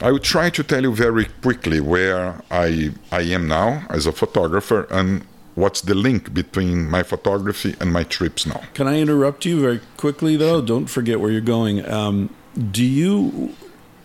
[0.02, 4.12] I will try to tell you very quickly where I, I am now as a
[4.14, 5.24] photographer and
[5.56, 8.61] what's the link between my photography and my trips now.
[8.73, 10.61] Can I interrupt you very quickly though?
[10.61, 11.86] Don't forget where you're going.
[11.90, 12.30] Um,
[12.72, 13.56] do you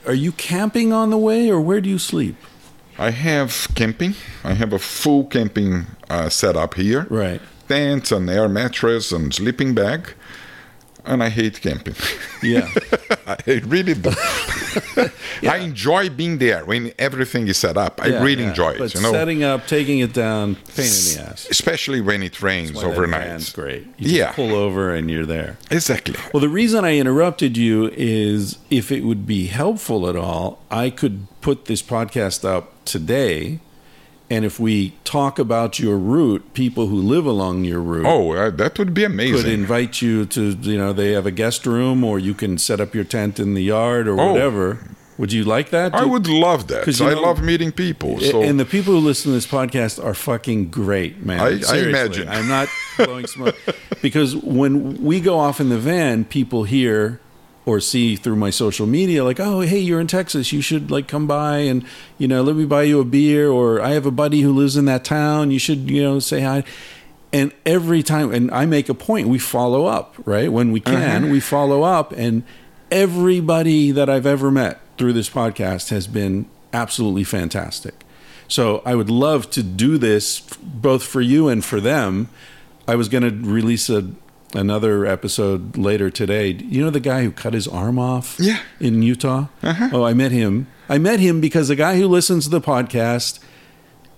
[0.06, 2.36] are you camping on the way or where do you sleep?
[2.98, 4.14] I have camping.
[4.44, 7.06] I have a full camping uh, setup here.
[7.10, 7.40] Right.
[7.68, 10.14] Tent and air mattress and sleeping bag.
[11.05, 11.94] And I hate camping.
[12.43, 12.66] Yeah.
[13.27, 14.10] I really do.
[15.48, 18.01] I enjoy being there when everything is set up.
[18.02, 18.48] I Yeah, really yeah.
[18.48, 18.78] enjoy it.
[18.78, 21.47] But you know, setting up, taking it down, pain in the ass.
[21.51, 23.27] especially when it rains overnight.
[23.27, 23.86] van's great.
[23.98, 24.32] You Yeah.
[24.32, 25.59] pull over and you're there.
[25.70, 26.14] Exactly.
[26.32, 30.89] Well, the reason I interrupted you is if it would be helpful at all, I
[30.89, 33.60] could put this podcast up today.
[34.32, 38.51] And if we talk about your route, people who live along your route Oh, uh,
[38.51, 39.43] that would be amazing.
[39.43, 42.81] could invite you to, you know, they have a guest room or you can set
[42.81, 44.32] up your tent in the yard or Oh.
[44.32, 44.78] whatever.
[45.19, 45.94] Would you like that?
[45.94, 46.82] I would love that.
[46.85, 48.20] 'Cause, you I know- love meeting people.
[48.20, 51.40] So and the people who listen to this podcast are fucking great, man.
[51.40, 52.27] I- I imagine.
[52.28, 53.57] I'm not blowing smoke
[54.01, 57.20] because when we go off in the van, people hear
[57.71, 60.53] or see through my social media like, "Oh, hey, you're in Texas.
[60.53, 61.85] You should like come by and
[62.19, 64.77] you know let me buy you a beer." Or I have a buddy who lives
[64.77, 65.51] in that town.
[65.51, 66.65] You should you know say hi.
[67.33, 70.51] And every time, and I make a point, we follow up, right?
[70.51, 70.97] When we uh-huh.
[70.97, 72.11] can, we follow up.
[72.13, 72.43] And
[72.91, 78.05] everybody that I've ever met through this podcast has been absolutely fantastic.
[78.49, 82.29] So I would love to do this both for you and for them.
[82.89, 84.11] I was going to release a,
[84.55, 86.48] another episode later today.
[86.52, 88.60] You know the guy who cut his arm off Yeah.
[88.81, 89.47] in Utah?
[89.62, 90.66] Oh, I met him.
[90.89, 93.39] I met him because the guy who listens to the podcast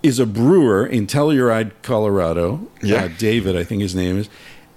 [0.02, 2.66] is a brewer in Telluride, Colorado.
[2.82, 3.04] Yeah.
[3.04, 4.28] Uh, David, I think his name is.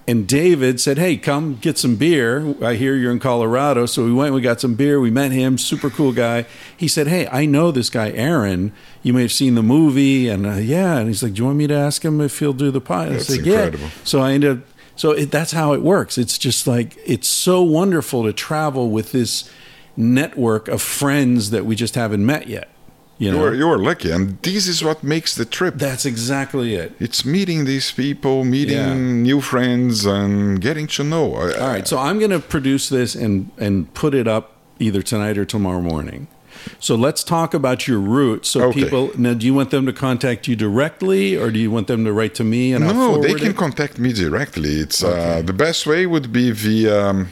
[0.07, 2.53] And David said, Hey, come get some beer.
[2.63, 3.87] I hear you're in Colorado.
[3.87, 4.99] So we went, we got some beer.
[4.99, 6.45] We met him, super cool guy.
[6.77, 8.71] He said, Hey, I know this guy, Aron.
[9.01, 10.29] You may have seen the movie.
[10.29, 10.97] And uh, yeah.
[10.97, 13.05] And he's like, Do you want me to ask him if he'll do the podcast?
[13.07, 13.79] I That's said, incredible.
[13.85, 13.89] Yeah.
[14.03, 14.63] So I ended up,
[14.95, 16.17] so it, that's how it works.
[16.17, 19.49] It's just like, it's so wonderful to travel with this
[19.97, 22.69] network of friends that we just haven't met yet.
[23.17, 25.75] You know, you're, you're lucky, and this is what makes the trip.
[25.77, 26.91] that's exactly it.
[26.99, 28.93] it's meeting these people, meeting Yeah.
[28.93, 31.35] new friends, and getting to know.
[31.35, 35.37] All right, so I'm going to produce this and and put it up either tonight
[35.37, 36.27] or tomorrow morning.
[36.79, 38.45] So let's talk about your route.
[38.45, 38.83] So Okay.
[38.83, 42.03] people now, do you want them to contact you directly, or do you want them
[42.05, 43.57] to write to me and I'll no, they can it?
[43.57, 44.79] contact me directly.
[44.79, 47.07] It's uh, the best way would be via.
[47.09, 47.29] Um,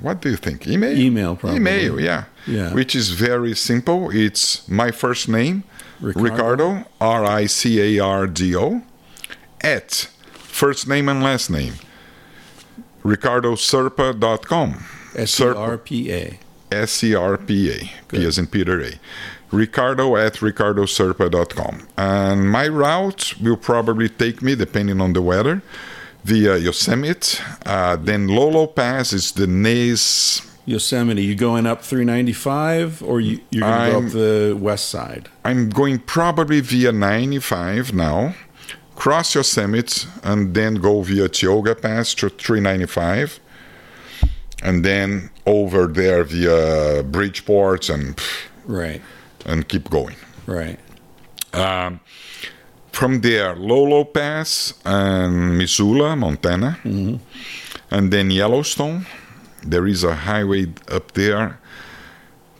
[0.00, 0.66] what do you think?
[0.66, 0.98] Email.
[0.98, 1.56] Email, probably.
[1.56, 2.24] Email, yeah.
[2.46, 2.74] Yeah.
[2.74, 4.10] Which is very simple.
[4.10, 5.62] It's my first name,
[6.00, 6.22] Ricardo?
[6.34, 8.82] Ricardo, R I C A R D O,
[9.60, 11.74] at first name and last name,
[13.04, 14.84] ricardoserpa.com.
[15.16, 16.38] S E R P A.
[16.74, 18.92] S R P as in Peter A.
[19.54, 21.86] Ricardo at ricardoserpa.com.
[21.96, 25.62] And my route will probably take me, depending on the weather,
[26.24, 27.42] via Yosemite.
[27.64, 30.42] Uh, then Lolo Pass is the Nays.
[30.66, 31.22] Yosemite.
[31.22, 35.28] You going up 395, or you, you're going to go up the west side?
[35.44, 38.34] I'm going probably via 95 now,
[38.96, 43.40] cross Yosemite, and then go via Tioga Pass to 395.
[44.64, 48.18] And then over there via Bridgeport and
[48.66, 49.02] Right,
[49.44, 50.16] and keep going.
[50.46, 50.78] right.
[51.52, 52.00] Um,
[52.92, 56.78] from there, Lolo Pass and Missoula, Montana,
[57.90, 59.06] and then Yellowstone.
[59.62, 61.58] There is a highway up there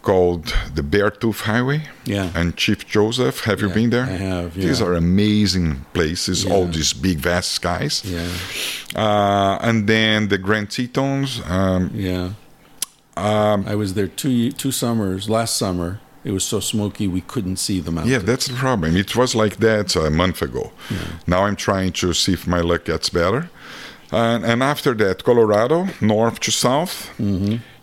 [0.04, 0.44] called
[0.74, 1.80] the Beartooth Highway.
[2.04, 2.30] Yeah.
[2.38, 4.04] And Chief Joseph, have you been there?
[4.04, 6.44] I have, These are amazing places.
[6.52, 8.02] All these big, vast skies.
[8.04, 8.28] Yeah,
[9.04, 11.40] Uh, and then the Grand Tetons.
[11.48, 12.30] Um, yeah.
[13.16, 15.28] um, I was there two two summers.
[15.28, 15.90] Last summer,
[16.28, 18.12] it was so smoky we couldn't see the mountains.
[18.12, 18.96] Yeah, that's the problem.
[18.96, 20.64] It was like that a month ago.
[21.26, 23.42] Now I'm trying to see if my luck gets better.
[24.12, 26.94] And, and after that, Colorado, north to south.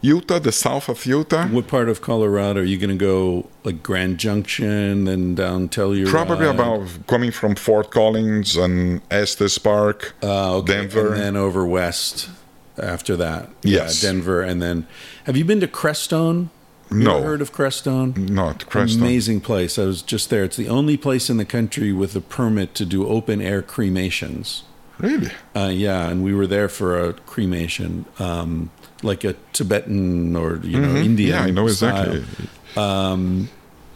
[0.01, 1.47] Utah, the south of Utah.
[1.47, 3.47] What part of Colorado are you going to go?
[3.63, 6.09] Like Grand Junction, then down Telluride?
[6.09, 10.73] Probably about coming from Fort Collins and Estes Park, uh, okay.
[10.73, 11.13] Denver.
[11.13, 12.29] and then over west
[12.77, 13.49] after that.
[13.61, 14.01] Yes.
[14.01, 14.87] yeah, Denver, and then
[15.25, 16.49] have you been to Crestone?
[16.89, 17.17] No.
[17.17, 18.17] ever heard of Crestone?
[18.29, 19.01] Not Creston.
[19.01, 19.79] Amazing place.
[19.79, 20.43] I was just there.
[20.43, 24.63] It's the only place in the country with a permit to do open air cremations.
[24.97, 25.31] Really?
[25.55, 28.71] Uh, yeah, and we were there for a cremation, um,
[29.03, 31.05] like a Tibetan or you know Mhm.
[31.05, 31.29] Indian.
[31.29, 32.11] Yeah, I know style.
[32.15, 32.47] exactly.
[32.77, 33.49] Um,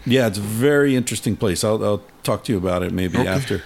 [0.06, 1.64] yeah, it's a very interesting place.
[1.64, 3.28] I'll, I'll talk to you about it maybe Okay.
[3.28, 3.62] after.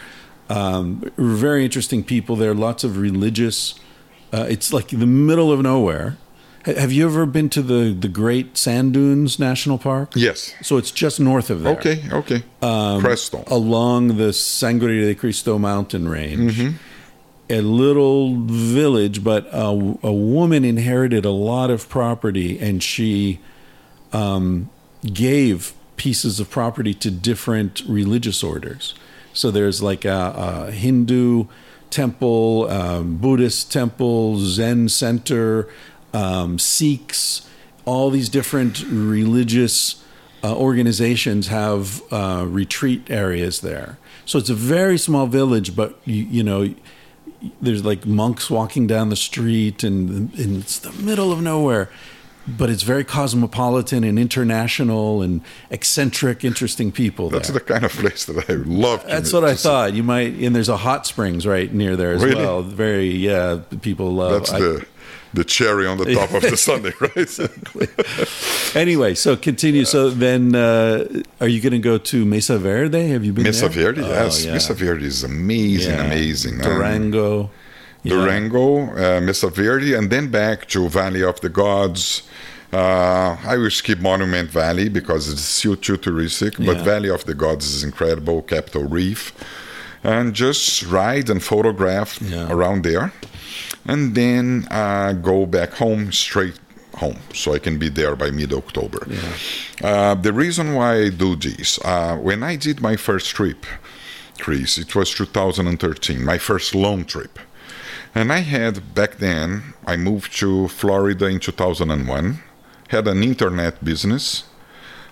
[0.49, 2.53] Um, very interesting people there.
[2.53, 3.75] Lots of religious.
[4.33, 6.17] Uh, it's like the middle of nowhere.
[6.65, 10.11] Ha- Have you ever been to the the Great Sand Dunes National Park?
[10.15, 10.53] Yes.
[10.61, 11.77] So it's just north of there.
[11.77, 12.43] Okay, okay.
[12.61, 13.43] Um, Creston.
[13.47, 16.57] along the Sangre de Cristo mountain range.
[16.57, 16.75] Mm-hmm.
[17.49, 19.67] A little village, but a,
[20.03, 23.39] a woman inherited a lot of property and she
[24.13, 24.69] um,
[25.01, 28.93] gave pieces of property to different religious orders.
[29.33, 31.45] So there's like a, a Hindu
[31.89, 35.67] temple, um, Buddhist temple, Zen center,
[36.13, 37.47] um, Sikhs,
[37.85, 40.03] all these different religious
[40.43, 43.97] uh, organizations have uh, retreat areas there.
[44.25, 46.73] So it's a very small village, but you, you know,
[47.61, 51.89] there's like monks walking down the street, and, and it's the middle of nowhere.
[52.47, 57.29] But it's very cosmopolitan and international and eccentric, interesting people.
[57.29, 57.59] That's there.
[57.59, 59.01] the kind of place that I love.
[59.01, 59.63] To That's what I see.
[59.63, 59.93] thought.
[59.93, 62.37] You might, and there's a hot springs right near there as Really?
[62.41, 62.63] well.
[62.63, 64.31] Very, yeah, people love.
[64.31, 64.85] That's I- the
[65.33, 67.39] the cherry on the top of the sundae, right?
[68.75, 69.83] Anyway, so continue.
[69.85, 71.05] So then, uh,
[71.41, 73.07] are you going to go to Mesa Verde?
[73.09, 73.85] Have you been Mesa there?
[73.93, 74.45] Verde, Oh, yes.
[74.45, 74.53] yeah.
[74.53, 76.05] Mesa Verde is amazing, Yeah.
[76.05, 76.59] amazing.
[76.59, 77.49] Durango.
[78.03, 78.13] Yeah.
[78.13, 82.23] Durango, uh, Mesa Verde, and then back to Valley of the Gods.
[82.71, 86.83] Uh, I will skip Monument Valley because it's still too touristic, but Yeah.
[86.83, 89.33] Valley of the Gods is incredible, Capitol Reef.
[90.03, 92.47] And just ride and photograph Yeah.
[92.51, 93.11] around there.
[93.85, 96.59] And then uh, go back home, straight
[96.95, 99.07] home, so I can be there by mid October.
[99.83, 103.65] Uh, the reason why I do this, uh, when I did my first trip,
[104.39, 107.39] Chris, it was 2013, my first long trip.
[108.15, 112.39] And I had back then, I moved to Florida in 2001,
[112.89, 114.43] had an internet business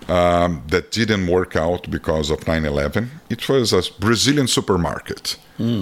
[0.08, 3.10] um, that didn't work out because of 9 11.
[3.30, 5.36] It was a Brazilian supermarket.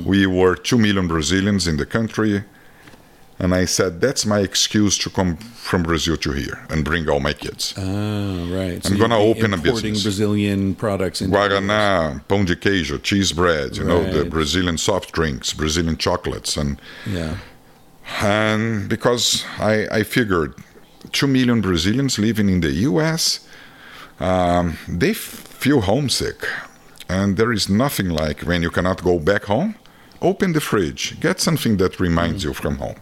[0.07, 2.45] We were 2 million Brazilians in the country.
[3.39, 7.21] And I said, that's my excuse to come from Brazil to here and bring all
[7.21, 7.75] my kids.
[7.77, 8.81] Ah, right.
[8.85, 10.03] I'm you'd gonna open a importing business.
[10.05, 11.21] Brazilian products.
[11.21, 16.57] Guaraná, pão de queijo, cheese bread, you know, the Brazilian soft drinks, Brazilian chocolates.
[16.57, 17.37] And Yeah.
[18.23, 20.55] and because I, I figured
[21.13, 23.41] 2 million Brazilians living in the US,
[24.19, 25.17] um, they f-
[25.61, 26.47] feel homesick.
[27.09, 29.75] And there is nothing like when you cannot go back home,
[30.23, 32.97] open the fridge, get something that reminds you from home.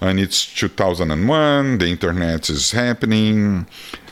[0.00, 3.66] And it's 2001, the internet is happening.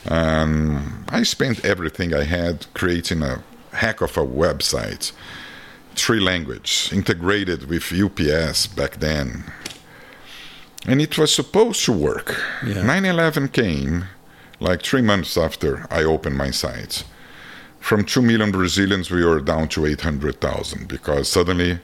[0.09, 3.43] Um, I spent everything I had creating a
[3.73, 5.13] heck of a website,
[5.95, 9.45] three language, integrated with UPS back then
[10.87, 12.37] and it was supposed to work.
[12.67, 12.83] Yeah.
[12.83, 14.05] 9 11 came
[14.61, 17.05] like three months after I opened my site.
[17.81, 21.81] From 2 million Brazilians, we were down to 800,000 because suddenly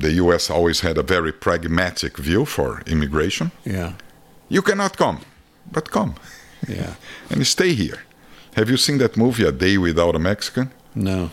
[0.00, 3.50] the US always had a very pragmatic view for immigration.
[3.64, 3.92] Yeah.
[4.48, 5.18] You cannot come,
[5.72, 6.14] but come
[6.68, 6.94] Yeah.
[7.30, 7.98] and stay here.
[8.54, 10.70] Have you seen that movie, A Day Without a Mexican?
[10.94, 11.30] No.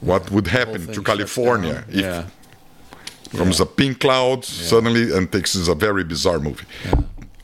[0.00, 2.24] What would happen to California if yeah.
[3.38, 6.64] comes a pink cloud suddenly and takes is a very bizarre movie.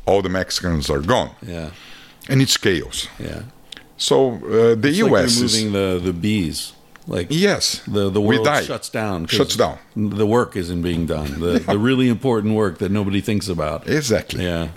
[0.07, 1.71] All the Mexicans are gone, Yeah.
[2.29, 3.09] and it's chaos.
[3.19, 3.43] Yeah.
[3.99, 5.37] So uh, the It's like U.S.
[5.37, 6.73] removing is the the bees.
[7.09, 9.27] Like yes, the the world shuts down.
[9.27, 9.79] Shuts down.
[9.95, 11.41] The work isn't being done.
[11.41, 13.89] The the really important work that nobody thinks about.
[13.89, 14.45] Exactly.
[14.45, 14.69] Yeah.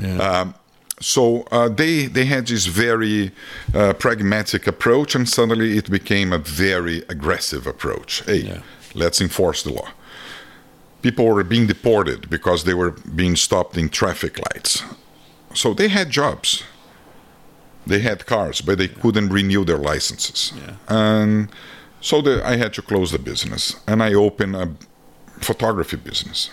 [0.00, 0.52] Yeah.
[1.00, 3.30] So uh, they they had this very
[3.74, 8.22] uh, pragmatic approach, and suddenly it became a very aggressive approach.
[8.26, 8.60] Hey, Yeah.
[8.94, 9.88] let's enforce the law.
[11.02, 14.82] People were being deported because they were being stopped in traffic lights.
[15.52, 16.62] So they had jobs,
[17.86, 20.52] they had cars, but they couldn't renew their licenses.
[20.56, 20.76] Yeah.
[20.88, 21.48] And
[22.08, 24.66] so the, I had to close the business, and I opened a
[25.40, 26.50] photography business.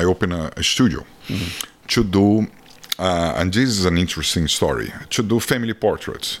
[0.00, 1.00] I opened a, a studio
[1.94, 2.46] to do,
[2.98, 6.40] uh, and this is an interesting story, to do family portraits.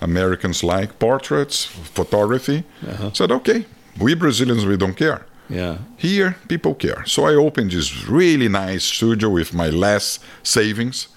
[0.00, 2.64] Americans like portraits, photography.
[3.12, 3.66] Said, okay,
[4.00, 5.20] we Brazilians, we don't care.
[5.50, 5.76] yeah.
[5.98, 7.04] Here, people care.
[7.06, 11.08] So I opened this really nice studio with my last savings.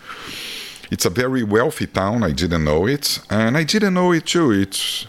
[0.91, 2.23] It's a very wealthy town.
[2.29, 4.51] I didn't know it, and I didn't know it too.
[4.51, 5.07] It's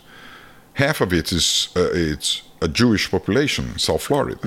[0.75, 4.39] half of it is uh, it's a Jewish population in South Florida.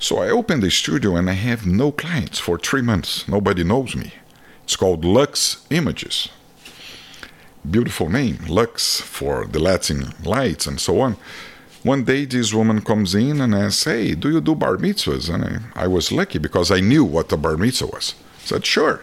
[0.00, 3.26] So I opened the studio, and I have no clients for three months.
[3.26, 4.12] Nobody knows me.
[4.62, 6.28] It's called Lux Images.
[7.68, 11.16] Beautiful name, Lux for the Latin lights and so on.
[11.82, 15.28] One day, this woman comes in and asks, Hey, do you do bar mitzvahs?
[15.32, 15.44] And
[15.74, 18.14] I, I was lucky because I knew what a bar mitzvah was.
[18.42, 19.02] I said, Sure.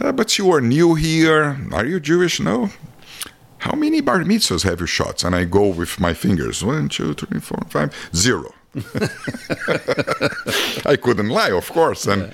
[0.00, 1.58] "Uh, but you are new here.
[1.72, 2.38] Are you Jewish?
[2.40, 2.70] No.
[3.58, 5.24] How many bar mitzvahs have you shot?
[5.24, 8.52] And I go with my fingers one, two, three, four, five, zero.
[10.84, 12.06] I couldn't lie, of course.
[12.06, 12.32] And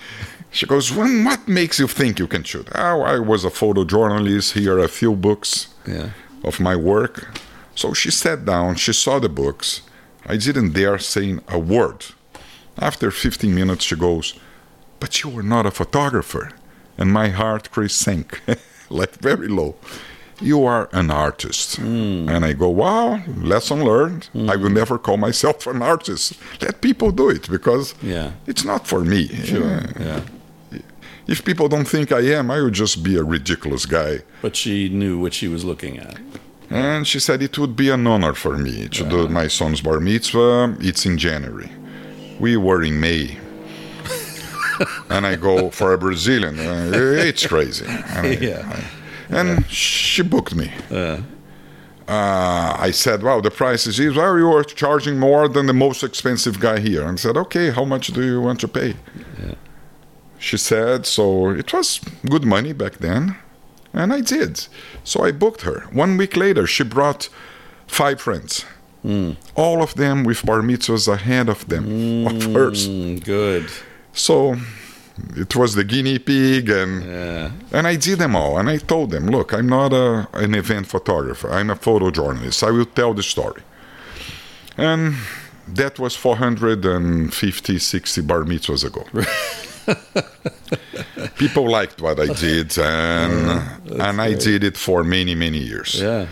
[0.50, 2.68] she goes, well, What makes you think you can shoot?
[2.74, 4.52] Oh, I was a photojournalist.
[4.58, 6.10] Here are a few books Yeah.
[6.44, 7.28] of my work.
[7.74, 9.82] So she sat down, she saw the books.
[10.26, 12.04] I didn't dare saying a word.
[12.78, 14.34] After 15 minutes, she goes,
[15.00, 16.50] But you are not a photographer.
[16.98, 18.40] And my heart, Chris, sank,
[18.90, 19.76] like very low.
[20.42, 21.78] You are an artist.
[21.78, 24.28] And I go, Wow, lesson learned.
[24.34, 26.34] I will never call myself an artist.
[26.60, 28.32] Let people do it because Yeah.
[28.46, 29.22] it's not for me.
[29.44, 29.86] Yeah.
[30.00, 30.20] Yeah.
[31.28, 34.22] if people don't think I am, I would just be a ridiculous guy.
[34.42, 36.18] But she knew what she was looking at.
[36.70, 40.00] And she said it would be an honor for me to do my son's bar
[40.00, 40.76] mitzvah.
[40.80, 41.70] It's in January.
[42.40, 43.36] We were in May.
[45.10, 46.58] and I go for a Brazilian.
[46.58, 47.86] uh, it's crazy.
[47.86, 48.62] I- Yeah.
[48.74, 49.01] I-
[49.32, 50.68] and she booked me.
[52.08, 54.14] Uh, I said, "Wow, the price is this.
[54.16, 57.70] Well, you are charging more than the most expensive guy here." And I said, "Okay,
[57.70, 58.94] how much do you want to pay?"
[60.38, 63.36] She said, "So it was good money back then."
[63.94, 64.52] And I did.
[65.04, 65.78] So I booked her.
[65.92, 67.28] One week later, she brought
[67.86, 68.64] five friends.
[69.54, 71.84] All of them with bar mitzvahs ahead of them,
[72.26, 72.88] of hers.
[72.88, 73.66] Mm, good.
[74.12, 74.56] So
[75.36, 77.50] it was the guinea pig, and Yeah.
[77.72, 78.58] and I did them all.
[78.58, 81.50] And I told them, look, I'm not a, an event photographer.
[81.50, 82.62] I'm a photojournalist.
[82.62, 83.62] I will tell the story.
[84.76, 85.14] And
[85.68, 89.04] that was 450, 60 bar mitzvahs ago.
[91.38, 96.00] People liked what I did, and and I did it for many, many years.
[96.00, 96.26] Yeah.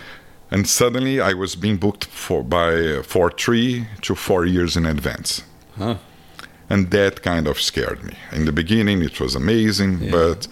[0.50, 5.42] And suddenly, I was being booked for by for three to four years in advance,
[5.78, 5.96] Huh.
[6.70, 8.14] And that kind of scared me.
[8.32, 10.47] In the beginning, it was amazing, but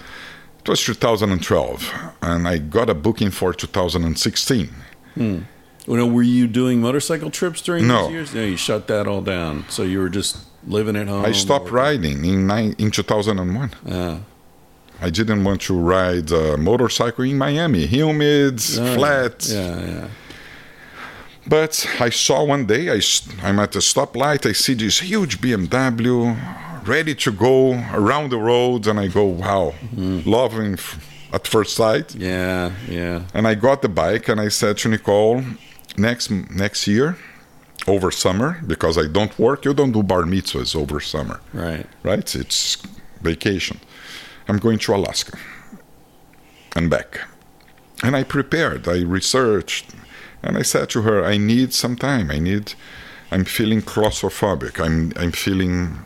[0.60, 1.92] it was 2012,
[2.22, 4.68] and I got a booking for 2016.
[5.14, 5.38] Hmm.
[5.86, 8.02] Well, were you doing motorcycle trips during No.
[8.02, 8.34] these years?
[8.34, 9.64] No, you shut that all down.
[9.70, 10.36] So you were just
[10.66, 11.24] living at home.
[11.24, 13.70] I stopped riding in nine, in 2001.
[13.86, 14.18] Yeah.
[15.00, 19.46] I didn't want to ride a motorcycle in Miami, humid, ah, flat.
[19.48, 20.08] Yeah, yeah.
[21.48, 22.88] But I saw one day,
[23.42, 26.36] I'm at a stoplight, I see this huge BMW
[26.86, 30.28] ready to go around the road, and I go, wow, mm-hmm.
[30.28, 30.98] loving f-
[31.32, 32.14] at first sight.
[32.14, 33.22] Yeah, yeah.
[33.34, 35.42] And I got the bike, and I said to Nicole,
[35.96, 37.16] next next year,
[37.86, 41.86] over summer, because I don't work, you don't do bar mitzvahs over summer, Right.
[42.02, 42.34] right?
[42.34, 42.76] It's
[43.22, 43.80] vacation.
[44.48, 45.36] I'm going to Alaska
[46.76, 47.20] and back.
[48.02, 49.86] And I prepared, I researched,
[50.42, 52.30] and I said to her, I need some time.
[52.30, 52.74] I need,
[53.30, 54.80] I'm feeling claustrophobic.
[54.84, 55.98] I'm, I'm feeling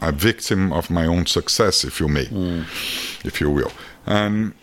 [0.00, 2.62] a victim of my own success, if you may, hmm.
[3.24, 3.72] if you will.
[4.06, 4.54] And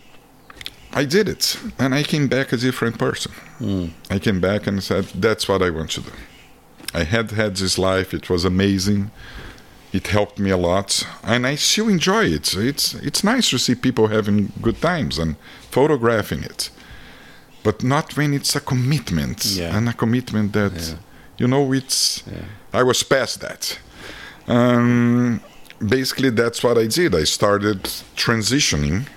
[0.92, 3.32] I did it, and I came back a different person.
[3.60, 3.86] Hmm.
[4.10, 6.12] I came back and said, That's what I want to do.
[6.94, 9.12] I had had this life, it was amazing.
[9.92, 12.54] It helped me a lot, and I still enjoy it.
[12.54, 15.36] It's it's nice to see people having good times and
[15.72, 16.70] photographing it,
[17.64, 19.76] but not when it's a commitment Yeah.
[19.78, 20.96] and a commitment that
[21.38, 22.24] you know it's.
[22.74, 23.80] I was past that.
[24.48, 25.42] Um,
[25.86, 27.16] basically, that's what I did.
[27.16, 27.84] I started
[28.16, 29.08] transitioning.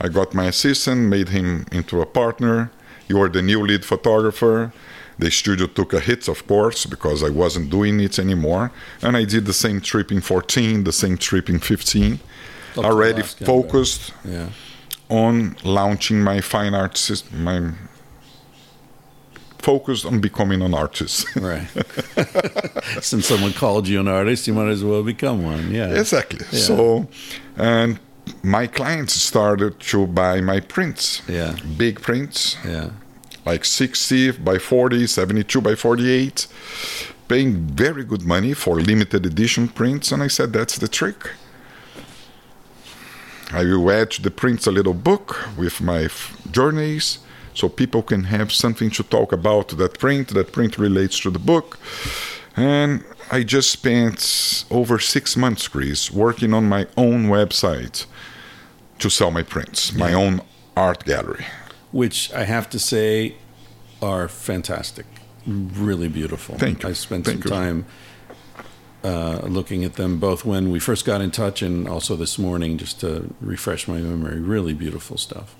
[0.00, 2.70] I got my assistant, made him into a partner.
[3.08, 4.72] You are the new lead photographer.
[5.18, 8.72] The studio took a hit, of course, because I wasn't doing it anymore.
[9.02, 12.18] And I did the same trip in 14, the same trip in 15.
[12.74, 14.48] to Already focused Yeah.
[15.12, 17.72] On launching my fine art system, my
[19.58, 21.26] focused on becoming an artist.
[21.36, 21.68] Right.
[23.02, 25.70] Since someone called you an artist, you might as well become one.
[25.70, 26.00] Yeah.
[26.00, 26.46] exactly.
[26.50, 26.58] Yeah.
[26.66, 27.06] So,
[27.56, 27.98] and
[28.42, 31.22] my clients started to buy my prints.
[31.28, 31.54] Yeah.
[31.76, 32.90] Big prints, Yeah.
[33.46, 36.46] like 60 by 40, 72 by 48,
[37.28, 40.10] paying very good money for limited edition prints.
[40.12, 41.18] And I said, that's the trick.
[43.52, 47.18] I will add to the prints a little book with my f- journeys
[47.54, 50.28] so people can have something to talk about that print.
[50.28, 51.78] That print relates to the book.
[52.56, 58.06] And I just spent over six months, Chris, working on my own website
[58.98, 60.40] to sell my prints, my own
[60.76, 61.44] art gallery.
[61.90, 63.36] Which I have to say
[64.00, 65.06] are fantastic.
[65.46, 66.56] Really beautiful.
[66.56, 66.88] Thank you.
[66.90, 67.56] I spent Thank some you.
[67.56, 67.86] time
[69.04, 72.78] uh, looking at them both when we first got in touch and also this morning
[72.78, 74.38] just to refresh my memory.
[74.40, 75.56] Really beautiful stuff.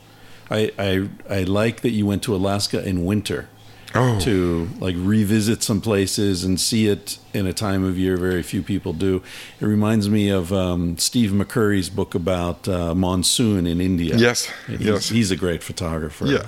[0.50, 3.48] I, I, I like that you went to Alaska in winter.
[3.94, 4.18] Oh.
[4.20, 8.62] to like revisit some places and see it in a time of year very few
[8.62, 9.22] people do.
[9.60, 14.16] It reminds me of um, Steve McCurry's book about uh, monsoon in India.
[14.16, 15.08] Yes, he's, yes.
[15.10, 16.24] he's a great photographer.
[16.24, 16.46] Yeah.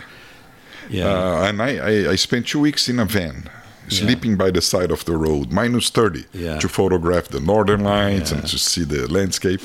[0.88, 3.50] yeah, Uh, and I, I, I spent two weeks in a van,
[3.88, 6.58] sleeping by the side of the road, minus 30, Yeah.
[6.58, 9.60] to photograph the northern lights and to see the landscape.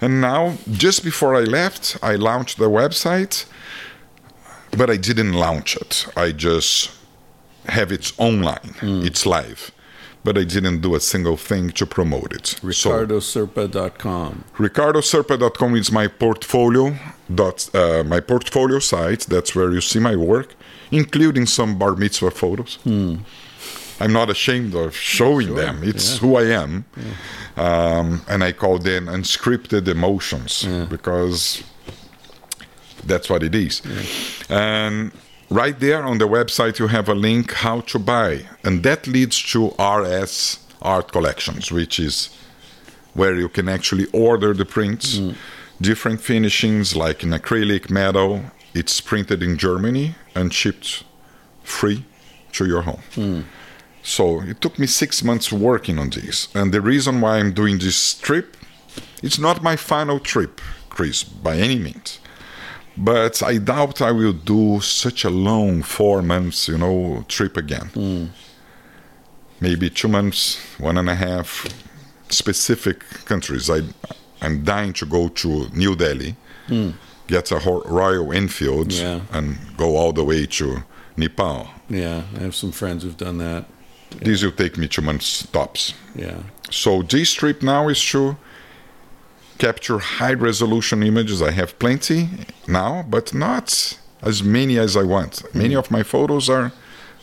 [0.00, 3.44] And now, just before I left, I launched the website,
[4.76, 6.06] but I didn't launch it.
[6.16, 6.90] I just
[7.68, 9.02] have it online, Hmm.
[9.04, 9.70] it's live.
[10.24, 12.46] But I didn't do a single thing to promote it.
[12.72, 14.44] So, RicardoSerpa.com.
[14.56, 16.96] RicardoSerpa.com is my portfolio
[17.34, 19.26] dot uh, my portfolio site.
[19.28, 20.54] That's where you see my work,
[20.90, 22.78] including some bar mitzvah photos.
[24.02, 25.84] I'm not ashamed of showing them.
[25.84, 26.18] It's yeah.
[26.18, 26.84] who I am,
[27.56, 31.62] um, and I call them unscripted emotions because
[33.06, 33.80] that's what it is.
[34.48, 35.12] And
[35.50, 38.32] right there on the website, you have a link how to buy,
[38.64, 42.36] and that leads to RS Art Collections, which is
[43.14, 45.20] where you can actually order the prints,
[45.80, 48.42] different finishings like in acrylic, metal.
[48.74, 51.04] It's printed in Germany and shipped
[51.62, 52.04] free
[52.52, 53.44] to your home.
[54.02, 56.48] So it took me six months working on this.
[56.54, 58.56] And the reason why I'm doing this trip,
[59.22, 60.60] it's not my final trip,
[60.90, 62.18] Chris, by any means.
[62.96, 67.86] But I doubt I will do such a long four months, you know, trip again.
[67.94, 68.24] Hmm.
[69.60, 71.66] Maybe two months, one and a half,
[72.28, 73.70] specific countries.
[73.70, 73.82] I,
[74.40, 76.34] I'm dying to go to New Delhi,
[76.66, 76.90] hmm.
[77.28, 79.20] get a Royal Enfield, Yeah.
[79.30, 80.82] and go all the way to
[81.16, 81.68] Nepal.
[81.88, 83.66] Yeah, I have some friends who've done that.
[84.20, 85.94] This will take me two months tops.
[86.14, 86.38] Yeah.
[86.70, 88.36] So this trip now is to
[89.58, 91.42] capture high resolution images.
[91.42, 92.28] I have plenty
[92.66, 95.32] now, but not as many as I want.
[95.32, 95.58] Mm-hmm.
[95.58, 96.72] Many of my photos are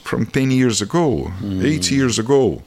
[0.03, 1.65] from 10 years ago, mm-hmm.
[1.65, 2.63] 8 years ago.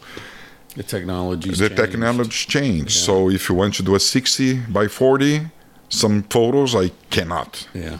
[0.76, 1.82] The technology's the changed.
[1.82, 2.96] technology changed.
[2.96, 5.50] So if you want to do a 60 by 40,
[5.88, 7.68] some photos I cannot.
[7.74, 7.98] Yeah.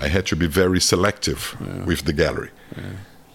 [0.00, 1.56] I had to be very selective
[1.86, 2.50] with the gallery.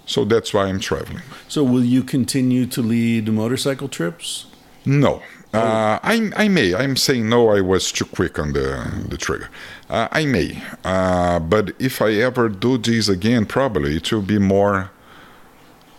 [0.08, 1.22] So that's why I'm traveling.
[1.48, 4.48] So will you continue to lead motorcycle trips?
[4.86, 5.22] No.
[5.54, 6.74] Uh, I, I may.
[6.74, 7.50] I'm saying no.
[7.50, 9.50] I was too quick on the the trigger.
[9.90, 14.40] Uh, I may, uh, but if I ever do this again, probably it will be
[14.40, 14.92] more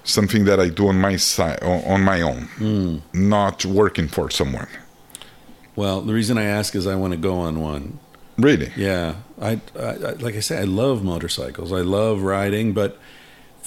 [0.04, 4.68] something that I do on my side, on my own, not working for someone.
[5.76, 7.98] Well, the reason I ask is I want to go on one.
[8.36, 8.70] Really?
[8.76, 11.72] Yeah, I, I, I like I say, I love motorcycles.
[11.72, 12.98] I love riding, but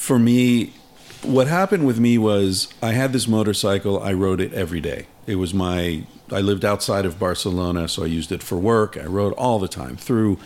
[0.02, 0.73] for me,
[1.22, 4.02] what happened with me was I had this motorcycle.
[4.02, 5.06] I rode it every day.
[5.28, 6.06] It was my.
[6.32, 8.98] I lived outside of Barcelona, so I used it for work.
[8.98, 10.40] I rode all the time through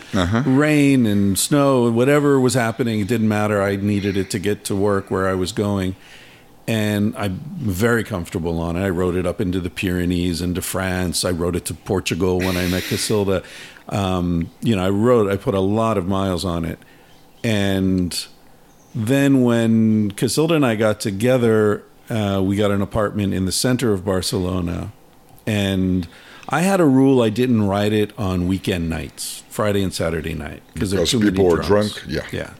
[0.44, 3.00] rain and snow, whatever was happening.
[3.00, 3.62] It didn't matter.
[3.62, 5.96] I needed it to get to work where I was going
[6.68, 8.84] and I'm very comfortable on it.
[8.84, 11.24] I rode it up into the Pyrenees and to France.
[11.24, 13.44] I rode it to Portugal when I met Casilda.
[13.88, 15.30] Um, you know, I rode.
[15.30, 16.80] I put a lot of miles on it,
[17.44, 18.26] and
[18.96, 23.92] then when Casilda and I got together, uh, we got an apartment in the center
[23.92, 24.90] of Barcelona,
[25.46, 26.08] and
[26.48, 30.62] I had a rule: I didn't ride it on weekend nights, Friday and Saturday night,
[30.72, 31.94] Because there too many people were drunks.
[31.94, 32.26] drunk, yeah.
[32.32, 32.50] yeah.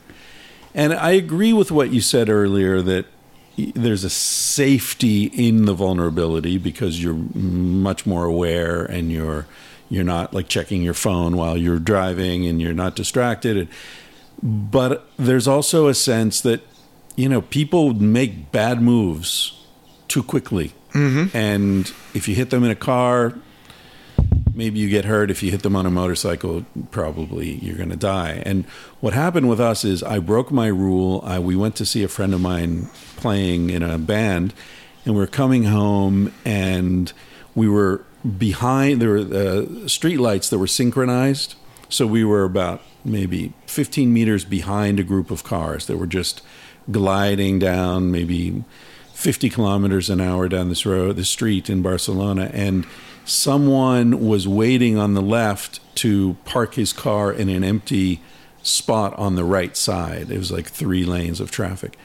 [0.75, 3.07] And I agree with what you said earlier that
[3.57, 9.47] there's a safety in the vulnerability because you're much more aware and you're
[9.89, 13.57] you're not like checking your phone while you're driving and you're not distracted.
[13.57, 13.69] And,
[14.43, 16.61] but there's also a sense that
[17.17, 19.53] you know people make bad moves
[20.09, 20.73] too quickly,
[21.35, 23.35] and if you hit them in a car,
[24.55, 25.31] maybe you get hurt.
[25.31, 28.43] If you hit them on a motorcycle probably you're going to die.
[28.47, 28.65] And
[29.01, 31.21] what happened with us is i broke my rule.
[31.25, 34.55] I, we went to see a friend of mine playing in a band
[35.05, 37.13] and we are coming home and
[37.55, 38.03] we were
[38.39, 41.55] behind there were uh, street lights that were synchronized.
[41.89, 46.43] So we were about maybe 15 meters behind a group of cars that were just
[46.91, 48.65] gliding down maybe
[49.15, 52.87] 50 kilometers an hour down this road, the street in Barcelona, and
[53.25, 58.21] someone was waiting on the left to park his car in an empty
[58.63, 60.31] spot on the right side.
[60.31, 61.97] It was like three lanes of traffic.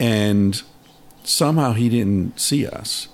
[0.00, 0.62] And
[1.24, 3.08] somehow he didn't see us.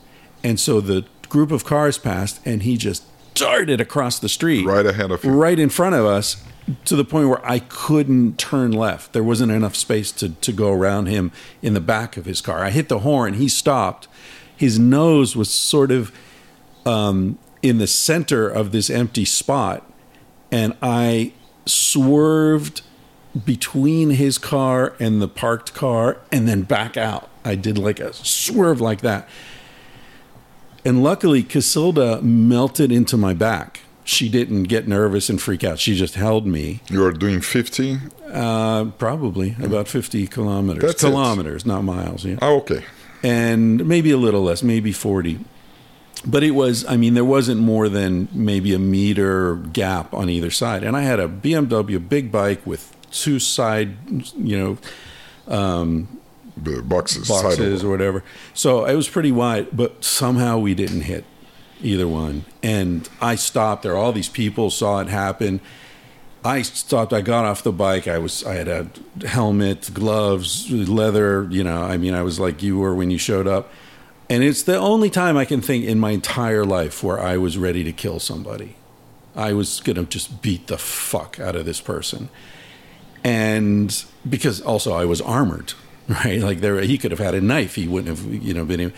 [0.44, 3.04] And so the group of cars passed, and he just
[3.34, 5.30] darted across the street Right ahead of you.
[5.30, 6.42] right in front of us
[6.84, 9.12] to the point where I couldn't turn left.
[9.12, 12.60] There wasn't enough space to, to go around him in the back of his car.
[12.60, 14.08] I hit the horn, he stopped.
[14.56, 16.12] His nose was sort of
[16.86, 19.90] um, in the center of this empty spot,
[20.50, 21.32] and I
[21.66, 22.82] swerved
[23.44, 27.30] between his car and the parked car and then back out.
[27.44, 29.28] I did like a swerve like that.
[30.84, 33.81] And luckily, Casilda melted into my back.
[34.04, 35.78] She didn't get nervous and freak out.
[35.78, 36.80] She just held me.
[36.90, 37.98] You are doing 50?
[38.32, 40.82] Uh, probably about 50 kilometers.
[40.82, 41.06] That's it.
[41.06, 42.24] kilometers, not miles.
[42.24, 42.38] Yeah.
[42.42, 42.84] Oh, okay.
[43.22, 45.38] And maybe a little less, maybe 40.
[46.26, 50.50] But it was, I mean, there wasn't more than maybe a meter gap on either
[50.50, 50.82] side.
[50.82, 53.96] And I had a BMW big bike with two side,
[54.36, 54.78] you know,
[56.56, 57.28] The boxes.
[57.28, 58.22] boxes or whatever.
[58.54, 61.24] So it was pretty wide, but somehow we didn't hit
[61.82, 62.44] either one.
[62.62, 63.96] And I stopped there.
[63.96, 65.60] All these people saw it happen.
[66.44, 67.12] I stopped.
[67.12, 68.08] I got off the bike.
[68.08, 68.44] I was.
[68.44, 68.88] I had a
[69.26, 71.46] helmet, gloves, leather.
[71.50, 71.82] You know.
[71.82, 73.70] I mean, I was like you were when you showed up.
[74.28, 77.58] And it's the only time I can think in my entire life where I was
[77.58, 78.76] ready to kill somebody.
[79.36, 82.28] I was gonna just beat the fuck out of this person,
[83.24, 85.74] and because also I was armored,
[86.08, 86.40] right?
[86.40, 87.76] Like there, he could have had a knife.
[87.76, 88.92] He wouldn't have, you know, been.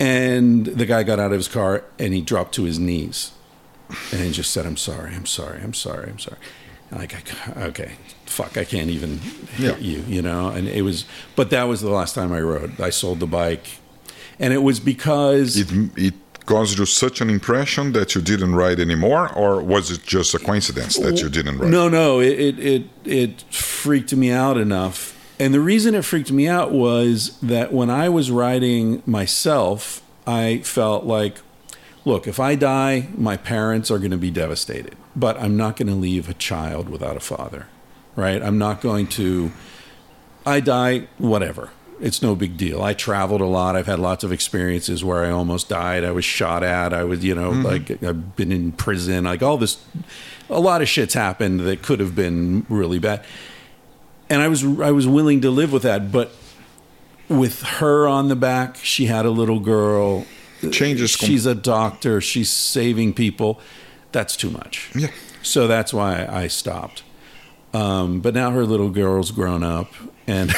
[0.00, 3.32] And the guy got out of his car and he dropped to his knees,
[4.12, 6.38] and he just said, "I'm sorry, I'm sorry, I'm sorry, I'm sorry."
[6.90, 7.14] I'm like,
[7.58, 7.92] okay,
[8.24, 9.76] fuck, I can't even hit Yeah.
[9.78, 10.48] you, you know.
[10.48, 11.04] And it was,
[11.36, 12.80] but that was the last time I rode.
[12.80, 13.66] I sold the bike,
[14.40, 16.14] and it was because It it
[16.46, 20.38] caused you such an impression that you didn't ride anymore, or was it just a
[20.38, 21.70] coincidence that you didn't ride?
[21.70, 25.14] No, no, it, it it it freaked me out enough.
[25.40, 30.58] And the reason it freaked me out was that when I was riding myself, I
[30.58, 31.38] felt like,
[32.04, 35.88] look, if I die, my parents are going to be devastated, but I'm not going
[35.88, 37.66] to leave a child without a father,
[38.16, 38.42] right?
[38.42, 39.52] I'm not going to.
[40.44, 41.70] I die, whatever.
[42.00, 42.82] It's no big deal.
[42.82, 43.76] I traveled a lot.
[43.76, 46.04] I've had lots of experiences where I almost died.
[46.04, 46.92] I was shot at.
[46.92, 47.62] I was, you know, mm-hmm.
[47.62, 49.24] like I've been in prison.
[49.24, 49.84] Like all this,
[50.48, 53.24] a lot of shit's happened that could have been really bad.
[54.30, 56.12] And I was, I was willing to live with that.
[56.12, 56.32] But
[57.28, 60.26] with her on the back, she had a little girl.
[60.72, 61.10] Changes.
[61.10, 62.20] She's a doctor.
[62.20, 63.60] She's saving people.
[64.12, 64.90] That's too much.
[64.94, 65.10] Yeah.
[65.42, 67.02] So that's why I stopped.
[67.72, 69.92] Um, but now her little girl's grown up,
[70.26, 70.50] and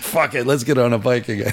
[0.00, 1.52] fuck it, let's get on a bike again.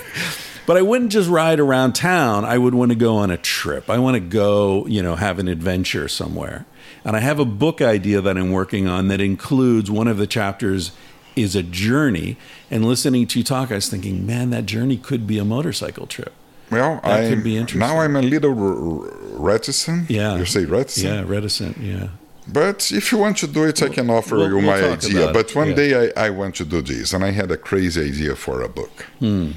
[0.67, 2.45] But I wouldn't just ride around town.
[2.45, 3.89] I would want to go on a trip.
[3.89, 6.65] I want to go, you know, have an adventure somewhere.
[7.05, 10.27] And I have a book idea that I'm working on that includes one of the
[10.27, 10.91] chapters
[11.35, 12.35] is a journey.
[12.71, 16.07] And listening to you talk, I was thinking, man, that journey could be a motorcycle
[16.07, 16.33] trip.
[16.71, 17.79] Well, That I could be interesting.
[17.87, 19.09] now I'm a little r- r-
[19.53, 20.09] reticent.
[20.09, 20.35] Yeah.
[20.37, 21.05] you say reticent.
[21.13, 21.77] Yeah, reticent.
[21.77, 22.07] Yeah.
[22.47, 25.31] But if you want to do it, I can offer we'll- you we'll my idea.
[25.31, 25.75] But one yeah.
[25.75, 28.69] day I, I want to do this, and I had a crazy idea for a
[28.69, 29.05] book.
[29.19, 29.51] Hmm.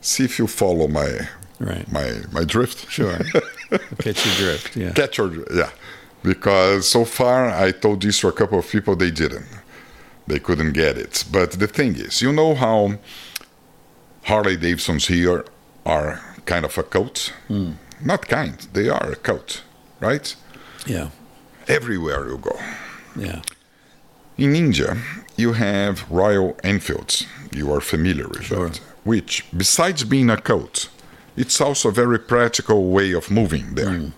[0.00, 1.10] See if you follow my
[1.58, 1.90] Right.
[1.90, 2.90] my my drift.
[2.90, 3.18] Sure.
[4.04, 4.76] Catch your drift.
[4.76, 4.92] Yeah.
[4.92, 5.70] Catch your yeah.
[6.26, 9.46] Because so far I told this to a couple of people, they didn't.
[10.26, 11.24] They couldn't get it.
[11.30, 12.98] But the thing is, you know how
[14.24, 15.44] Harley Davidsons here
[15.84, 17.32] are kind of a cult?
[17.46, 17.72] Hmm.
[18.04, 19.62] Not kind, they are a cult,
[20.00, 20.34] right?
[20.84, 21.10] Yeah.
[21.68, 22.58] Everywhere you go.
[23.14, 23.42] Yeah.
[24.36, 24.96] In India,
[25.36, 27.24] you have Royal Enfields.
[27.52, 28.68] You are familiar with Sure.
[28.68, 28.80] that.
[29.04, 30.88] Which, besides being a cult,
[31.36, 34.10] it's also a very practical way of moving there.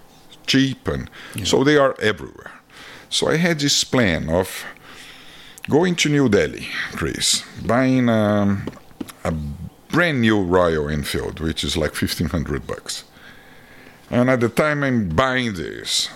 [0.49, 1.09] Cheap, and
[1.45, 2.51] so they are everywhere.
[3.11, 4.65] So I had this plan of
[5.69, 8.67] going to New Delhi, Chris, buying um,
[9.25, 9.33] a
[9.93, 13.05] brand new Royal Enfield, which is like fifteen hundred bucks.
[14.11, 16.09] And at the time I'm buying this,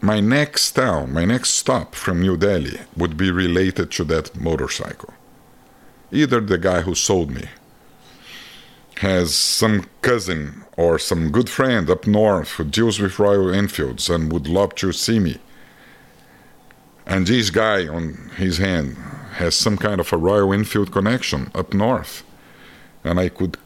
[0.00, 5.14] my next town, my next stop from New Delhi would be related to that motorcycle.
[6.10, 7.44] Either the guy who sold me
[8.96, 14.32] has some cousin or some good friend up north who deals with Royal Enfields and
[14.32, 15.36] would love to see me.
[17.06, 18.96] And this guy on his hand
[19.40, 22.22] has some kind of a Royal Enfield connection up north.
[23.04, 23.56] And I could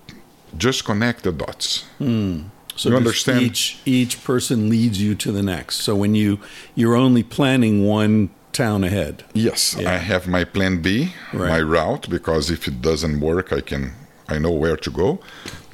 [0.56, 1.84] just connect the dots.
[1.98, 2.34] Hmm.
[2.76, 3.40] So You understand?
[3.42, 5.76] Each each person leads you to the next.
[5.86, 6.38] So when you
[6.74, 9.14] you're only planning one town ahead.
[9.34, 9.94] Yes, Yeah.
[9.94, 11.48] I have my plan B, Right.
[11.54, 13.92] my route, because if it doesn't work, I can
[14.28, 15.18] I know where to go.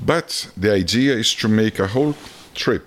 [0.05, 2.14] But the idea is to make a whole
[2.55, 2.85] trip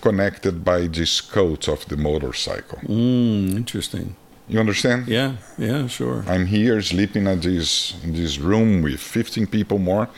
[0.00, 2.78] connected by this coat of the motorcycle.
[2.82, 4.14] Mm, interesting.
[4.48, 5.08] You understand?
[5.08, 5.32] Yeah.
[5.58, 5.88] Yeah.
[5.88, 6.24] Sure.
[6.28, 10.08] I'm here sleeping at this in this room with 15 people more,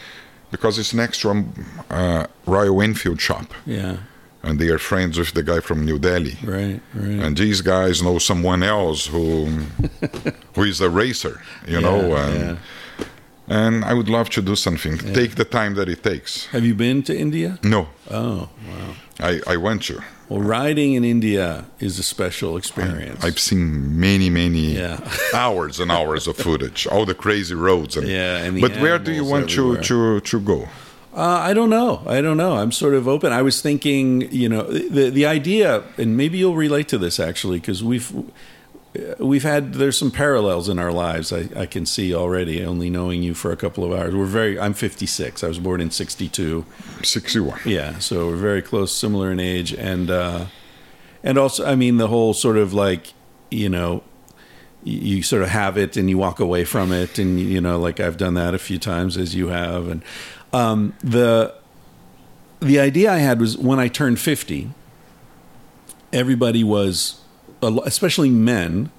[0.51, 1.45] because it's next to a
[1.91, 3.97] uh, Royal Enfield shop, Yeah.
[4.43, 6.37] and they are friends with the guy from New Delhi.
[6.45, 6.81] Right.
[6.95, 7.21] Right.
[7.25, 9.47] and these guys know someone else who
[10.55, 12.57] who is a racer you know and, yeah.
[13.49, 16.75] And i would love to do something take the time that it takes Have you
[16.75, 17.59] been to India?
[17.63, 18.95] no Oh, wow.
[19.21, 20.01] i i want to
[20.31, 23.25] Well, riding in India is a special experience.
[23.25, 24.99] i've seen many many Yeah.
[25.45, 28.99] hours and hours of footage all the crazy roads and Yeah, and the but where
[28.99, 30.61] do you want to to to go
[31.15, 31.93] Uh, I don't know.
[32.17, 32.53] I don't know.
[32.63, 33.33] I'm sort of open.
[33.41, 34.05] I was thinking,
[34.43, 34.63] you know,
[34.97, 38.09] the the idea, and maybe you'll relate to this actually, because we've
[39.19, 41.33] we've had there's some parallels in our lives.
[41.33, 44.15] I, I can see already, only knowing you for a couple of hours.
[44.15, 44.59] We're very.
[44.59, 45.45] I'm 56.
[45.45, 46.65] I was born in 62.
[47.03, 50.47] 61 Yeah, so we're very close, similar in age, and uh,
[51.23, 53.13] and also, I mean, the whole sort of like,
[53.51, 54.03] you know,
[54.85, 58.01] you, sort of have it and you walk away from it, and you know, like
[58.01, 60.03] I've done that a few times as you have, and
[60.53, 61.55] um, the
[62.61, 64.71] the idea I had was when I turned fifty,
[66.13, 67.18] everybody was
[67.63, 68.91] especially men,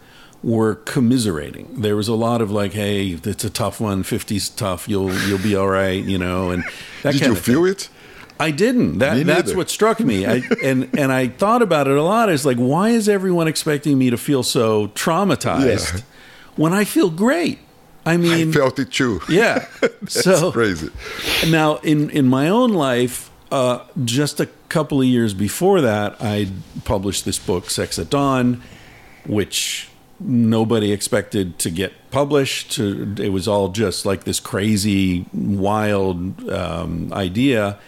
[0.42, 1.68] were commiserating.
[1.82, 4.04] There was a lot of like, "Hey, it's a tough one.
[4.04, 4.88] 50's tough.
[4.88, 6.50] You'll you'll be all right," you know.
[6.52, 6.64] And
[7.04, 7.90] that Did you feel it?
[8.40, 9.00] I didn't.
[9.00, 10.26] That that's what struck me.
[10.26, 12.30] I and and I thought about it a lot.
[12.30, 16.02] It's like, why is everyone expecting me to feel so traumatized Yeah.
[16.56, 17.60] when I feel great?
[18.06, 19.20] I I mean, felt it too.
[19.28, 19.66] yeah.
[19.82, 20.90] That's so crazy.
[21.50, 26.50] now in in my own life, uh, just a couple of years before that, I
[26.86, 28.62] published this book, Sex at Dawn,
[29.26, 29.90] which
[30.20, 32.78] nobody expected to get published.
[32.78, 37.80] It was all just like this crazy, wild um, idea.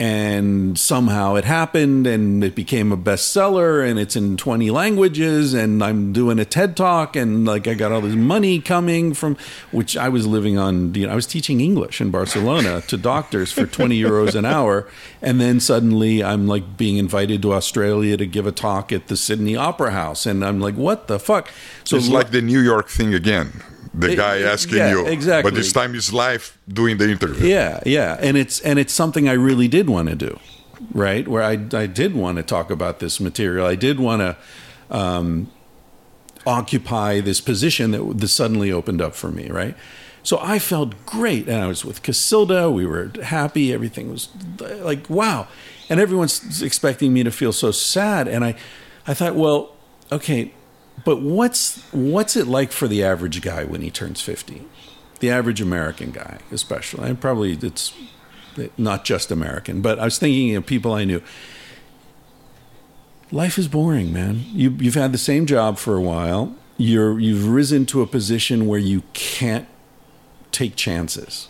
[0.00, 5.84] And somehow it happened and it became a bestseller and it's in 20 languages and
[5.84, 9.36] I'm doing a TED talk and like I got all this money coming from
[9.72, 13.52] which I was living on, you know, I was teaching English in Barcelona to doctors
[13.52, 14.88] for 20 euros an hour.
[15.20, 19.18] And then suddenly I'm like being invited to Australia to give a talk at the
[19.18, 20.24] Sydney Opera House.
[20.24, 21.50] And I'm like, what the fuck?
[21.84, 23.62] So It's like the New York thing again.
[23.92, 25.50] The guy asking yeah, you, exactly.
[25.50, 27.48] but this time it's live doing the interview.
[27.48, 30.38] Yeah, yeah, and it's and it's something I really did want to do,
[30.92, 31.26] right?
[31.26, 33.66] Where I I did want to talk about this material.
[33.66, 35.50] I did want to um,
[36.46, 39.74] occupy this position that, that suddenly opened up for me, right?
[40.22, 42.72] So I felt great, and I was with Casilda.
[42.72, 43.72] We were happy.
[43.72, 44.28] Everything was
[44.60, 45.48] like wow,
[45.88, 48.28] and everyone's expecting me to feel so sad.
[48.28, 48.54] And I,
[49.06, 49.74] I thought, well,
[50.12, 50.52] okay,
[51.04, 54.64] but what's what's it like for the average guy when he turns fifty?
[55.20, 57.92] The average American guy, especially, and probably it's
[58.76, 61.22] not just American, but I was thinking of people I knew.
[63.30, 64.44] Life is boring, man.
[64.52, 66.56] You, you've had the same job for a while.
[66.78, 69.68] You're you've risen to a position where you can't
[70.50, 71.48] take chances.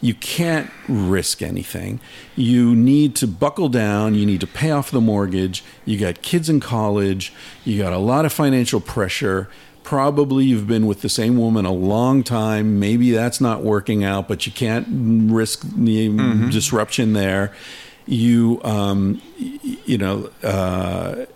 [0.00, 2.00] You can't risk anything.
[2.34, 4.14] You need to buckle down.
[4.14, 5.62] You need to pay off the mortgage.
[5.84, 7.32] You got kids in college.
[7.64, 9.48] You got a lot of financial pressure.
[9.82, 12.78] Probably you've been with the same woman a long time.
[12.78, 14.86] Maybe that's not working out, but you can't
[15.30, 16.08] risk the
[16.50, 17.52] disruption there.
[18.06, 21.26] You, um, you know, uh,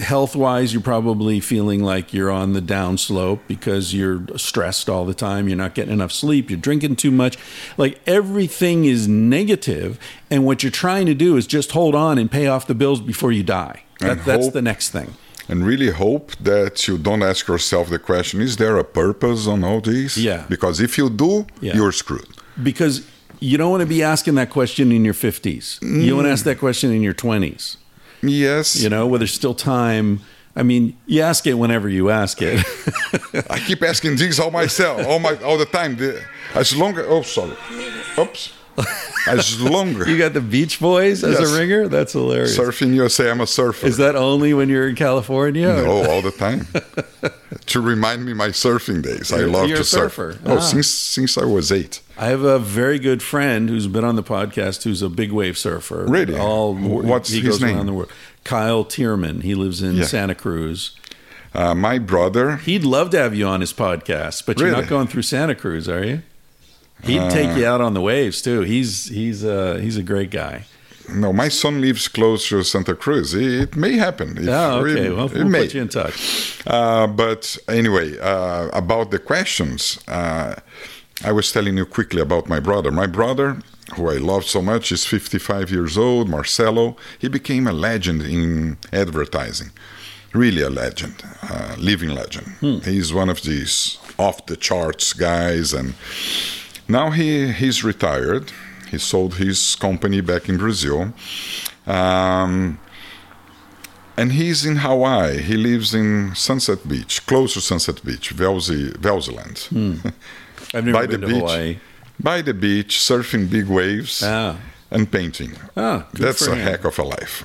[0.00, 5.14] health wise, you're probably feeling like you're on the downslope because you're stressed all the
[5.14, 5.48] time.
[5.48, 6.50] You're not getting enough sleep.
[6.50, 7.38] You're drinking too much.
[7.76, 9.98] Like everything is negative,
[10.30, 13.00] and what you're trying to do is just hold on and pay off the bills
[13.00, 13.82] before you die.
[14.00, 15.14] That, And that's the next thing.
[15.48, 19.64] And really hope that you don't ask yourself the question, is there a purpose on
[19.64, 20.16] all this?
[20.16, 20.44] Yeah.
[20.48, 21.74] Because if you do, Yeah.
[21.74, 22.28] you're screwed.
[22.62, 23.02] Because
[23.40, 25.80] you don't want to be asking that question in your 50s.
[25.82, 26.32] You want to mm.
[26.32, 27.76] ask that question in your 20s.
[28.22, 28.80] Yes.
[28.82, 30.20] You know, where there's still time.
[30.56, 32.64] I mean, you ask it whenever you ask it.
[33.50, 35.96] I keep asking all myself, all my all the time.
[36.54, 37.56] As long oh sorry.
[38.18, 38.52] Oops.
[39.26, 41.50] As longer you got the Beach Boys as Yes.
[41.50, 41.86] a ringer?
[41.88, 42.56] That's hilarious.
[42.58, 43.86] surfing USA, I'm a surfer.
[43.86, 45.68] Is that only when you're in California?
[45.68, 46.66] or- No, all the time.
[47.66, 49.32] to remind me my surfing days.
[49.32, 50.18] I love you're to a surf.
[50.18, 50.60] Oh, Ah.
[50.60, 52.00] since since I was eight.
[52.22, 55.56] I have a very good friend who's been on the podcast who's a big wave
[55.56, 56.04] surfer.
[56.06, 56.36] Really?
[56.38, 57.76] All what's he his goes name?
[57.76, 58.12] around the world.
[58.44, 59.42] Kyle Thiermann.
[59.42, 60.04] He lives in Yeah.
[60.04, 60.94] Santa Cruz.
[61.54, 65.06] Uh, my brother, He'd love to have you on his podcast, but you're not going
[65.06, 66.22] through Santa Cruz, are you?
[67.04, 68.60] He'd take you out on the waves too.
[68.60, 70.64] He's he's uh, he's a great guy.
[71.12, 73.34] no, my son lives close to Santa Cruz.
[73.34, 74.36] It, it may happen.
[74.38, 75.08] If Oh, okay.
[75.08, 75.62] we- Well, it we'll may.
[75.62, 76.60] put you in touch.
[76.66, 80.54] Uh, but anyway, uh, about the questions, uh,
[81.24, 82.90] I was telling you quickly about my brother.
[82.90, 83.58] My brother,
[83.94, 86.96] who I love so much, is 55 years old, Marcelo.
[87.18, 89.70] He became a legend in advertising.
[90.32, 92.46] Really a legend, uh, living legend.
[92.84, 95.94] He's one of these off the charts guys, and
[96.88, 98.52] now he he's retired.
[98.90, 101.12] He sold his company back in Brazil.
[101.86, 102.78] Um,
[104.16, 105.38] and he's in Hawaii.
[105.40, 110.12] He lives in Sunset Beach, close to Sunset Beach, Velzy, Velzyland.
[110.74, 111.42] I've never By been the to beach.
[111.42, 111.78] Hawaii.
[112.22, 114.56] By the beach, surfing big waves Ah.
[114.90, 115.52] and painting.
[115.76, 116.58] Ah, That's a him.
[116.60, 117.44] heck of a life.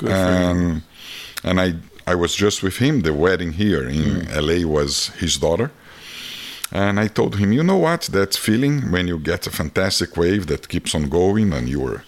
[1.44, 1.76] And I
[2.08, 3.02] I was just with him.
[3.02, 4.40] The wedding here in Hmm.
[4.46, 5.70] LA was his daughter.
[6.72, 8.02] And I told him, you know what?
[8.12, 12.04] That feeling when you get a fantastic wave that keeps on going and you're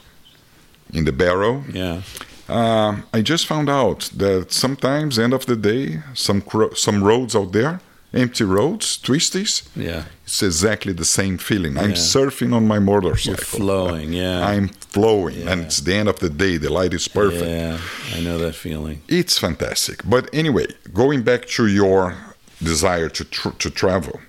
[0.93, 1.63] in the barrel.
[1.73, 2.01] Yeah.
[2.49, 7.35] Um, I just found out that sometimes, end of the day, some cro- some roads
[7.35, 7.79] out there,
[8.13, 10.03] empty roads, twisties, Yeah.
[10.25, 11.77] it's exactly the same feeling.
[11.77, 11.95] I'm Yeah.
[11.97, 13.31] surfing on my motorcycle.
[13.31, 14.13] You're flowing.
[14.13, 14.47] Yeah.
[14.47, 16.57] I'm flowing, and it's the end of the day.
[16.57, 17.45] The light is perfect.
[17.45, 17.77] Yeah.
[18.15, 19.01] I know that feeling.
[19.07, 20.01] It's fantastic.
[20.05, 22.15] But anyway, going back to your
[22.63, 24.19] desire to tr- to travel,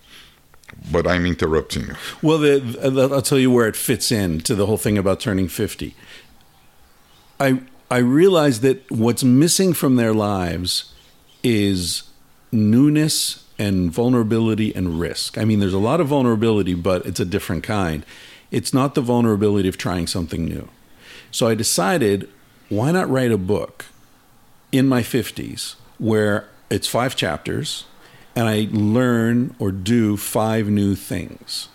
[0.92, 1.94] but I'm interrupting you.
[2.20, 5.48] Well, the, I'll tell you where it fits in to the whole thing about turning
[5.48, 5.94] 50.
[7.40, 7.60] I
[7.90, 10.92] I realize that what's missing from their lives
[11.42, 12.02] is
[12.52, 15.36] newness and vulnerability and risk.
[15.36, 18.04] I mean, there's a lot of vulnerability, but it's a different kind.
[18.50, 20.68] It's not the vulnerability of trying something new.
[21.30, 22.28] So I decided,
[22.68, 23.86] why not write a book
[24.72, 27.84] in my 50s where it's five chapters
[28.36, 31.68] and I learn or do five new things.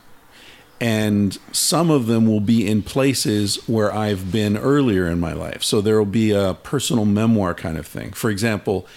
[0.80, 5.64] And some of them will be in places where I've been earlier in my life.
[5.64, 8.12] So there will be a personal memoir kind of thing.
[8.12, 8.88] For example,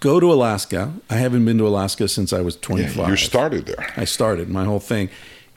[0.00, 0.94] go to Alaska.
[1.10, 2.96] I haven't been to Alaska since I was 25.
[2.96, 3.92] Yeah, you started there.
[3.96, 5.10] I started my whole thing.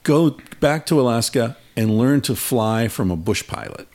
[0.03, 3.88] Go back to Alaska and learn to fly from a bush pilot.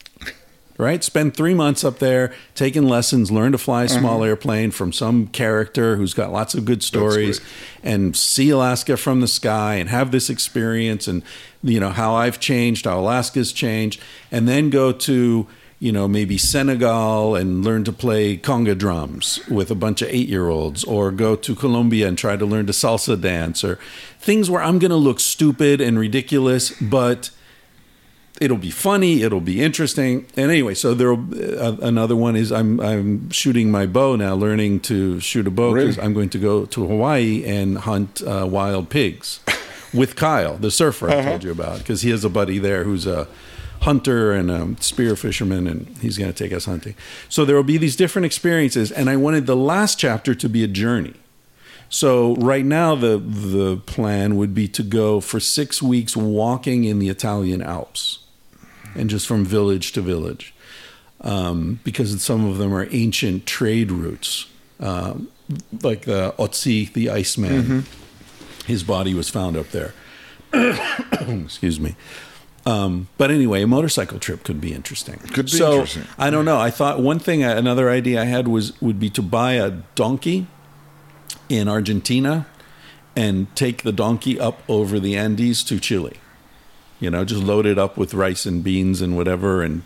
[0.78, 1.02] Right?
[1.02, 3.98] Spend three months up there taking lessons, learn to fly a mm-hmm.
[3.98, 7.40] small airplane from some character who's got lots of good stories,
[7.82, 11.23] and see Alaska from the sky and have this experience and,
[11.62, 15.47] you know, how I've changed, how Alaska's changed, and then go to,
[15.78, 20.28] you know, maybe Senegal and learn to play conga drums with a bunch of eight
[20.28, 23.78] year olds, or go to Colombia and try to learn to salsa dance, or
[24.19, 27.31] things where I'm going to look stupid and ridiculous, but
[28.40, 30.27] it'll be funny, it'll be interesting.
[30.36, 34.81] And anyway, so there uh, another one is I'm I'm shooting my bow now, learning
[34.81, 36.07] to shoot a bow because Really?
[36.07, 39.40] I'm going to go to Hawaii and hunt uh, wild pigs
[39.93, 43.07] with Kyle, the surfer I told you about, because he has a buddy there who's
[43.07, 43.28] a
[43.82, 46.94] hunter and a spear fisherman, and he's going to take us hunting.
[47.28, 50.65] So there will be these different experiences, and I wanted the last chapter to be
[50.65, 51.15] a journey.
[51.89, 56.98] So right now the the plan would be to go for six weeks walking in
[56.98, 58.20] the Italian Alps,
[58.94, 60.53] and just from village to village,
[61.20, 64.47] um, because some of them are ancient trade routes,
[64.81, 65.28] um,
[65.82, 67.85] like the Otzi, the Iceman.
[68.66, 69.94] His body was found up there.
[70.53, 71.94] Excuse me.
[72.66, 75.18] Um, but anyway, a motorcycle trip could be interesting.
[75.32, 76.02] Could be so, interesting.
[76.18, 76.59] I don't know.
[76.59, 80.48] I thought one thing, another idea I had was would be to buy a donkey
[81.48, 82.47] in Argentina
[83.14, 86.16] and take the donkey up over the Andes to Chile.
[86.98, 89.62] You know, just load it up with rice and beans and whatever.
[89.62, 89.82] And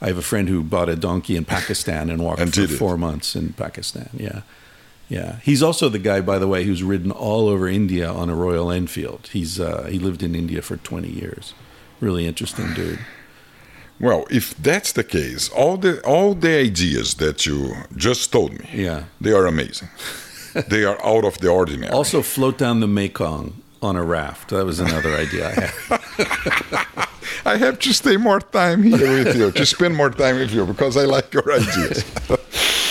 [0.00, 2.70] I have a friend who bought a donkey in Pakistan and walked And for did
[2.70, 2.76] it.
[2.76, 4.10] four months in Pakistan.
[4.14, 4.42] Yeah.
[5.08, 5.36] Yeah.
[5.42, 8.70] He's also the guy, by the way, who's ridden all over India on a Royal
[8.70, 9.28] Enfield.
[9.32, 11.54] He's uh, he lived in India for 20 years.
[12.02, 12.98] Really interesting dude.
[14.00, 18.66] Well, if that's the case, all the all the ideas that you just told me,
[18.74, 19.04] Yeah.
[19.20, 19.88] they are amazing.
[20.68, 21.92] they are out of the ordinary.
[21.92, 24.48] Also, float down the Mekong on a raft.
[24.48, 27.08] That was another idea I had.
[27.54, 30.66] I have to stay more time here with you, to spend more time with you
[30.66, 32.04] because I like your ideas.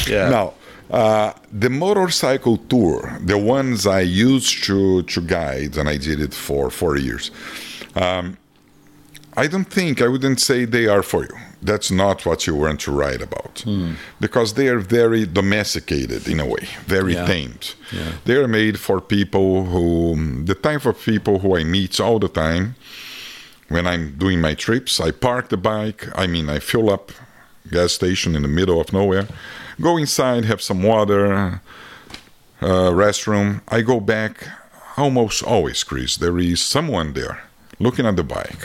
[0.08, 0.30] Yeah.
[0.30, 0.54] Now,
[0.90, 6.34] uh, the motorcycle tour, the ones I used to to guide, and I did it
[6.34, 7.32] for four years.
[7.96, 8.36] Um,
[9.44, 11.36] I don't think I wouldn't say they are for you.
[11.70, 13.56] That's not what you want to write about,
[14.26, 16.66] because they are very domesticated in a way,
[16.98, 17.26] very Yeah.
[17.34, 17.64] tamed.
[17.92, 18.12] Yeah.
[18.28, 19.86] They are made for people who,
[20.52, 22.66] the type of people who I meet all the time.
[23.76, 26.02] When I'm doing my trips, I park the bike.
[26.24, 27.06] I mean, I fill up
[27.76, 29.28] gas station in the middle of nowhere,
[29.88, 31.22] go inside, have some water,
[32.70, 33.48] uh, restroom.
[33.78, 34.34] I go back
[34.98, 36.12] almost always, Chris.
[36.18, 37.36] There is someone there
[37.80, 38.64] looking at the bike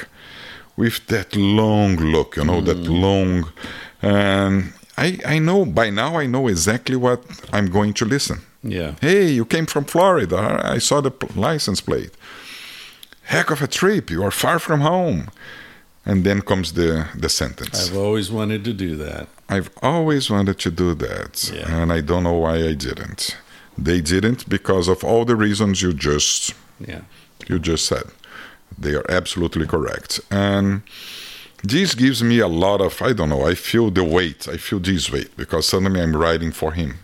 [0.76, 3.00] with that long look, you know, that mm.
[3.00, 3.52] long.
[4.02, 8.40] And I, I know by now, I know exactly what I'm going to listen.
[8.62, 8.94] Yeah.
[9.00, 10.60] Hey, you came from Florida.
[10.64, 12.10] I saw the license plate.
[13.22, 14.10] Heck of a trip.
[14.10, 15.28] You are far from home.
[16.04, 17.90] And then comes the, the sentence.
[17.90, 19.26] I've always wanted to do that.
[19.48, 21.82] I've always wanted to do that, Yeah.
[21.82, 23.36] and I don't know why I didn't.
[23.78, 27.02] They didn't because of all the reasons you just Yeah.
[27.48, 28.06] you just said.
[28.78, 30.82] They are absolutely correct, and
[31.62, 33.46] this gives me a lot of I don't know.
[33.46, 34.46] I feel the weight.
[34.48, 36.98] I feel this weight because suddenly I'm writing for him.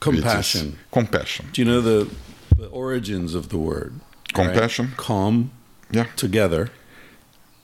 [0.00, 0.78] Compassion.
[0.92, 1.46] compassion.
[1.52, 2.08] Do you know the,
[2.56, 3.92] the origins of the word?
[4.32, 4.86] Compassion?
[4.88, 4.96] Right?
[4.96, 5.50] Calm
[5.90, 6.68] Yeah, together.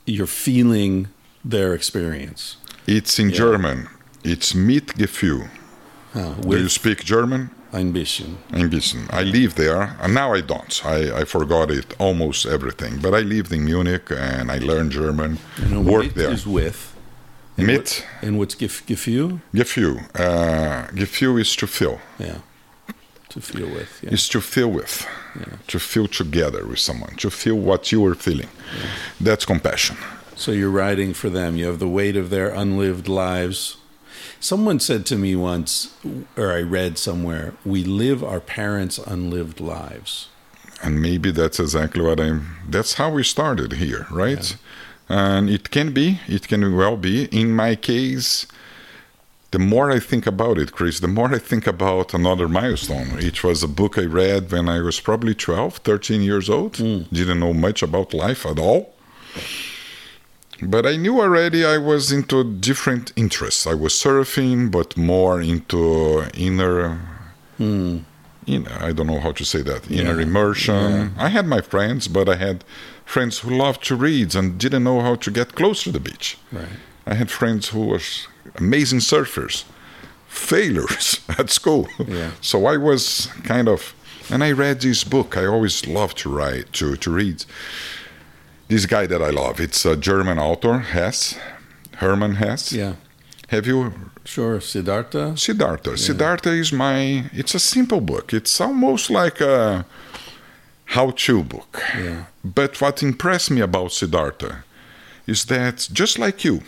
[0.07, 1.09] You're feeling
[1.45, 2.57] their experience.
[2.87, 3.89] it's in German.
[4.25, 5.49] It's Mitgefühl.
[6.15, 7.51] Uh, Do you speak German?
[7.79, 8.39] Ambition.
[8.53, 9.07] in Gießen.
[9.11, 10.81] I live there, and now I don't.
[10.85, 12.99] I, I forgot it almost everything.
[13.01, 15.39] But I lived in Munich, and I learned German.
[15.63, 16.33] You know, worked there.
[16.33, 16.93] is with.
[17.59, 19.41] Mit, And what's gef- Gefühl?
[19.55, 19.97] Gefühl.
[20.15, 21.99] Uh, Gefühl is to feel.
[22.19, 22.39] Yeah.
[23.31, 24.01] To feel with.
[24.03, 24.13] Yeah.
[24.13, 25.07] Is to feel with.
[25.69, 27.17] To feel together with someone.
[27.17, 28.49] To feel what you are feeling.
[29.21, 29.97] That's compassion.
[30.35, 31.57] So you're writing for them.
[31.57, 33.79] You have the weight of their unlived lives.
[34.41, 35.95] Someone said to me once,
[36.37, 40.29] or I read somewhere, we live our parents' unlived lives.
[40.83, 42.57] and maybe that's exactly what I'm.
[42.69, 44.57] That's how we started here, right?
[45.09, 47.25] And it can be, it can well be.
[47.33, 48.47] In my case,
[49.53, 53.19] the more I think about it, Chris, the more I think about another milestone.
[53.19, 56.77] It was a book I read when I was probably 12, 13 years old.
[56.77, 57.03] Hmm.
[57.13, 58.93] Didn't know much about life at all.
[60.63, 63.67] But I knew already I was into different interests.
[63.67, 66.99] I was surfing, but more into inner,
[67.59, 67.99] hmm.
[68.47, 70.23] inner I don't know how to say that, inner Yeah.
[70.27, 71.15] immersion.
[71.19, 72.65] I had my friends, but I had
[73.05, 76.39] friends who loved to read and didn't know how to get close to the beach.
[76.51, 76.69] Right.
[77.07, 78.01] I had friends who were
[78.57, 79.65] amazing surfers,
[80.27, 81.87] failures at school.
[82.07, 82.31] Yeah.
[82.41, 83.95] So I was kind of,
[84.31, 85.37] and I read this book.
[85.37, 87.45] I always loved to write, to, to read.
[88.69, 91.39] This guy that I love, it's a German author, Hess,
[91.97, 92.73] Hermann Hess.
[92.73, 92.95] Yeah.
[93.49, 93.93] Have you
[94.25, 94.61] Sure.
[94.61, 95.37] Siddhartha.
[95.37, 95.97] Siddhartha.
[95.97, 97.31] Siddhartha is my.
[97.33, 98.33] It's a simple book.
[98.33, 99.87] It's almost like a
[100.87, 101.81] how-to book.
[101.97, 102.25] Yeah.
[102.45, 104.65] But what impressed me about Siddhartha
[105.27, 106.63] is that just like you,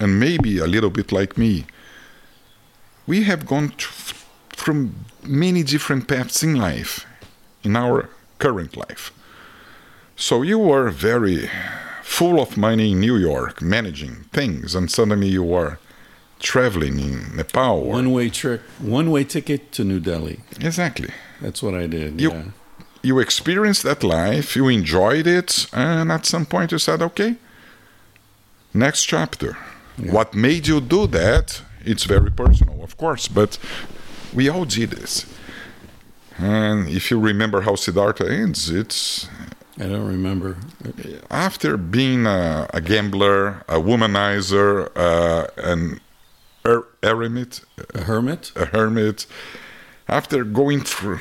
[0.00, 1.66] and maybe a little bit like me,
[3.06, 3.72] we have gone
[4.50, 7.06] from many different paths in life,
[7.62, 8.08] in our
[8.38, 9.12] current life.
[10.16, 11.50] So you were very
[12.02, 15.78] full of money in New York, managing things, and suddenly you were
[16.40, 17.84] traveling in Nepal.
[17.84, 18.60] One way trick.
[18.80, 20.40] One way ticket to New Delhi.
[20.60, 21.10] Exactly.
[21.40, 22.20] That's what I did.
[22.20, 22.44] You- yeah.
[23.02, 27.36] You experienced that life, you enjoyed it, and at some point you said, okay,
[28.74, 29.56] next chapter.
[29.96, 31.62] What made you do that?
[31.84, 33.58] It's very personal, of course, but
[34.34, 35.24] we all did this.
[36.36, 39.28] And if you remember how Siddhartha ends, it's
[39.78, 40.56] I don't remember.
[41.30, 46.00] after being a, a gambler, a womanizer, uh, an
[46.64, 47.62] er- eremit,
[47.94, 48.52] A hermit.
[48.56, 49.26] a hermit,
[50.08, 51.20] after going through,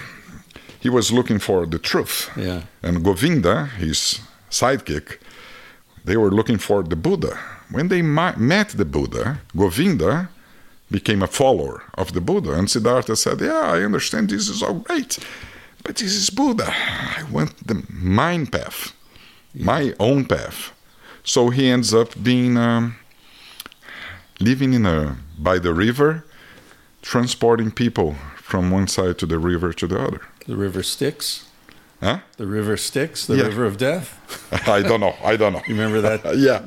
[0.79, 2.29] he was looking for the truth.
[2.37, 2.61] Yeah.
[2.81, 4.19] And Govinda, his
[4.49, 5.17] sidekick,
[6.05, 7.37] they were looking for the Buddha.
[7.71, 10.29] When they ma- met the Buddha, Govinda
[10.91, 12.51] became a follower of the Buddha.
[12.53, 15.17] And Siddhartha said, Yeah, I understand this is all great,
[15.85, 16.65] but this is Buddha.
[17.19, 18.93] I want the mind path,
[19.53, 20.71] my own path.
[21.23, 22.95] So he ends up being um,
[24.39, 26.23] living in a by the river,
[27.01, 30.21] transporting people from one side to the river to the other.
[30.47, 31.45] The river Styx.
[32.01, 32.19] Huh?
[32.37, 33.25] The river Styx.
[33.25, 33.43] The Yeah.
[33.47, 34.17] river of death.
[34.67, 35.15] I don't know.
[35.23, 35.61] I don't know.
[35.67, 36.37] You remember that?
[36.37, 36.61] yeah.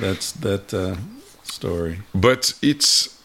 [0.00, 0.96] That's that uh,
[1.44, 2.00] story.
[2.14, 3.15] but it's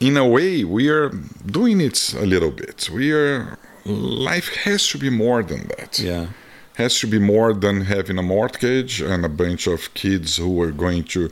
[0.00, 1.08] in a way we are
[1.46, 6.26] doing it a little bit we are life has to be more than that Yeah.
[6.74, 10.72] has to be more than having a mortgage and a bunch of kids who are
[10.72, 11.30] going to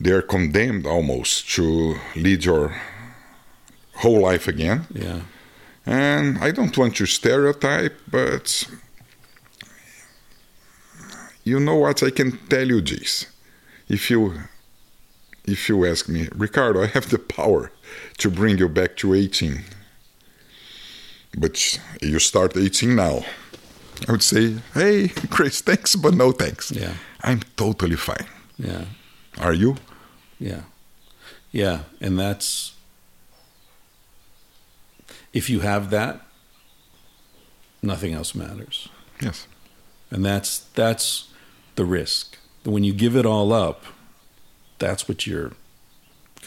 [0.00, 2.72] they're condemned almost to lead your
[3.96, 5.20] whole life again Yeah.
[5.84, 8.64] and I don't want to stereotype, but
[11.44, 12.02] you know what?
[12.02, 13.26] I can tell you this.
[13.88, 14.34] If you
[15.48, 17.72] if you ask me, Ricardo, I have the power
[18.18, 19.64] to bring you back to 18.
[21.38, 23.24] But you start 18 now.
[24.06, 26.70] I would say, hey, Chris, thanks, but no thanks.
[26.70, 26.94] Yeah.
[27.22, 28.26] I'm totally fine.
[28.58, 28.84] Yeah.
[29.40, 29.76] Are you?
[30.38, 30.62] Yeah.
[31.50, 31.80] Yeah.
[32.00, 32.74] And that's
[35.32, 36.20] if you have that,
[37.82, 38.88] nothing else matters.
[39.20, 39.46] Yes.
[40.10, 41.28] And that's that's
[41.74, 42.38] the risk.
[42.64, 43.84] When you give it all up,
[44.78, 45.52] that's what you're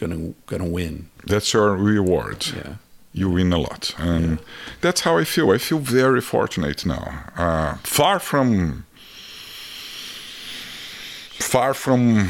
[0.00, 1.08] gonna gonna win.
[1.26, 2.46] That's your reward.
[2.56, 2.74] Yeah.
[3.14, 3.94] you win a lot.
[3.98, 4.38] And
[4.80, 5.50] that's how I feel.
[5.50, 7.24] I feel very fortunate now.
[7.36, 8.84] Uh, far from
[11.38, 12.26] far from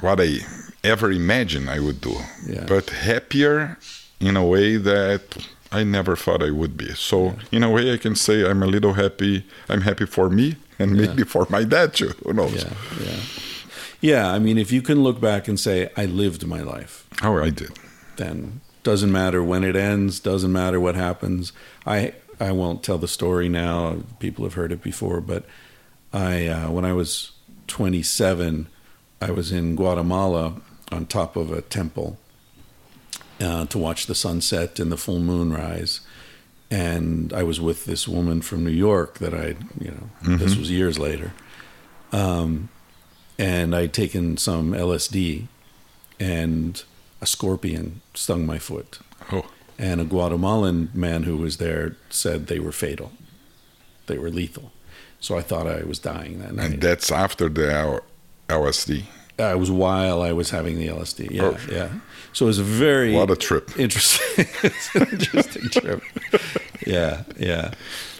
[0.00, 0.38] what I
[0.84, 2.14] ever imagined I would do.
[2.46, 2.64] Yeah.
[2.68, 3.78] But happier
[4.20, 5.22] in a way that
[5.72, 6.94] I never thought I would be.
[6.94, 9.44] So in a way I can say I'm a little happy.
[9.68, 12.12] I'm happy for me and maybe for my dad too.
[12.24, 12.64] Who knows?
[12.64, 13.20] Yeah.
[14.00, 14.30] Yeah.
[14.30, 17.50] I mean, if you can look back and say, I lived my life, Oh, I
[17.50, 17.70] did.
[18.16, 21.52] then doesn't matter when it ends, doesn't matter what happens.
[21.86, 23.96] I I won't tell the story now.
[24.20, 25.44] People have heard it before, but
[26.12, 27.32] I uh, when I was
[27.66, 28.68] 27,
[29.20, 30.54] I was in Guatemala
[30.92, 32.16] on top of a temple
[33.40, 36.00] uh, to watch the sunset and the full moon rise.
[36.70, 40.70] And I was with this woman from New York that I, you know, this was
[40.70, 41.32] years later.
[42.12, 42.68] Um,
[43.38, 45.46] and I'd taken some LSD,
[46.20, 46.82] and
[47.20, 48.98] a scorpion stung my foot.
[49.32, 49.46] Oh,
[49.78, 53.12] And a Guatemalan man who was there said they were fatal,
[54.06, 54.72] they were lethal.
[55.20, 56.70] So I thought I was dying that night.
[56.72, 58.00] and that's after the
[58.48, 59.04] LSD.
[59.40, 61.30] Uh, it was while I was having the LSD.
[61.30, 61.58] Yeah, Oh.
[61.70, 61.90] yeah.
[62.32, 63.78] So it was a very What a trip.
[63.78, 66.02] interesting, it's an interesting trip.
[66.86, 67.72] Yeah, yeah.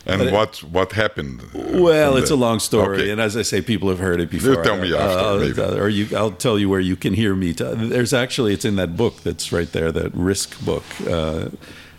[0.08, 1.42] And it- what what happened?
[1.54, 3.10] uh, Well, it's a long story, Okay.
[3.10, 4.54] and as I say, people have heard it before.
[4.54, 5.60] You tell me after, I'll, maybe.
[5.62, 7.52] or you, I'll tell you where you can hear me.
[7.52, 10.84] T- There's actually, it's in that book that's right there, that Risk book.
[11.06, 11.48] Uh,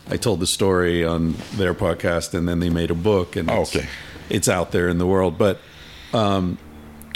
[0.10, 3.76] I told the story on their podcast, and then they made a book, and it's,
[3.76, 3.88] okay.
[4.30, 5.38] it's out there in the world.
[5.38, 5.60] But,
[6.14, 6.57] um,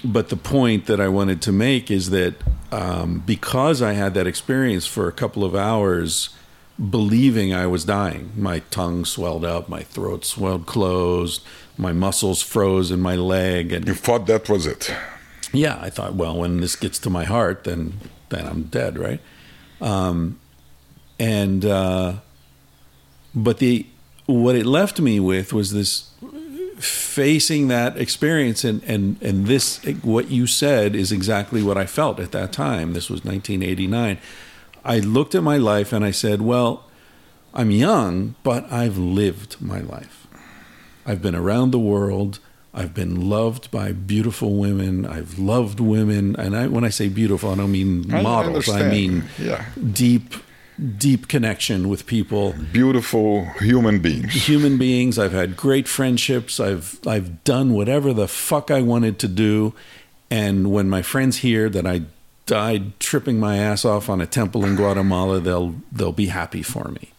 [0.03, 2.35] but the point that I wanted to make is that
[2.71, 6.29] um, because I had that experience for a couple of hours,
[6.77, 11.41] believing I was dying, my tongue swelled up, my throat swelled closed,
[11.77, 14.93] my muscles froze in my leg, and You thought that was it.
[15.53, 19.21] yeah, I thought, well, when this gets to my heart, then then I'm dead, right?
[19.81, 20.39] Um,
[21.19, 22.13] and uh,
[23.35, 23.85] but the
[24.25, 26.09] what it left me with was this
[26.79, 32.19] facing that experience and and and this what you said is exactly what I felt
[32.19, 32.93] at that time.
[32.93, 34.17] This was 1989.
[34.85, 36.85] I looked at my life and I said, well,
[37.53, 40.27] I'm young, but I've lived my life.
[41.05, 42.39] I've been around the world.
[42.73, 45.05] I've been loved by beautiful women.
[45.05, 48.68] I've loved women, and I, when I say beautiful, I don't mean I models.
[48.68, 48.91] I understand.
[48.91, 49.65] mean Yeah.
[49.91, 50.34] deep,
[50.97, 54.34] deep connection with people, Beautiful human beings.
[54.47, 55.19] human beings.
[55.19, 56.60] I've had great friendships.
[56.60, 59.76] I've I've done whatever the fuck I wanted to do,
[60.31, 62.01] and when my friends hear that I
[62.45, 66.89] died tripping my ass off on a temple in Guatemala, they'll they'll be happy for
[66.89, 67.13] me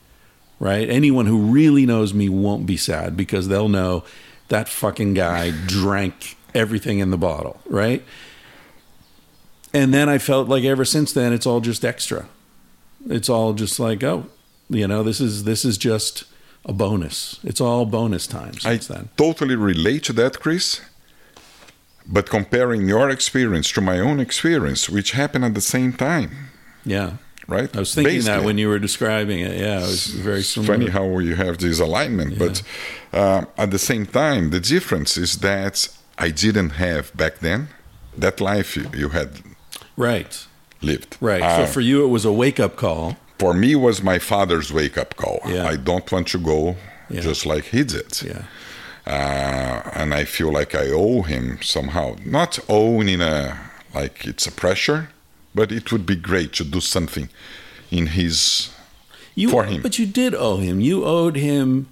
[0.59, 0.89] right?
[0.89, 4.05] Anyone who really knows me won't be sad because they'll know
[4.49, 8.03] that fucking guy drank everything in the bottle, right?
[9.73, 12.29] And then I felt like ever since then it's all just extra.
[13.09, 14.27] It's all just like, oh,
[14.71, 16.25] you know, this is this is just
[16.65, 17.41] a bonus.
[17.45, 19.09] It's all bonus time I since then.
[19.17, 20.81] totally relate to that, Chris.
[22.07, 26.31] But comparing your experience to my own experience, which happened at the same time,
[26.85, 27.13] Yeah.
[27.49, 27.75] right?
[27.75, 29.57] I was thinking that when you were describing it.
[29.59, 32.63] Yeah, it was very It's funny how you have this alignment, but
[33.13, 37.69] uh, at the same time, the difference is that I didn't have back then
[38.19, 39.29] that life you, you had
[39.97, 40.47] right.
[40.83, 41.17] lived.
[41.21, 41.43] Right.
[41.43, 43.17] Uh, so for you it was a wake-up call.
[43.39, 45.41] for me, was my father's wake up call.
[45.47, 45.67] Yeah.
[45.73, 46.77] I don't want to go
[47.11, 47.21] Yeah.
[47.23, 48.23] just like he did.
[48.23, 48.43] Yeah.
[49.07, 52.17] Uh, and I feel like I owe him somehow.
[52.25, 53.59] Not own in a
[53.95, 55.11] like it's a pressure,
[55.55, 57.29] but it would be great to do something
[57.91, 58.71] in his.
[59.35, 59.83] You, for him.
[59.83, 60.81] But you did owe him.
[60.81, 61.89] You owed him.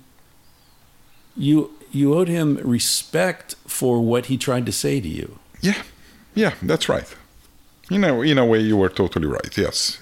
[1.37, 5.39] You you owed him respect for what he tried to say to you.
[5.61, 5.83] Yeah,
[6.35, 7.15] yeah, that's right.
[7.91, 9.57] In a in a way, you were totally right.
[9.57, 9.99] Yes.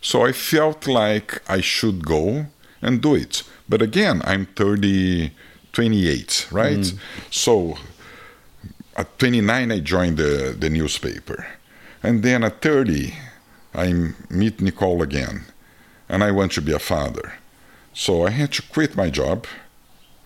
[0.00, 2.46] So I felt like I should go
[2.80, 3.42] and do it.
[3.68, 5.32] But again, I'm 30,
[5.76, 6.86] 28, right?
[7.30, 7.76] So
[8.96, 11.46] at 29, I joined the, the newspaper.
[12.02, 13.12] And then at 30,
[13.74, 15.44] I meet Nicole again.
[16.08, 17.34] And I want to be a father.
[17.92, 19.46] So I had to quit my job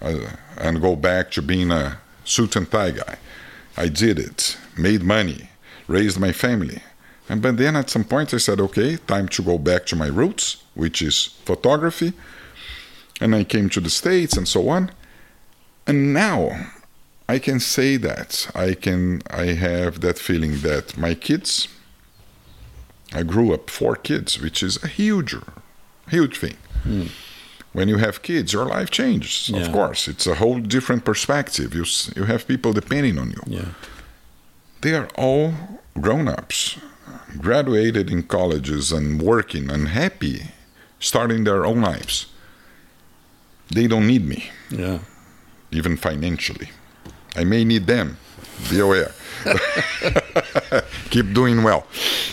[0.01, 3.17] uh, and go back to being a suit and tie guy.
[3.77, 5.51] I did it, made money,
[5.89, 6.81] raised my family.
[7.29, 10.07] And but then at some point I said, okay, time to go back to my
[10.07, 12.13] roots, which is photography.
[13.21, 14.93] And I came to the States and so on.
[15.91, 16.71] And now
[17.29, 21.69] I can say that I can I have that feeling that my kids
[23.13, 25.35] I grew up four kids, which is a huge
[26.09, 26.57] huge thing.
[26.85, 27.07] Hmm.
[27.73, 29.49] When you have kids, your life changes.
[29.49, 29.61] Yeah.
[29.67, 31.75] Of course, it's a whole different perspective.
[31.75, 31.85] You
[32.17, 33.43] you have people depending on you.
[33.59, 33.69] Yeah.
[34.83, 35.53] They are all
[36.01, 36.79] grown-ups,
[37.39, 40.37] graduated in colleges and working and happy,
[40.99, 42.27] starting their own lives.
[43.75, 44.99] They don't need me, Yeah.
[45.73, 46.69] Even financially.
[47.37, 48.17] I may need them.
[48.71, 49.13] Be aware.
[51.11, 51.87] Keep doing well.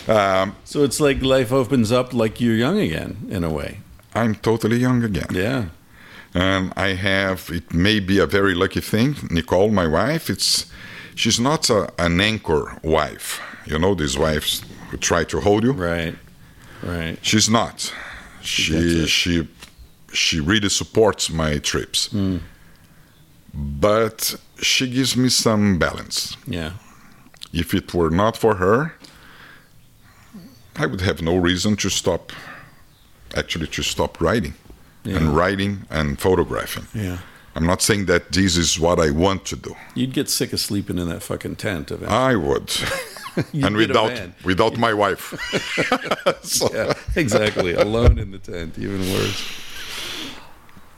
[0.08, 3.80] Um, So it's like life opens up like you're young again in a way.
[4.16, 5.28] I'm totally young again.
[5.32, 5.66] Yeah.
[6.34, 9.16] and I have it may be a very lucky thing.
[9.30, 10.66] Nicole, my wife, it's
[11.16, 13.40] she's not a, an anchor wife.
[13.66, 14.62] You know these wives
[14.92, 15.74] who try to hold you.
[15.74, 16.16] Right.
[16.84, 17.18] Right.
[17.22, 17.94] She's not.
[18.42, 19.48] She she
[20.14, 22.10] she really supports my trips,
[23.58, 26.38] but she gives me some balance.
[26.46, 26.72] Yeah.
[27.54, 28.94] If it were not for her,
[30.76, 32.32] I would have no reason to stop.
[33.36, 34.54] Actually, to stop writing
[35.04, 35.18] Yeah.
[35.18, 36.88] and writing and photographing.
[36.94, 37.18] Yeah.
[37.56, 39.76] I'm not saying that this is what I want to do.
[39.96, 42.16] You'd get sick of sleeping in that fucking tent eventually.
[42.16, 42.72] I would,
[43.54, 44.14] and without
[44.46, 45.34] without my wife.
[46.44, 47.74] So- yeah, exactly.
[47.74, 49.42] Alone in the tent, even worse.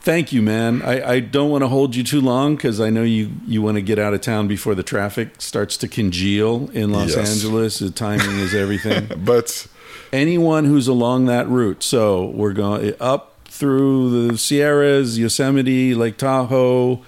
[0.02, 0.80] Thank you, man.
[0.82, 3.74] I, I don't want to hold you too long because I know you, you want
[3.76, 7.30] to get out of town before the traffic starts to congeal in Los Yes.
[7.34, 7.78] Angeles.
[7.80, 9.08] The timing is everything.
[9.24, 9.66] But
[10.12, 17.02] Anyone who's along that route, so we're going up through the Sierras, Yosemite, Lake Tahoe,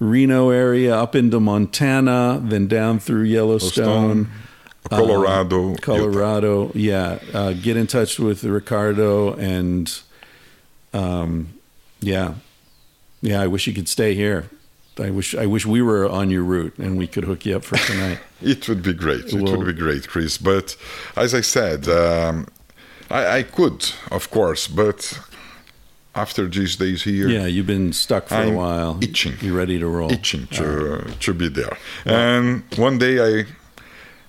[0.00, 4.30] Reno area, up into Montana, then down through Yellowstone.
[4.90, 7.18] Colorado, uh, Colorado, yeah.
[7.34, 10.00] Uh, get in touch with Ricardo and,
[10.94, 11.48] um,
[12.00, 12.34] yeah,
[13.22, 13.40] yeah.
[13.40, 14.44] I wish you could stay here.
[15.00, 17.64] I wish I wish we were on your route and we could hook you up
[17.64, 18.18] for tonight.
[18.42, 19.24] It would be great.
[19.32, 20.38] It Well- would be great, Chris.
[20.38, 20.76] But
[21.16, 22.46] as I said, um,
[23.10, 25.18] I, I could, of course, but
[26.14, 28.98] after these days here, yeah, you've been stuck for a I'm while.
[29.00, 29.34] itching.
[29.40, 30.12] You're ready to roll.
[30.12, 31.76] itching to to be there.
[32.04, 33.44] And one day I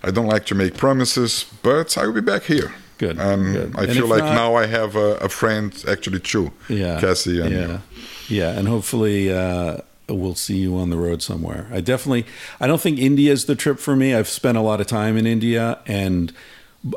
[0.08, 2.72] I don't like to make promises, but I will be back here.
[3.00, 3.74] Good, And good.
[3.76, 7.40] I And feel like not- now I have a, a friend, actually two, Yeah, Cassie
[7.42, 7.80] and yeah,
[8.28, 9.78] yeah, and hopefully uh,
[10.10, 11.66] we'll see you on the road somewhere.
[11.72, 12.26] I definitely,
[12.60, 14.14] I don't think India is the trip for me.
[14.14, 16.34] I've spent a lot of time in India, and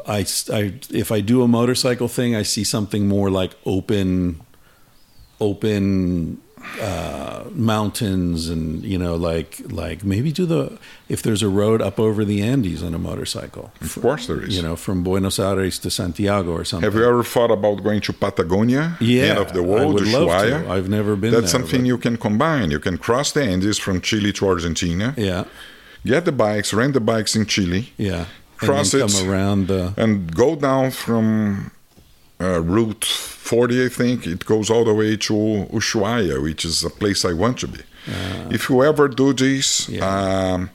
[0.07, 4.41] I, I if I do a motorcycle thing, I see something more like open,
[5.41, 6.39] open
[6.80, 10.78] uh, mountains, and you know, like like maybe do the
[11.09, 13.72] if there's a road up over the Andes on a motorcycle.
[13.80, 14.56] Of course there is.
[14.56, 16.84] You know, from Buenos Aires to Santiago or something.
[16.90, 19.90] Have you ever thought about going to Patagonia, Yeah, end of the world.
[19.90, 20.70] I would love to.
[20.70, 22.70] I've never been That's there, something you can combine.
[22.70, 25.44] You can cross the Andes from Chile to Argentina, Yeah,
[26.05, 28.26] get the bikes, rent the bikes in Chile, yeah.
[28.56, 29.12] Cross and it.
[29.12, 31.70] come around the and go down from
[32.43, 34.27] uh, Route 40, I think.
[34.27, 35.32] It goes all the way to
[35.73, 37.81] Ushuaia, which is a place I want to be.
[38.51, 39.93] if you ever do this, Ah.
[39.93, 40.52] Yeah.
[40.55, 40.70] um,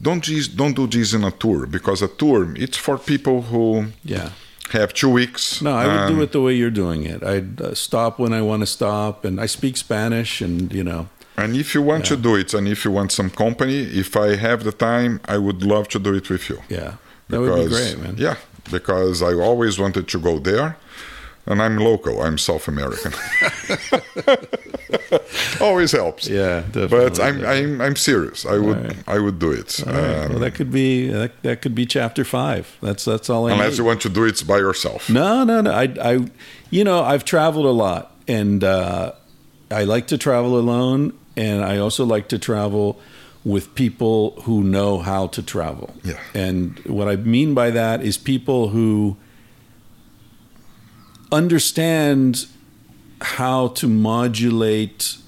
[0.00, 3.86] don't this, don't do this in a tour because a tour it's for people who
[4.04, 4.28] yeah.
[4.72, 5.60] have two weeks.
[5.62, 7.22] No, I would um, do it the way you're doing it.
[7.22, 11.08] I'd uh, stop when I want to stop, and I speak Spanish, and you know,
[11.38, 14.36] And if you want to do it, and if you want some company, if I
[14.36, 16.58] have the time, I would love to do it with you.
[16.68, 16.92] yeah,
[17.28, 18.14] that would be great, man.
[18.18, 18.36] Yeah,
[18.70, 20.76] because I always wanted to go there,
[21.46, 22.22] and I'm local.
[22.22, 23.12] I'm South American.
[25.60, 26.28] always helps.
[26.28, 27.50] Yeah, But I'm yeah.
[27.50, 28.46] I'm I'm serious.
[28.46, 28.96] I would right.
[29.08, 29.80] I would do it.
[29.86, 29.94] Right.
[29.94, 32.76] Um, well, that could be that, that could be chapter five.
[32.80, 33.78] That's that's all I unless need.
[33.78, 35.08] you want to do it by yourself.
[35.10, 35.70] No, no, no.
[35.70, 36.26] I, I,
[36.70, 39.12] you know, I've traveled a lot, and uh,
[39.70, 43.00] I like to travel alone, and I also like to travel
[43.46, 45.94] with people who know how to travel.
[46.02, 46.18] Yeah.
[46.34, 49.16] And what I mean by that is people who
[51.30, 52.48] understand
[53.20, 55.18] how to modulate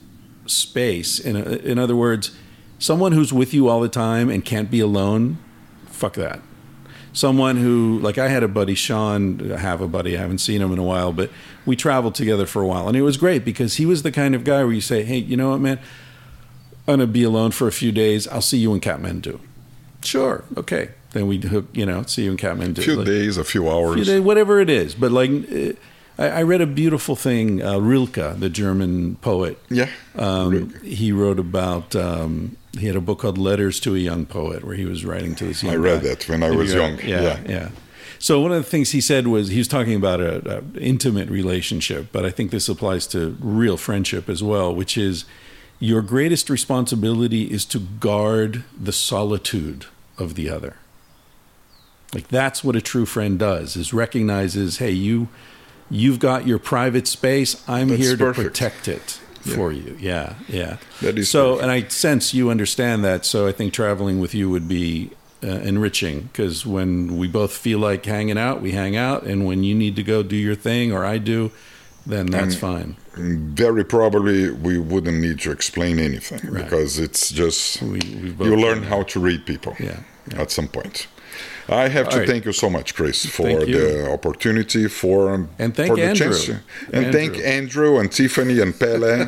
[0.46, 1.20] space.
[1.20, 2.36] In, in other words,
[2.80, 5.38] someone who's with you all the time and can't be alone,
[5.86, 6.40] fuck that
[7.14, 10.60] someone who like I had a buddy Sean I have a buddy I haven't seen
[10.60, 11.30] him in a while but
[11.66, 14.34] we traveled together for a while and it was great because he was the kind
[14.34, 15.80] of guy where you say hey you know what man
[16.88, 19.38] I'm gonna be alone for a few days I'll see you in Kathmandu
[20.02, 23.36] sure okay then we hook you know see you in Kathmandu A few Like, days,
[23.36, 23.94] a few hours.
[23.96, 25.72] few days, whatever it is but like uh,
[26.20, 29.88] I, I read a beautiful thing uh, Rilke the German poet yeah.
[30.16, 34.62] um, he wrote about um, he had a book called Letters to a Young Poet
[34.64, 36.08] where he was writing to this young I read guy.
[36.10, 36.98] that when I was you young.
[37.00, 37.40] Yeah, Yeah.
[37.48, 37.68] yeah.
[38.20, 41.28] So one of the things he said was he was talking about a, a intimate
[41.30, 45.24] relationship, but I think this applies to real friendship as well, which is
[45.80, 49.86] your greatest responsibility is to guard the solitude
[50.16, 50.76] of the other.
[52.14, 55.28] Like that's what a true friend does is recognizes, hey, you
[55.90, 57.62] you've got your private space.
[57.68, 58.48] I'm That's here to perfect.
[58.48, 59.20] protect it
[59.54, 59.96] for you.
[60.00, 60.78] Yeah, yeah.
[61.00, 61.62] That is so, perfect.
[61.62, 63.24] and I sense you understand that.
[63.24, 65.10] So I think traveling with you would be
[65.42, 69.62] uh, enriching because when we both feel like hanging out, we hang out, and when
[69.62, 71.52] you need to go do your thing or I do,
[72.08, 72.96] then that's fine.
[73.14, 76.64] Very probably we wouldn't need to explain anything Right.
[76.64, 77.88] because it's just We-
[78.22, 80.00] we've you learn how to read people Yeah,
[80.32, 80.42] yeah.
[80.42, 81.06] at some point.
[81.68, 82.28] I have to All right.
[82.32, 85.18] thank you so much, Chris, for the opportunity for
[85.58, 86.30] And thank for the Andrew.
[86.32, 86.48] chance.
[86.48, 87.12] And Andrew.
[87.12, 89.26] thank Andrew and Tiffany and Pele.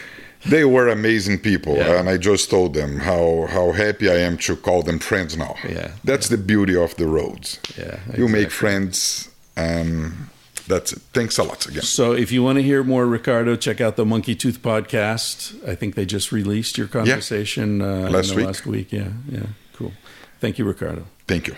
[0.54, 1.98] they were amazing people, Yeah.
[1.98, 5.54] and I just told them how how happy I am to call them friends now.
[5.76, 7.58] Yeah, that's the beauty of the roads.
[7.78, 8.58] Yeah, you make exactly.
[8.62, 9.28] friends.
[9.56, 10.28] Um,
[10.68, 11.00] that's it.
[11.12, 11.82] Thanks a lot again.
[11.82, 15.68] So if you want to hear more Ricardo, check out the Monkey Tooth podcast.
[15.68, 18.46] I think they just released your conversation uh, Last in week.
[18.46, 19.92] Last week, yeah, yeah, cool.
[20.40, 21.06] Thank you, Ricardo.
[21.26, 21.56] Thank you.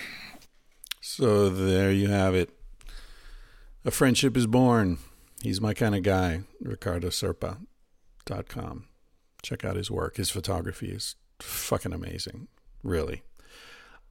[1.00, 2.50] So there you have it.
[3.84, 4.98] A friendship is born.
[5.42, 6.42] He's my kind of guy.
[6.64, 8.84] RicardoSerpa.com.
[9.42, 10.16] Check out his work.
[10.16, 12.48] His photography is fucking amazing.
[12.82, 13.22] Really.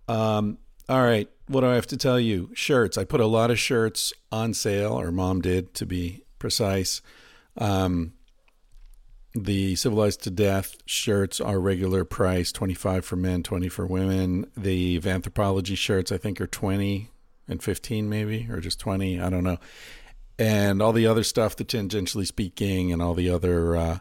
[0.08, 1.30] Um, all right.
[1.50, 2.52] What do I have to tell you?
[2.54, 2.96] Shirts.
[2.96, 7.02] I put a lot of shirts on sale, or mom did to be precise.
[7.58, 8.14] Um,
[9.34, 15.00] the civilized to death shirts are regular price 25 for men 20 for women the
[15.06, 17.10] anthropology shirts i think are 20
[17.48, 19.60] and 15 maybe or just 20 i don't know
[20.40, 23.98] and all the other stuff the tangentially speaking and all the other uh,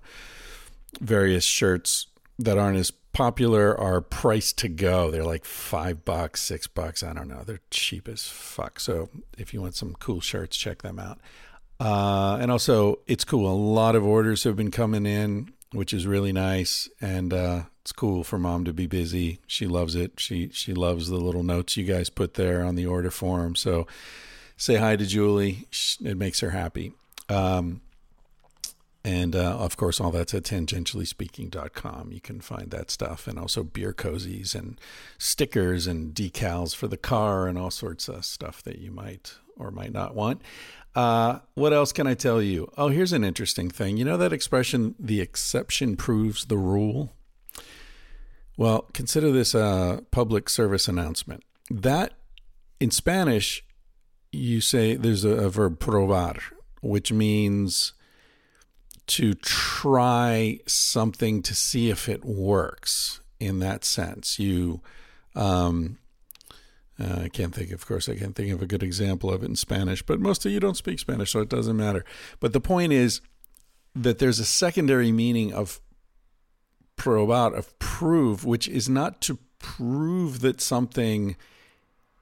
[0.98, 2.06] various shirts
[2.38, 5.10] that aren't as popular are priced to go.
[5.10, 7.02] They're like five bucks, six bucks.
[7.02, 7.42] I don't know.
[7.44, 8.78] They're cheap as fuck.
[8.78, 11.18] So if you want some cool shirts, check them out.
[11.80, 13.50] Uh, and also, it's cool.
[13.50, 16.88] A lot of orders have been coming in, which is really nice.
[17.00, 19.40] And uh, it's cool for mom to be busy.
[19.48, 20.20] She loves it.
[20.20, 23.56] She she loves the little notes you guys put there on the order form.
[23.56, 23.88] So
[24.56, 25.66] say hi to Julie.
[26.04, 26.92] It makes her happy.
[27.28, 27.80] Um,
[29.04, 32.12] and uh, of course, all that's at tangentiallyspeaking.com.
[32.12, 34.80] You can find that stuff and also beer cozies and
[35.18, 39.70] stickers and decals for the car and all sorts of stuff that you might or
[39.70, 40.42] might not want.
[40.94, 42.70] Uh, what else can I tell you?
[42.76, 43.96] Oh, here's an interesting thing.
[43.96, 47.12] You know that expression, the exception proves the rule?
[48.56, 51.44] Well, consider this a public service announcement.
[51.70, 52.14] That
[52.80, 53.64] in Spanish,
[54.32, 56.40] you say there's a, a verb probar,
[56.80, 57.92] which means
[59.08, 64.38] to try something to see if it works in that sense.
[64.38, 64.80] You,
[65.34, 65.98] um,
[67.00, 69.46] uh, I can't think, of course, I can't think of a good example of it
[69.46, 72.04] in Spanish, but most of you don't speak Spanish, so it doesn't matter.
[72.40, 73.20] But the point is
[73.94, 75.80] that there's a secondary meaning of
[76.96, 81.36] probar, of prove, which is not to prove that something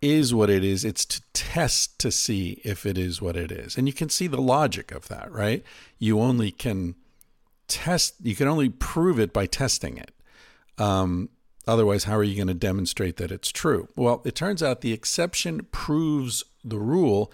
[0.06, 0.84] is what it is.
[0.84, 3.76] It's to test to see if it is what it is.
[3.76, 5.64] And you can see the logic of that, right?
[5.98, 6.94] You only can
[7.68, 10.12] test, you can only prove it by testing it.
[10.78, 11.30] Um,
[11.66, 13.88] otherwise, how are you going to demonstrate that it's true?
[13.96, 17.32] Well, it turns out the exception proves the rule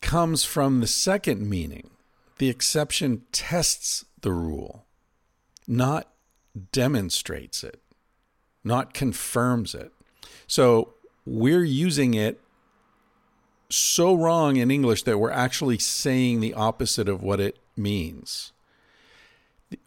[0.00, 1.90] comes from the second meaning.
[2.38, 4.84] The exception tests the rule,
[5.66, 6.08] not
[6.72, 7.80] demonstrates it,
[8.62, 9.92] not confirms it.
[10.46, 10.94] So
[11.26, 12.40] we're using it
[13.68, 18.52] so wrong in English that we're actually saying the opposite of what it means.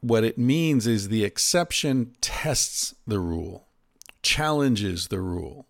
[0.01, 3.67] What it means is the exception tests the rule,
[4.21, 5.65] challenges the rule,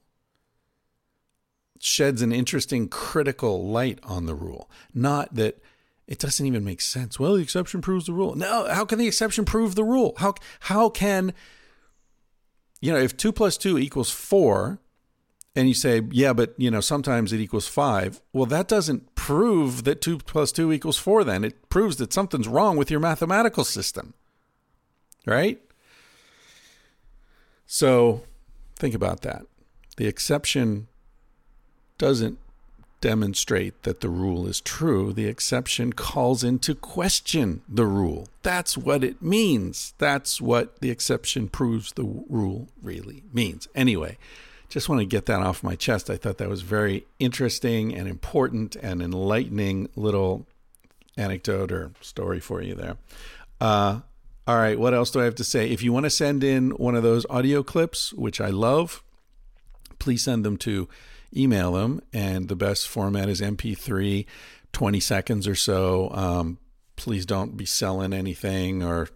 [1.80, 5.62] sheds an interesting critical light on the rule, not that
[6.08, 7.20] it doesn't even make sense.
[7.20, 8.34] Well, the exception proves the rule.
[8.34, 10.16] No, how can the exception prove the rule?
[10.18, 11.34] How how can
[12.82, 14.80] you know if two plus two equals four,
[15.56, 18.22] and you say, yeah, but you know, sometimes it equals five.
[18.34, 21.44] Well, that doesn't prove that two plus two equals four, then.
[21.44, 24.14] It proves that something's wrong with your mathematical system.
[25.26, 25.60] Right?
[27.66, 28.24] So
[28.76, 29.44] think about that.
[29.98, 30.88] The exception
[31.98, 32.40] doesn't
[33.02, 35.14] demonstrate that the rule is true.
[35.14, 38.28] The exception calls into question the rule.
[38.44, 39.94] That's what it means.
[39.98, 43.68] That's what the exception proves the rule really means.
[43.76, 44.18] Anyway,
[44.70, 46.10] just want to get that off my chest.
[46.10, 50.46] I thought that was very interesting and important and enlightening little
[51.18, 52.98] anecdote or story for you there.
[53.60, 54.02] Uh,
[54.48, 55.70] all right, what else do I have to say?
[55.70, 59.04] If you want to send in one of those audio clips, which I love,
[60.00, 60.88] please send them to
[61.36, 62.02] email them.
[62.14, 64.26] And the best format is MP3,
[64.72, 66.10] 20 seconds or so.
[66.12, 66.58] Um,
[66.96, 69.10] please don't be selling anything or,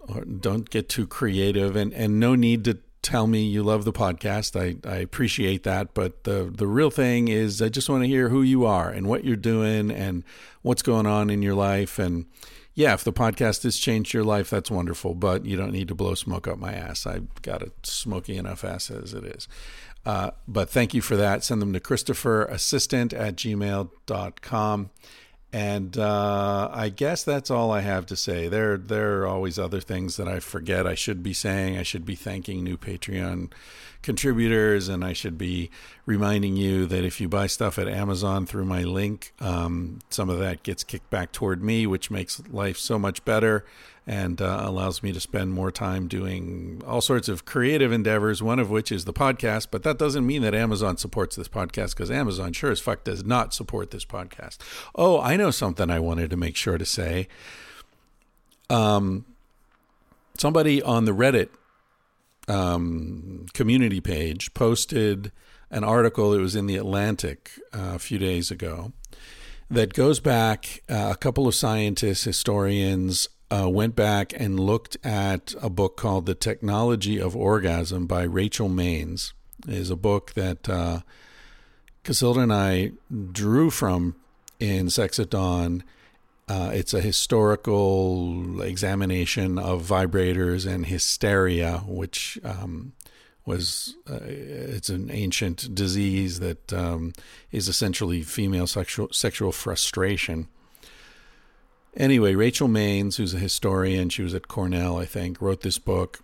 [0.00, 3.92] or don't get too creative and, and no need to tell me you love the
[3.92, 4.58] podcast.
[4.58, 5.94] I, I appreciate that.
[5.94, 9.06] But the, the real thing is, I just want to hear who you are and
[9.06, 10.24] what you're doing and
[10.62, 11.98] what's going on in your life.
[11.98, 12.26] And
[12.74, 15.14] yeah, if the podcast has changed your life, that's wonderful.
[15.14, 17.06] But you don't need to blow smoke up my ass.
[17.06, 19.48] I've got a smoky enough ass as it is.
[20.06, 21.44] Uh, but thank you for that.
[21.44, 24.90] Send them to Christopher Assistant at gmail.com.
[25.50, 28.48] And uh, I guess that's all I have to say.
[28.48, 30.86] There, there are always other things that I forget.
[30.86, 31.78] I should be saying.
[31.78, 33.50] I should be thanking new Patreon
[34.02, 35.70] contributors, and I should be
[36.04, 40.38] reminding you that if you buy stuff at Amazon through my link, um, some of
[40.38, 43.64] that gets kicked back toward me, which makes life so much better
[44.08, 48.58] and uh, allows me to spend more time doing all sorts of creative endeavors, one
[48.58, 49.66] of which is the podcast.
[49.70, 53.22] But that doesn't mean that Amazon supports this podcast because Amazon sure as fuck does
[53.22, 54.56] not support this podcast.
[54.94, 57.28] Oh, I know something I wanted to make sure to say.
[58.70, 59.26] Um,
[60.38, 61.50] somebody on the Reddit
[62.48, 65.32] um, community page posted
[65.70, 66.30] an article.
[66.30, 68.94] that was in the Atlantic uh, a few days ago
[69.70, 75.54] that goes back uh, a couple of scientists, historians, uh, went back and looked at
[75.60, 79.32] a book called The Technology of Orgasm by Rachel Maines.
[79.66, 81.00] It is a book that uh,
[82.04, 82.92] Casilda and I
[83.32, 84.16] drew from
[84.60, 85.82] in Sex at Dawn.
[86.48, 92.92] Uh, it's a historical examination of vibrators and hysteria, which um,
[93.44, 97.12] was uh, it's an ancient disease that um,
[97.50, 100.48] is essentially female sexual sexual frustration
[101.98, 106.20] Anyway, Rachel Maines, who's a historian, she was at Cornell, I think, wrote this book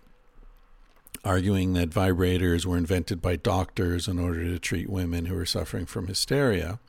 [1.25, 5.85] arguing that vibrators were invented by doctors in order to treat women who were suffering
[5.85, 6.79] from hysteria.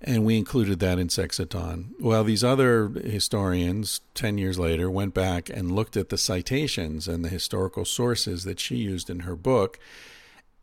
[0.00, 1.94] And we included that in Sex at Dawn.
[2.00, 7.24] Well, these other historians, 10 years later, went back and looked at the citations and
[7.24, 9.78] the historical sources that she used in her book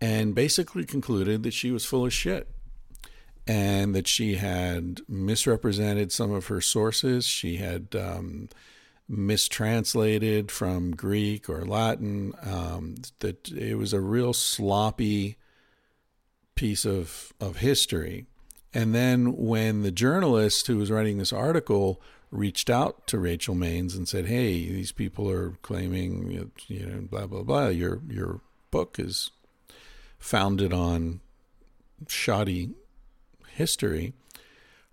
[0.01, 2.49] and basically concluded that she was full of shit
[3.49, 7.25] and that she had misrepresented some of her sources.
[7.25, 8.47] She had um,
[9.07, 12.33] mistranslated from Greek or Latin.
[12.43, 15.35] Um, that it was a real sloppy
[16.53, 18.27] piece of of history.
[18.71, 21.99] And then when the journalist who was writing this article
[22.29, 27.25] reached out to Rachel Maines and said, "Hey, these people are claiming, you know, blah
[27.25, 27.69] blah blah.
[27.69, 29.31] Your your book is
[30.19, 31.21] founded on
[32.07, 32.75] shoddy
[33.59, 34.13] history."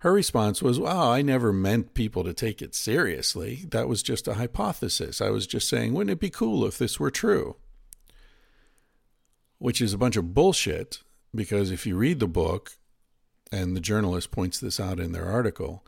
[0.01, 3.65] Her response was, "Wow, I never meant people to take it seriously.
[3.71, 5.19] That was just a hypothesis.
[5.19, 7.55] I was just saying, wouldn't it be cool if this were true?"
[9.57, 11.01] Which is a bunch of bullshit
[11.33, 12.77] because if you read the book,
[13.51, 15.85] and the journalist points this out in their article,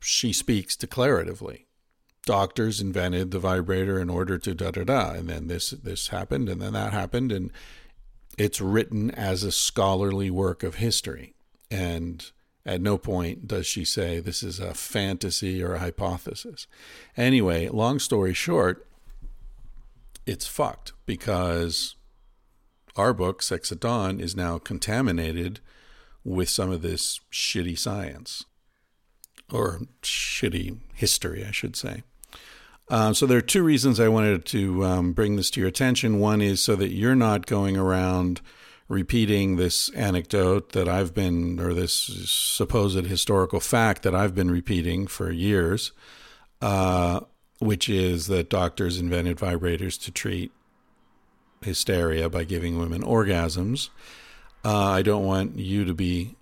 [0.00, 1.66] she speaks declaratively.
[2.26, 6.48] Doctors invented the vibrator in order to da da da, and then this this happened,
[6.48, 7.50] and then that happened, and
[8.38, 11.34] it's written as a scholarly work of history.
[11.70, 12.24] And
[12.66, 16.66] at no point does she say this is a fantasy or a hypothesis.
[17.16, 18.86] Anyway, long story short,
[20.26, 21.96] it's fucked because
[22.96, 25.60] our book, Sex at Dawn, is now contaminated
[26.24, 28.44] with some of this shitty science
[29.50, 32.02] or shitty history, I should say.
[32.88, 36.18] Uh, so there are two reasons I wanted to um, bring this to your attention.
[36.18, 38.40] One is so that you're not going around
[38.90, 41.92] repeating this anecdote that I've been, or this
[42.26, 45.92] supposed historical fact that I've been repeating for years,
[46.60, 47.20] uh,
[47.60, 50.50] which is that doctors invented vibrators to treat
[51.62, 53.90] hysteria by giving women orgasms.
[54.64, 56.34] Uh, I don't want you to be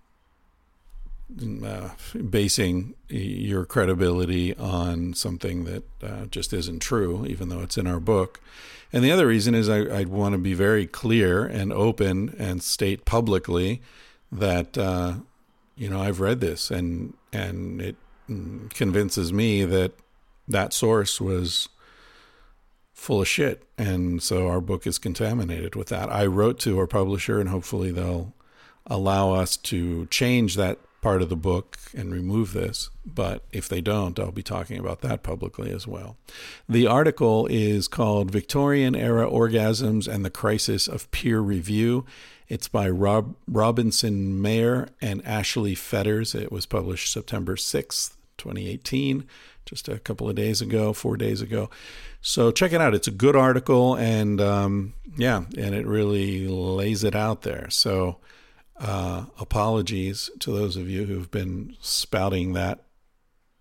[1.62, 1.90] uh,
[2.30, 8.00] basing your credibility on something that uh, just isn't true, even though it's in our
[8.00, 8.40] book.
[8.92, 12.62] And the other reason is I, I want to be very clear and open and
[12.62, 13.82] state publicly
[14.32, 15.14] that uh,
[15.76, 17.96] you know I've read this and and it
[18.70, 19.92] convinces me that
[20.46, 21.68] that source was
[22.98, 23.62] full of shit.
[23.78, 26.12] And so our book is contaminated with that.
[26.12, 28.34] I wrote to our publisher, and hopefully they'll
[28.86, 32.90] allow us to change that part of the book and remove this.
[33.06, 36.16] But if they don't, I'll be talking about that publicly as well.
[36.68, 42.04] The article is called Victorian Era Orgasms and the Crisis of Peer Review.
[42.48, 46.34] It's by Rob Robinson Meyer and Ashley Fetters.
[46.34, 49.26] It was published September 6th, 2018,
[49.66, 51.68] just a couple of days ago, four days ago.
[52.22, 52.94] So check it out.
[52.94, 57.68] It's a good article, and um, yeah, and it really lays it out there.
[57.70, 58.16] So
[58.80, 62.84] uh, apologies to those of you who've been spouting that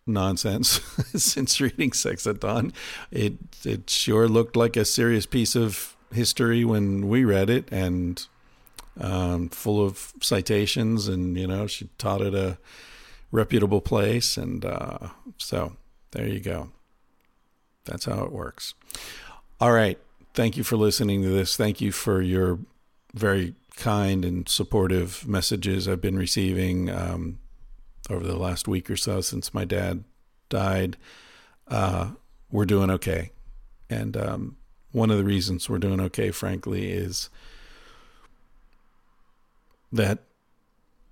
[0.05, 0.69] nonsense
[1.15, 2.73] since reading Sex at Dawn.
[3.11, 3.33] It
[3.65, 8.25] it sure looked like a serious piece of history when we read it, and
[8.99, 12.57] um, full of citations, and you know she taught at a
[13.31, 15.75] reputable place, and uh, so
[16.11, 16.69] there you go.
[17.85, 18.73] That's how it works.
[19.59, 19.97] All right.
[20.33, 21.57] Thank you for listening to this.
[21.57, 22.59] Thank you for your
[23.13, 27.39] very kind and supportive messages I've been receiving um,
[28.09, 30.03] over the last week or so since my dad
[30.49, 30.97] died.
[31.67, 32.11] Uh,
[32.51, 33.31] we're doing okay.
[33.89, 34.57] And um,
[34.91, 37.29] one of the reasons we're doing okay, frankly, is
[39.91, 40.19] that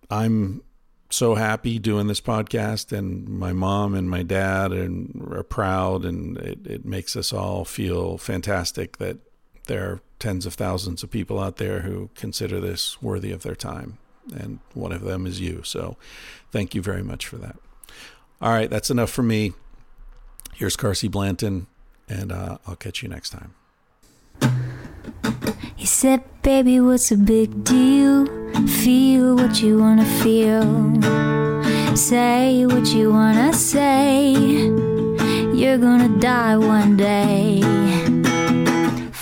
[0.10, 0.62] I'm
[1.10, 6.38] so happy doing this podcast and my mom and my dad and are proud and
[6.38, 9.18] it, it makes us all feel fantastic that
[9.66, 13.56] there are tens of thousands of people out there who consider this worthy of their
[13.56, 13.98] time
[14.34, 15.98] and one of them is you so
[16.52, 17.58] thank you very much for that
[18.42, 19.54] all right that's enough for me
[20.54, 21.68] here's Carsie Blanton
[22.08, 23.54] and uh, I'll catch you next time
[25.76, 28.26] he said, Baby, what's a big deal?
[28.68, 30.64] Feel what you wanna feel.
[31.96, 34.32] Say what you wanna say.
[35.54, 37.62] You're gonna die one day.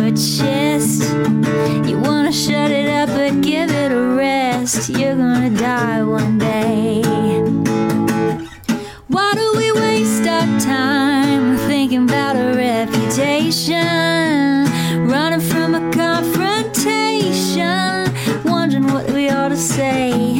[0.00, 1.02] your chest.
[1.86, 4.88] You wanna shut it up, but give it a rest.
[4.88, 7.02] You're gonna die one day.
[9.08, 13.76] Why do we waste our time thinking about a reputation?
[15.06, 18.10] Running from a confrontation,
[18.44, 20.39] wondering what we ought to say.